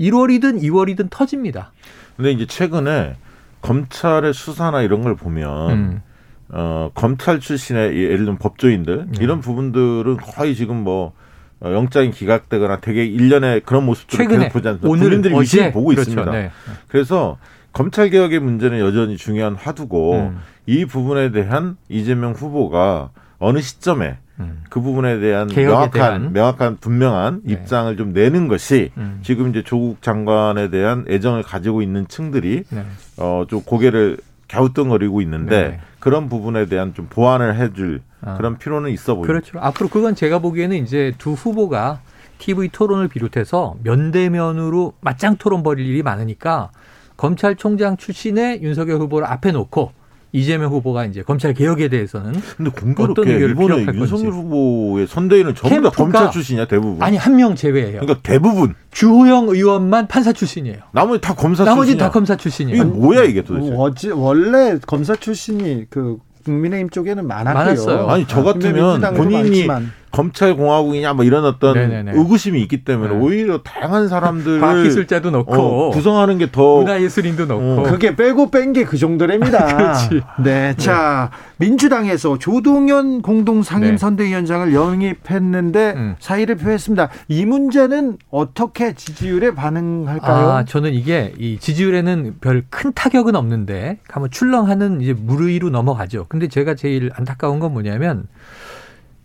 1월이든 0.00 0.62
2월이든 0.62 1.08
터집니다. 1.10 1.72
근데 2.16 2.32
이제 2.32 2.46
최근에 2.46 3.16
검찰의 3.62 4.32
수사나 4.32 4.82
이런 4.82 5.02
걸 5.02 5.16
보면 5.16 5.70
음. 5.70 6.02
어, 6.48 6.90
검찰 6.94 7.40
출신의 7.40 7.96
이 7.96 8.02
예를 8.04 8.18
들면 8.18 8.38
법조인들 8.38 9.06
네. 9.08 9.18
이런 9.20 9.40
부분들은 9.40 10.16
거의 10.18 10.54
지금 10.54 10.76
뭐 10.76 11.12
어, 11.60 11.72
영장이 11.72 12.10
기각되거나 12.10 12.80
되게 12.80 13.04
일련의 13.04 13.62
그런 13.62 13.84
모습들을 13.86 14.24
최근에 14.24 14.44
계속 14.44 14.52
보지 14.52 14.68
않습니까? 14.68 14.88
오늘 14.88 15.02
국민들이 15.04 15.34
어제 15.34 15.72
보고 15.72 15.88
그렇죠. 15.88 16.02
있습니다. 16.10 16.30
네. 16.30 16.50
그래서 16.88 17.38
검찰 17.72 18.10
개혁의 18.10 18.40
문제는 18.40 18.78
여전히 18.78 19.16
중요한 19.16 19.54
화두고 19.54 20.14
음. 20.14 20.38
이 20.66 20.84
부분에 20.84 21.30
대한 21.30 21.76
이재명 21.88 22.32
후보가 22.32 23.10
어느 23.38 23.60
시점에 23.60 24.18
음. 24.40 24.62
그 24.68 24.80
부분에 24.80 25.18
대한 25.20 25.48
명확한 25.48 25.90
대한. 25.90 26.32
명확한 26.32 26.76
분명한 26.78 27.40
네. 27.44 27.52
입장을 27.54 27.96
좀 27.96 28.12
내는 28.12 28.48
것이 28.48 28.90
음. 28.96 29.20
지금 29.22 29.50
이제 29.50 29.62
조국 29.62 30.02
장관에 30.02 30.70
대한 30.70 31.04
애정을 31.08 31.42
가지고 31.42 31.82
있는 31.82 32.06
층들이 32.08 32.64
네. 32.68 32.84
어좀 33.16 33.62
고개를 33.62 34.18
갸우뚱거리고 34.48 35.20
있는데 35.22 35.68
네. 35.68 35.80
그런 35.98 36.28
부분에 36.28 36.66
대한 36.66 36.94
좀 36.94 37.06
보완을 37.08 37.56
해줄 37.56 38.00
아. 38.20 38.36
그런 38.36 38.58
필요는 38.58 38.90
있어 38.90 39.14
보입니다. 39.14 39.32
그렇죠. 39.32 39.58
앞으로 39.58 39.88
그건 39.88 40.14
제가 40.14 40.38
보기에는 40.38 40.76
이제 40.76 41.12
두 41.18 41.32
후보가 41.32 42.00
TV 42.38 42.68
토론을 42.68 43.08
비롯해서 43.08 43.76
면대면으로 43.82 44.92
맞짱 45.00 45.36
토론 45.36 45.62
벌일 45.62 45.86
일이 45.86 46.02
많으니까 46.02 46.70
검찰총장 47.16 47.96
출신의 47.96 48.62
윤석열 48.62 49.00
후보를 49.00 49.26
앞에 49.26 49.52
놓고 49.52 49.92
이재명 50.32 50.70
후보가 50.72 51.04
이제 51.06 51.22
검찰 51.22 51.54
개혁에 51.54 51.88
대해서는 51.88 52.32
근데 52.56 52.70
어떤 52.70 52.94
공교롭게 52.94 53.32
의견을 53.32 53.50
이번에 53.52 53.74
피력할 53.76 53.94
윤석열 53.94 54.32
건지. 54.32 54.36
후보의 54.46 55.06
선대위는 55.06 55.54
전부 55.54 55.82
다 55.82 55.90
검찰 55.90 56.30
출신이야 56.30 56.66
대부분. 56.66 57.02
아니 57.02 57.16
한 57.16 57.36
명 57.36 57.54
제외해요. 57.54 58.00
그러니까 58.00 58.20
대부분 58.22 58.74
주호영 58.90 59.48
의원만 59.48 60.08
판사 60.08 60.32
출신이에요. 60.32 60.78
나머지 60.92 61.20
다 61.20 61.34
검사 61.34 61.64
나머지 61.64 61.88
출신이야. 61.92 62.06
다 62.06 62.10
검사 62.12 62.34
이게 62.34 62.42
출신이에요. 62.42 62.84
뭐야 62.84 63.22
이게 63.24 63.42
도대체? 63.42 63.72
어제 63.76 64.10
원래 64.10 64.78
검사 64.86 65.14
출신이 65.14 65.86
그 65.90 66.18
국민의힘 66.44 66.90
쪽에는 66.90 67.26
많았고요. 67.26 67.54
많았어요. 67.64 68.06
아니 68.08 68.26
저 68.26 68.42
같으면 68.42 69.00
본인이 69.14 69.66
많지만. 69.66 69.92
검찰 70.12 70.56
공화국이냐 70.56 71.12
뭐 71.14 71.24
이런 71.24 71.44
어떤 71.44 71.74
네네네. 71.74 72.12
의구심이 72.14 72.60
있기 72.62 72.84
때문에 72.84 73.12
네. 73.12 73.18
오히려 73.20 73.58
다양한 73.62 74.08
사람들을 74.08 74.60
과학기술자도 74.60 75.30
넣고 75.30 75.52
어, 75.54 75.90
구성하는 75.90 76.38
게 76.38 76.46
더 76.50 76.76
문화예술인도 76.78 77.46
넣고 77.46 77.80
어. 77.80 77.82
그게 77.84 78.14
빼고 78.16 78.50
뺀 78.50 78.72
게 78.72 78.84
그 78.84 78.96
정도랍니다. 78.96 79.66
그렇지. 79.76 80.22
네. 80.42 80.74
자, 80.76 81.30
민주당에서 81.58 82.38
조동현 82.38 83.22
공동 83.22 83.62
상임 83.62 83.92
네. 83.92 83.96
선대위원장을 83.96 84.72
영입했는데 84.72 85.92
음. 85.96 86.14
사의를 86.18 86.56
표했습니다. 86.56 87.08
이 87.28 87.44
문제는 87.44 88.18
어떻게 88.30 88.94
지지율에 88.94 89.54
반응할까요? 89.54 90.50
아, 90.50 90.64
저는 90.64 90.92
이게 90.94 91.32
이 91.38 91.58
지지율에는 91.58 92.36
별 92.40 92.62
큰 92.70 92.92
타격은 92.92 93.36
없는데 93.36 93.98
가면 94.08 94.30
출렁하는 94.30 95.00
이제 95.00 95.12
무르위로 95.12 95.70
넘어가죠. 95.70 96.26
근데 96.28 96.48
제가 96.48 96.74
제일 96.74 97.10
안타까운 97.14 97.58
건 97.60 97.72
뭐냐면 97.72 98.24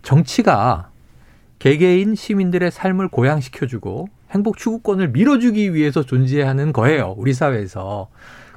정치가 0.02 0.90
개개인 1.58 2.14
시민들의 2.14 2.70
삶을 2.70 3.08
고양시켜주고 3.08 4.08
행복 4.32 4.56
추구권을 4.56 5.08
밀어주기 5.10 5.74
위해서 5.74 6.02
존재하는 6.02 6.72
거예요. 6.72 7.14
우리 7.16 7.34
사회에서. 7.34 8.08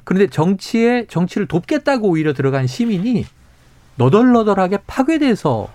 그런데 0.04 0.26
정치에 0.28 1.06
정치를 1.06 1.46
돕겠다고 1.46 2.08
오히려 2.08 2.32
들어간 2.32 2.66
시민이 2.66 3.26
너덜너덜하게 3.96 4.78
파괴돼서 4.86 5.68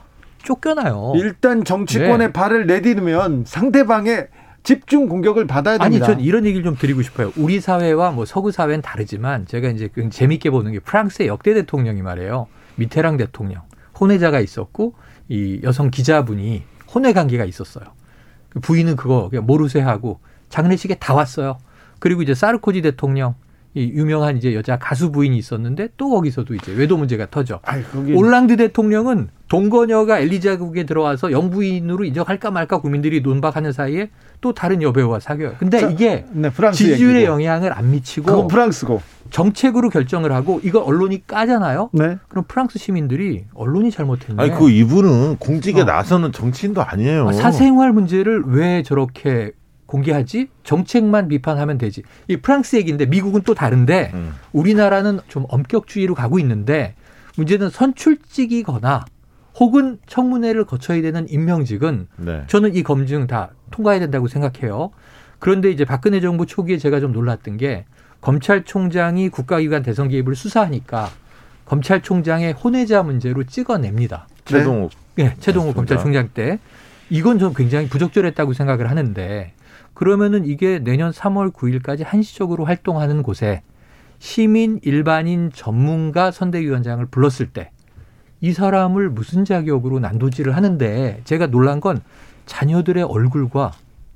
쫓겨나요. 0.44 1.14
일단 1.16 1.64
정치권에 1.64 2.28
네. 2.28 2.34
발을 2.34 2.66
내디르면 2.66 3.44
상대방의 3.46 4.28
집중 4.64 5.08
공격을 5.08 5.48
받아야 5.48 5.76
아니, 5.76 5.96
됩니다. 5.96 6.08
전 6.08 6.20
이런 6.20 6.46
얘기를 6.46 6.64
좀 6.64 6.76
드리고 6.76 7.02
싶어요. 7.02 7.32
우리 7.36 7.60
사회와 7.60 8.12
뭐 8.12 8.26
서구 8.26 8.52
사회는 8.52 8.82
다르지만 8.82 9.46
제가 9.46 9.70
이제 9.70 9.90
재밌게 10.10 10.50
보는 10.50 10.72
게 10.72 10.80
프랑스의 10.80 11.28
역대 11.28 11.54
대통령이 11.54 12.02
말이에요. 12.02 12.48
미테랑 12.76 13.18
대통령. 13.18 13.62
혼외자가 14.00 14.40
있었고 14.40 14.96
이 15.32 15.62
여성 15.64 15.90
기자분이 15.90 16.64
혼외 16.94 17.14
관계가 17.14 17.46
있었어요. 17.46 17.86
그 18.50 18.60
부인은 18.60 18.98
그거 18.98 19.30
그냥 19.30 19.46
모르쇠 19.46 19.80
하고 19.80 20.20
장례식에 20.50 20.96
다 20.96 21.14
왔어요. 21.14 21.58
그리고 22.00 22.22
이제 22.22 22.36
사르코지 22.36 22.82
대통령 22.82 23.32
이 23.32 23.51
유명한 23.76 24.38
이제 24.38 24.54
여자 24.54 24.78
가수 24.78 25.12
부인이 25.12 25.38
있었는데 25.38 25.90
또 25.98 26.10
거기서도 26.10 26.56
이제 26.56 26.74
외도 26.74 26.98
문제가 26.98 27.28
터져. 27.30 27.60
아이, 27.64 27.84
거기 27.84 28.14
올랑드 28.14 28.58
대통령은 28.58 29.30
동거녀가 29.48 30.20
엘리자국에 30.20 30.86
들어와서 30.86 31.32
영부인으로 31.32 32.06
인정할까 32.06 32.52
말까 32.52 32.80
국민들이 32.80 33.22
논박하는 33.22 33.72
사이에 33.72 34.10
또 34.40 34.54
다른 34.54 34.82
여배우와 34.82 35.20
사귀어요. 35.20 35.56
근데 35.60 35.80
자, 35.80 35.90
이게 35.90 36.26
네, 36.32 36.50
프랑스 36.50 36.84
지지율에 36.84 37.20
얘기고. 37.22 37.34
영향을 37.34 37.74
안 37.74 37.92
미치고 37.92 38.26
그건 38.26 38.48
프랑스고. 38.48 39.02
정책으로 39.30 39.90
결정을 39.90 40.34
하고 40.34 40.60
이거 40.64 40.80
언론이 40.80 41.26
까잖아요. 41.26 41.90
네. 41.94 42.18
그럼 42.28 42.44
프랑스 42.48 42.78
시민들이 42.80 43.46
언론이 43.54 43.92
잘못했네. 43.92 44.42
아니 44.42 44.52
그 44.52 44.70
이분은 44.70 45.38
공직에 45.38 45.82
어. 45.82 45.86
나서는 45.86 46.34
정치인도 46.34 46.84
아니에요. 46.84 47.30
아, 47.30 47.32
사생활 47.34 47.94
문제를 47.94 48.44
왜 48.48 48.84
저렇게 48.84 49.52
공개하지? 49.92 50.48
정책만 50.64 51.28
비판하면 51.28 51.78
되지. 51.78 52.04
이 52.30 52.38
프랑스 52.38 52.78
얘기인데 52.78 53.06
미국은 53.06 53.42
또 53.42 53.54
다른데 53.54 54.12
음. 54.14 54.34
우리나라는 54.54 55.20
좀 55.28 55.46
엄격주의로 55.50 56.16
가고 56.16 56.40
있는데 56.40 56.96
문제는 57.36 57.70
선출직이거나 57.70 59.06
혹은 59.60 60.00
청문회를 60.08 60.64
거쳐야 60.64 61.02
되는 61.02 61.28
임명직은 61.30 62.08
네. 62.18 62.44
저는 62.48 62.74
이 62.74 62.84
검증 62.84 63.28
다 63.28 63.50
통과해야 63.72 64.00
된다고 64.00 64.30
생각해요. 64.30 64.92
그런데 65.40 65.70
이제 65.70 65.84
박근혜 65.84 66.22
정부 66.22 66.46
초기에 66.46 66.78
제가 66.78 67.02
좀 67.02 67.12
놀랐던 67.12 67.58
게 67.58 67.86
검찰총장이 68.22 69.28
국가기관 69.28 69.84
대선 69.84 70.08
개입을 70.08 70.36
수사하니까 70.36 71.10
검찰총장의 71.66 72.54
혼외자 72.54 73.04
문제로 73.04 73.44
찍어냅니다. 73.44 74.28
최동욱 74.46 74.92
예, 75.20 75.36
최동호 75.40 75.70
네, 75.70 75.74
검찰총장 75.74 76.30
때 76.34 76.60
이건 77.10 77.40
좀 77.40 77.54
굉장히 77.54 77.90
부적절했다고 77.90 78.54
생각을 78.54 78.90
하는데 78.90 79.54
그러면은 79.94 80.46
이게 80.46 80.80
내년 80.80 81.12
3월 81.12 81.54
9일까지 81.54 82.04
한시적으로 82.06 82.66
활동하는 82.66 83.24
곳에 83.24 83.62
시민 84.20 84.80
일반인 84.84 85.52
전문가 85.54 86.32
선대위원장을 86.32 87.06
불렀을 87.08 87.48
때 87.48 87.72
이 88.42 88.54
사람을 88.54 89.10
무슨 89.10 89.46
자격으로 89.46 90.00
난도질을 90.00 90.56
하는데 90.56 91.22
제가 91.24 91.48
놀란 91.48 91.80
건 91.80 92.02
자녀들의 92.48 93.04
얼굴과 93.04 93.72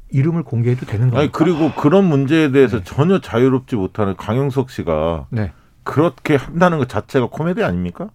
이름을 0.10 0.44
공개해도 0.44 0.86
되는 0.88 1.10
거예요. 1.10 1.22
아니 1.22 1.32
그리고 1.32 1.72
그런 1.74 2.06
문제에 2.06 2.52
대해서 2.52 2.84
전혀 2.84 3.22
자유롭지 3.22 3.76
못하는 3.76 4.16
강용석 4.16 4.72
씨가 4.72 5.28
네. 5.30 5.52
그렇게 5.84 6.36
한다는 6.36 6.80
것 6.80 6.90
자체가 6.90 7.28
코미디 7.28 7.64
아닙니까? 7.64 8.10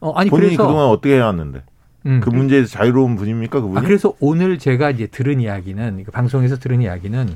어, 0.00 0.12
아니 0.12 0.28
본인이 0.28 0.48
그래서 0.48 0.66
그동안 0.66 0.88
어떻게 0.88 1.16
해왔는데 1.16 1.62
음, 2.06 2.20
그 2.22 2.28
문제에서 2.30 2.68
자유로운 2.68 3.16
분입니까 3.16 3.60
그분이? 3.60 3.78
아, 3.78 3.82
그래서 3.82 4.14
오늘 4.20 4.58
제가 4.58 4.90
이제 4.90 5.06
들은 5.06 5.40
이야기는 5.40 5.98
이거 6.00 6.12
방송에서 6.12 6.56
들은 6.58 6.82
이야기는 6.82 7.28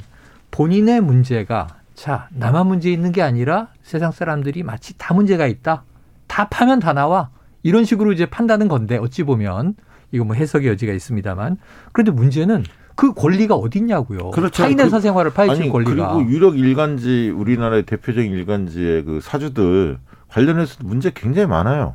본인의 0.50 1.00
문제가 1.00 1.68
자 1.94 2.28
나만 2.30 2.66
문제 2.66 2.90
있는 2.92 3.12
게 3.12 3.22
아니라 3.22 3.68
세상 3.82 4.12
사람들이 4.12 4.62
마치 4.62 4.96
다 4.98 5.14
문제가 5.14 5.46
있다. 5.46 5.84
다 6.26 6.48
파면 6.48 6.80
다 6.80 6.92
나와. 6.92 7.30
이런 7.62 7.84
식으로 7.84 8.12
이제 8.12 8.26
판다는 8.26 8.68
건데 8.68 8.98
어찌 8.98 9.24
보면 9.24 9.74
이거 10.12 10.24
뭐 10.24 10.34
해석의 10.36 10.68
여지가 10.68 10.92
있습니다만 10.92 11.56
그런데 11.92 12.12
문제는 12.12 12.64
그 12.94 13.12
권리가 13.14 13.54
어디 13.54 13.78
있냐고요. 13.78 14.30
그렇죠. 14.30 14.62
타인의 14.62 14.86
그- 14.86 14.90
사생활을 14.90 15.32
파헤칠 15.32 15.70
권리가. 15.70 16.14
그리고 16.14 16.30
유력 16.30 16.58
일간지 16.58 17.30
우리나라의 17.34 17.84
대표적인 17.84 18.30
일간지의 18.32 19.04
그 19.04 19.20
사주들 19.22 19.98
관련해서도 20.28 20.86
문제 20.86 21.10
굉장히 21.14 21.46
많아요. 21.48 21.94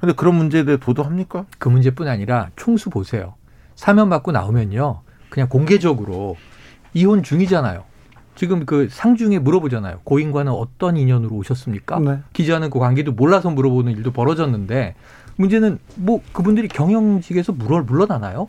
근데 0.00 0.14
그런 0.14 0.34
문제에 0.34 0.64
대해 0.64 0.76
보도합니까? 0.76 1.46
그 1.58 1.68
문제뿐 1.68 2.08
아니라 2.08 2.50
총수 2.56 2.90
보세요. 2.90 3.34
사면 3.74 4.10
받고 4.10 4.32
나오면요. 4.32 5.00
그냥 5.30 5.48
공개적으로 5.48 6.36
이혼 6.92 7.22
중이잖아요. 7.22 7.82
지금 8.34 8.66
그 8.66 8.88
상중에 8.90 9.38
물어보잖아요. 9.38 10.00
고인과는 10.04 10.52
어떤 10.52 10.96
인연으로 10.96 11.34
오셨습니까? 11.36 12.00
네. 12.00 12.18
기자는 12.32 12.70
그 12.70 12.78
관계도 12.78 13.12
몰라서 13.12 13.48
물어보는 13.50 13.92
일도 13.92 14.10
벌어졌는데 14.12 14.94
문제는 15.36 15.78
뭐 15.96 16.20
그분들이 16.32 16.68
경영직에서 16.68 17.52
물어 17.52 17.82
물러나나요? 17.84 18.48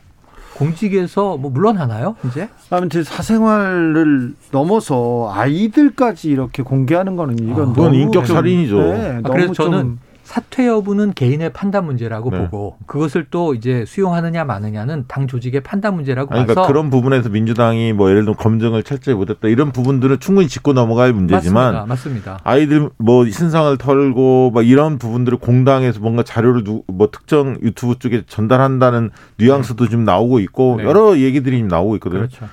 공직에서 0.55 1.37
뭐 1.37 1.51
물러나나요? 1.51 2.15
이제 2.27 2.49
아무튼 2.69 3.03
사생활을 3.03 4.35
넘어서 4.51 5.31
아이들까지 5.33 6.29
이렇게 6.29 6.63
공개하는 6.63 7.15
거는 7.15 7.39
이건 7.39 7.51
아, 7.51 7.55
너무 7.57 7.73
그건 7.73 7.93
인격 7.95 8.25
좀- 8.25 8.35
살인이죠. 8.35 8.77
네, 8.81 9.21
아, 9.23 9.29
그래서 9.29 9.53
좀 9.53 9.65
저는 9.65 9.99
사퇴 10.25 10.67
여부는 10.67 11.13
개인의 11.13 11.53
판단 11.53 11.85
문제라고 11.85 12.31
네. 12.31 12.39
보고 12.39 12.77
그것을 12.87 13.27
또 13.29 13.53
이제 13.53 13.85
수용하느냐 13.85 14.43
마느냐는 14.43 15.05
당 15.07 15.27
조직의 15.27 15.61
판단 15.61 15.95
문제라고 15.95 16.33
아니, 16.33 16.43
그러니까 16.43 16.61
봐서 16.61 16.67
그런 16.67 16.89
부분에서 16.89 17.29
민주당이 17.29 17.93
뭐 17.93 18.09
예를 18.09 18.23
들면 18.25 18.35
검증을 18.35 18.81
철저히 18.81 19.13
못했다 19.13 19.47
이런 19.47 19.71
부분들은 19.71 20.19
충분히 20.19 20.47
짚고 20.47 20.73
넘어갈 20.73 21.13
문제지만 21.13 21.73
맞습니다. 21.73 21.85
맞습니다. 21.85 22.39
아이들 22.43 22.89
뭐 22.97 23.29
신상을 23.29 23.77
털고 23.77 24.51
막 24.51 24.65
이런 24.67 24.97
부분들을 24.97 25.37
공당에서 25.37 25.99
뭔가 25.99 26.23
자료를 26.23 26.63
누, 26.63 26.81
뭐 26.87 27.09
특정 27.11 27.57
유튜브 27.61 27.99
쪽에 27.99 28.23
전달한다는 28.27 29.11
뉘앙스도 29.37 29.89
좀 29.89 30.05
나오고 30.05 30.39
있고 30.39 30.77
네. 30.79 30.85
여러 30.85 31.17
얘기들이 31.19 31.59
좀 31.59 31.67
나오고 31.67 31.95
있거든요. 31.97 32.27
그렇죠. 32.27 32.47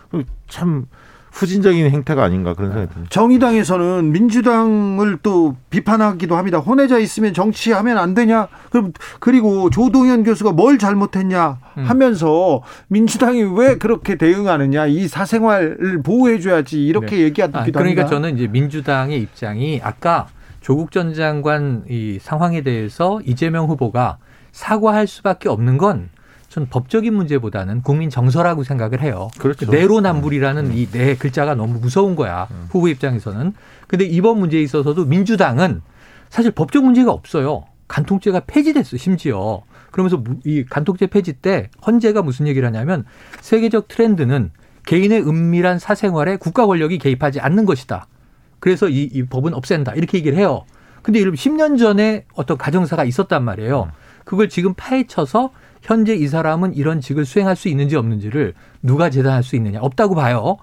참 0.47 0.85
후진적인 1.33 1.91
행태가 1.91 2.23
아닌가 2.23 2.55
그런 2.55 2.71
생각이 2.71 2.93
듭니다. 2.93 3.11
정의당에서는 3.11 4.13
민주당을 4.13 5.19
또 5.23 5.57
비판하기도 5.71 6.37
합니다. 6.37 6.59
혼외자 6.59 6.99
있으면 6.99 7.33
정치하면 7.33 7.97
안 7.97 8.15
되냐? 8.15 8.49
그럼 8.71 8.93
그리고 9.19 9.71
조동현 9.71 10.25
교수가 10.25 10.53
뭘 10.53 10.79
잘못했냐 10.79 11.59
음. 11.79 11.85
하면서 11.85 12.63
민주당이 12.89 13.45
왜 13.57 13.79
그렇게 13.79 14.17
대응하느냐? 14.17 14.87
이 14.87 15.09
사생활을 15.09 16.03
보호해 16.03 16.39
줘야지 16.39 16.85
이렇게 16.85 17.17
네. 17.17 17.23
얘기하기도 17.23 17.59
아, 17.59 17.63
합니다. 17.63 17.79
그러니까 17.79 18.07
저는 18.07 18.37
이제 18.37 18.47
민주당의 18.47 19.19
입장이 19.21 19.81
아까 19.83 20.27
조국 20.61 20.93
전 20.93 21.15
장관 21.15 21.85
이 21.89 22.19
상황에 22.21 22.61
대해서 22.61 23.21
이재명 23.25 23.67
후보가 23.69 24.19
사과할 24.53 25.07
수밖에 25.07 25.49
없는 25.49 25.79
건 25.79 26.11
전 26.53 26.67
법적인 26.69 27.15
문제보다는 27.15 27.81
국민 27.81 28.11
정서라고 28.11 28.63
생각을 28.63 29.01
해요. 29.01 29.31
그렇죠. 29.39 29.71
내로남불이라는 29.71 30.77
이네 30.77 31.17
글자가 31.17 31.55
너무 31.55 31.79
무서운 31.81 32.15
거야. 32.15 32.47
후보 32.69 32.89
입장에서는. 32.89 33.55
근데 33.89 34.05
이번 34.05 34.39
문제에 34.39 34.61
있어서도 34.61 35.07
민주당은 35.07 35.81
사실 36.29 36.51
법적 36.51 36.85
문제가 36.85 37.11
없어요. 37.11 37.65
간통죄가 37.89 38.41
폐지됐어, 38.41 38.99
심지어. 38.99 39.63
그러면서 39.91 40.19
무- 40.19 40.41
이 40.45 40.63
간통죄 40.69 41.07
폐지 41.07 41.33
때 41.33 41.71
헌재가 41.87 42.21
무슨 42.21 42.47
얘기를 42.47 42.67
하냐면 42.69 43.07
세계적 43.41 43.89
트렌드는 43.89 44.51
개인의 44.85 45.23
은밀한 45.27 45.79
사생활에 45.79 46.37
국가 46.37 46.67
권력이 46.67 46.99
개입하지 46.99 47.41
않는 47.41 47.65
것이다. 47.65 48.09
그래서 48.61 48.91
이, 48.91 49.09
이 49.11 49.23
법은 49.25 49.55
없앤다. 49.55 49.95
이렇게 49.95 50.19
얘기를 50.19 50.37
해요. 50.37 50.65
근데 51.01 51.19
이런 51.19 51.35
10년 51.35 51.79
전에 51.79 52.27
어떤 52.35 52.59
가정사가 52.59 53.05
있었단 53.05 53.43
말이에요. 53.43 53.91
그걸 54.25 54.51
지금 54.51 54.75
파헤쳐서 54.75 55.51
현재 55.83 56.15
이 56.15 56.29
사람은 56.29 56.75
이런 56.75 57.01
직을 57.01 57.25
수행할 57.25 57.57
수 57.57 57.69
있는지 57.69 57.97
없는지를 57.97 58.55
누가 58.83 59.11
재단할 59.11 59.43
수 59.43 59.57
있느냐. 59.57 59.81
없다고 59.81 60.15
봐요. 60.15 60.57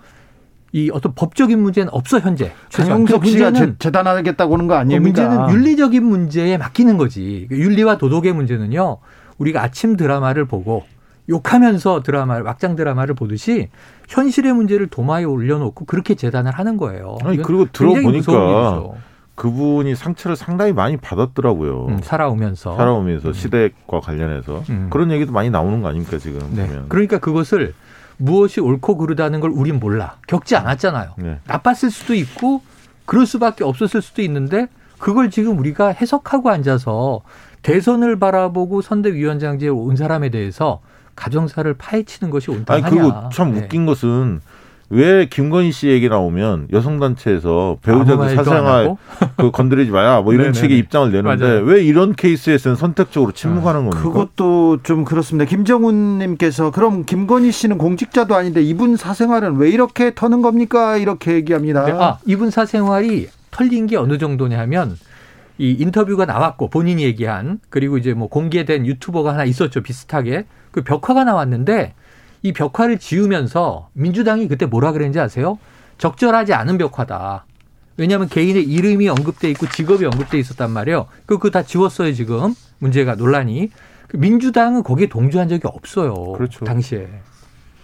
이 0.71 0.89
어떤 0.93 1.13
법적인 1.15 1.59
문제는 1.59 1.89
없어 1.91 2.19
현재. 2.19 2.51
장영석 2.69 3.21
그 3.21 3.27
씨가 3.27 3.51
재- 3.51 3.73
재단하겠다고 3.79 4.53
하는 4.53 4.67
거 4.67 4.75
어, 4.75 4.77
아닙니까? 4.77 5.27
문제는 5.27 5.49
윤리적인 5.53 6.03
문제에 6.05 6.57
맡기는 6.57 6.97
거지. 6.97 7.47
그 7.49 7.57
윤리와 7.57 7.97
도덕의 7.97 8.33
문제는요. 8.33 8.97
우리가 9.39 9.61
아침 9.63 9.97
드라마를 9.97 10.45
보고 10.45 10.83
욕하면서 11.27 12.01
드라마를 12.03 12.43
막장 12.43 12.75
드라마를 12.75 13.13
보듯이 13.15 13.69
현실의 14.09 14.53
문제를 14.53 14.87
도마에 14.87 15.23
올려놓고 15.25 15.85
그렇게 15.85 16.15
재단을 16.15 16.51
하는 16.51 16.77
거예요. 16.77 17.17
아니, 17.23 17.37
그리고 17.41 17.65
들어보니까. 17.71 18.91
그분이 19.39 19.95
상처를 19.95 20.35
상당히 20.35 20.73
많이 20.73 20.97
받았더라고요. 20.97 21.85
음, 21.87 21.99
살아오면서 22.03 22.75
살아오면서 22.75 23.31
시댁과 23.31 24.01
관련해서 24.01 24.63
음. 24.69 24.87
그런 24.89 25.11
얘기도 25.11 25.31
많이 25.31 25.49
나오는 25.49 25.81
거 25.81 25.87
아닙니까 25.87 26.17
지금 26.17 26.41
네. 26.53 26.67
보면. 26.67 26.89
그러니까 26.89 27.19
그것을 27.19 27.73
무엇이 28.17 28.59
옳고 28.59 28.97
그르다는 28.97 29.39
걸 29.39 29.51
우린 29.51 29.79
몰라. 29.79 30.17
겪지 30.27 30.57
않았잖아요. 30.57 31.11
네. 31.19 31.39
나빴을 31.47 31.89
수도 31.89 32.13
있고 32.15 32.61
그럴 33.05 33.25
수밖에 33.25 33.63
없었을 33.63 34.01
수도 34.01 34.21
있는데 34.23 34.67
그걸 34.97 35.29
지금 35.29 35.57
우리가 35.57 35.87
해석하고 35.87 36.49
앉아서 36.49 37.21
대선을 37.61 38.19
바라보고 38.19 38.81
선대위원장제에 38.81 39.69
온 39.69 39.95
사람에 39.95 40.31
대해서 40.31 40.81
가정사를 41.15 41.73
파헤치는 41.75 42.29
것이 42.29 42.51
아니 42.51 42.59
온당하냐. 42.59 42.89
그리고 42.89 43.29
참 43.29 43.53
네. 43.53 43.61
웃긴 43.61 43.85
것은 43.85 44.41
왜 44.91 45.27
김건희 45.27 45.71
씨 45.71 45.87
얘기 45.87 46.09
나오면 46.09 46.69
여성단체에서 46.73 47.77
배우자들 47.83 48.35
사생활? 48.35 48.95
그 49.37 49.51
건드리지 49.51 49.91
마야 49.91 50.21
뭐 50.21 50.33
이런 50.33 50.47
네네네. 50.47 50.57
식의 50.59 50.77
입장을 50.79 51.11
내는데 51.11 51.45
맞아요. 51.45 51.63
왜 51.63 51.83
이런 51.83 52.13
케이스에서는 52.13 52.75
선택적으로 52.75 53.31
침묵하는 53.31 53.87
겁니까? 53.87 54.01
그것도 54.01 54.79
좀 54.83 55.05
그렇습니다. 55.05 55.47
김정훈님께서 55.47 56.71
그럼 56.71 57.05
김건희 57.05 57.51
씨는 57.51 57.77
공직자도 57.77 58.35
아닌데 58.35 58.63
이분 58.63 58.95
사생활은 58.95 59.57
왜 59.57 59.69
이렇게 59.69 60.13
터는 60.15 60.41
겁니까? 60.41 60.97
이렇게 60.97 61.33
얘기합니다. 61.33 61.85
네, 61.85 61.91
아, 61.91 62.17
이분 62.25 62.49
사생활이 62.49 63.27
털린 63.51 63.85
게 63.87 63.95
어느 63.95 64.17
정도냐면 64.17 64.97
이 65.59 65.75
인터뷰가 65.77 66.25
나왔고 66.25 66.69
본인이 66.69 67.03
얘기한 67.03 67.59
그리고 67.69 67.97
이제 67.97 68.13
뭐 68.13 68.29
공개된 68.29 68.85
유튜버가 68.85 69.33
하나 69.33 69.43
있었죠 69.43 69.81
비슷하게 69.81 70.45
그 70.71 70.83
벽화가 70.83 71.25
나왔는데 71.25 71.93
이 72.41 72.53
벽화를 72.53 72.99
지우면서 72.99 73.89
민주당이 73.93 74.47
그때 74.47 74.65
뭐라 74.65 74.91
그랬는지 74.91 75.19
아세요? 75.19 75.59
적절하지 75.97 76.53
않은 76.53 76.77
벽화다. 76.77 77.45
왜냐하면 77.97 78.29
개인의 78.29 78.63
이름이 78.63 79.09
언급돼 79.09 79.49
있고 79.51 79.67
직업이 79.67 80.05
언급돼 80.05 80.39
있었단 80.39 80.71
말이에요. 80.71 81.07
그 81.25 81.37
그거 81.37 81.49
다 81.49 81.63
지웠어요 81.63 82.13
지금 82.13 82.53
문제가 82.79 83.15
논란이. 83.15 83.71
그 84.07 84.17
민주당은 84.17 84.83
거기에 84.83 85.07
동조한 85.07 85.49
적이 85.49 85.63
없어요. 85.65 86.13
그렇죠. 86.33 86.63
당시에 86.65 87.07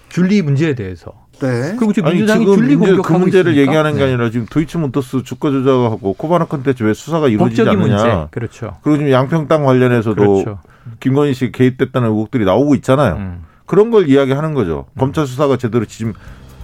줄리 0.10 0.42
문제에 0.42 0.74
대해서. 0.74 1.12
네. 1.42 1.76
그리고 1.78 1.92
지금 1.92 2.08
아니 2.08 2.20
민주당이 2.20 2.46
지금 2.46 2.56
줄리 2.56 2.76
문제, 2.78 2.92
그 2.92 2.98
공격하고 2.98 3.20
문제를 3.20 3.52
있습니까? 3.52 3.72
얘기하는 3.72 3.98
게 3.98 4.06
네. 4.06 4.14
아니라 4.14 4.30
지금 4.30 4.46
도이치몬터스 4.50 5.24
주가 5.24 5.52
조작하고 5.52 6.14
코바나 6.14 6.46
컨텐츠 6.46 6.84
왜 6.84 6.94
수사가 6.94 7.28
이루어지지 7.28 7.64
법적인 7.66 7.84
않느냐. 7.84 8.16
문제. 8.16 8.28
그렇죠. 8.32 8.78
그리고 8.84 8.98
지금 9.00 9.12
양평 9.12 9.50
땅 9.50 9.66
관련해서도 9.66 10.16
그렇죠. 10.16 10.60
김건희 11.02 11.34
씨 11.34 11.52
개입됐다는 11.52 12.08
의혹들이 12.08 12.46
나오고 12.46 12.76
있잖아요. 12.76 13.16
음. 13.16 13.44
그런 13.66 13.92
걸 13.92 14.08
이야기하는 14.10 14.54
거죠. 14.54 14.86
검찰 14.98 15.26
수사가 15.28 15.58
제대로 15.58 15.86
지금 15.86 16.14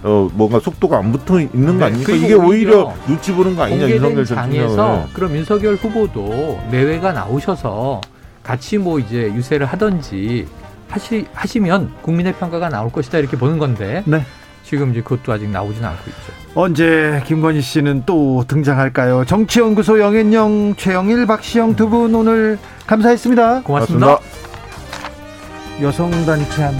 어 0.04 0.28
뭔가 0.34 0.58
속도가 0.60 0.98
안 0.98 1.12
붙어 1.12 1.40
있는 1.40 1.66
거 1.74 1.78
네, 1.78 1.84
아닙니까? 1.84 2.12
그리고 2.12 2.24
이게 2.26 2.34
오히려 2.34 2.76
오히려 2.84 2.94
눈치 3.06 3.32
보는 3.32 3.54
거 3.56 3.62
아니냐 3.62 3.88
윤석열 3.88 4.24
전 4.24 4.36
장에서. 4.36 5.06
그럼 5.12 5.34
윤석열 5.36 5.74
후보도 5.76 6.60
내외가 6.70 7.12
나오셔서 7.12 8.00
같이 8.42 8.78
뭐 8.78 8.98
이제 8.98 9.32
유세를 9.34 9.66
하든지 9.66 10.46
하시 10.88 11.26
하시면 11.32 11.92
국민의 12.02 12.34
평가가 12.34 12.68
나올 12.68 12.90
것이다 12.90 13.18
이렇게 13.18 13.36
보는 13.36 13.58
건데 13.58 14.02
네. 14.04 14.24
지금 14.64 14.90
이제 14.90 15.00
그것도 15.02 15.32
아직 15.32 15.48
나오지는 15.48 15.88
않고 15.88 16.02
있죠. 16.06 16.32
언제 16.54 17.22
김건희 17.26 17.60
씨는 17.60 18.02
또 18.04 18.44
등장할까요? 18.48 19.24
정치연구소 19.24 20.00
영앤영 20.00 20.74
최영일 20.76 21.26
박시영 21.26 21.76
두 21.76 21.88
분 21.88 22.14
오늘 22.14 22.58
감사했습니다. 22.86 23.62
고맙습니다. 23.62 24.06
고맙습니다. 24.06 24.51
여성단체 25.82 26.62
한 26.62 26.74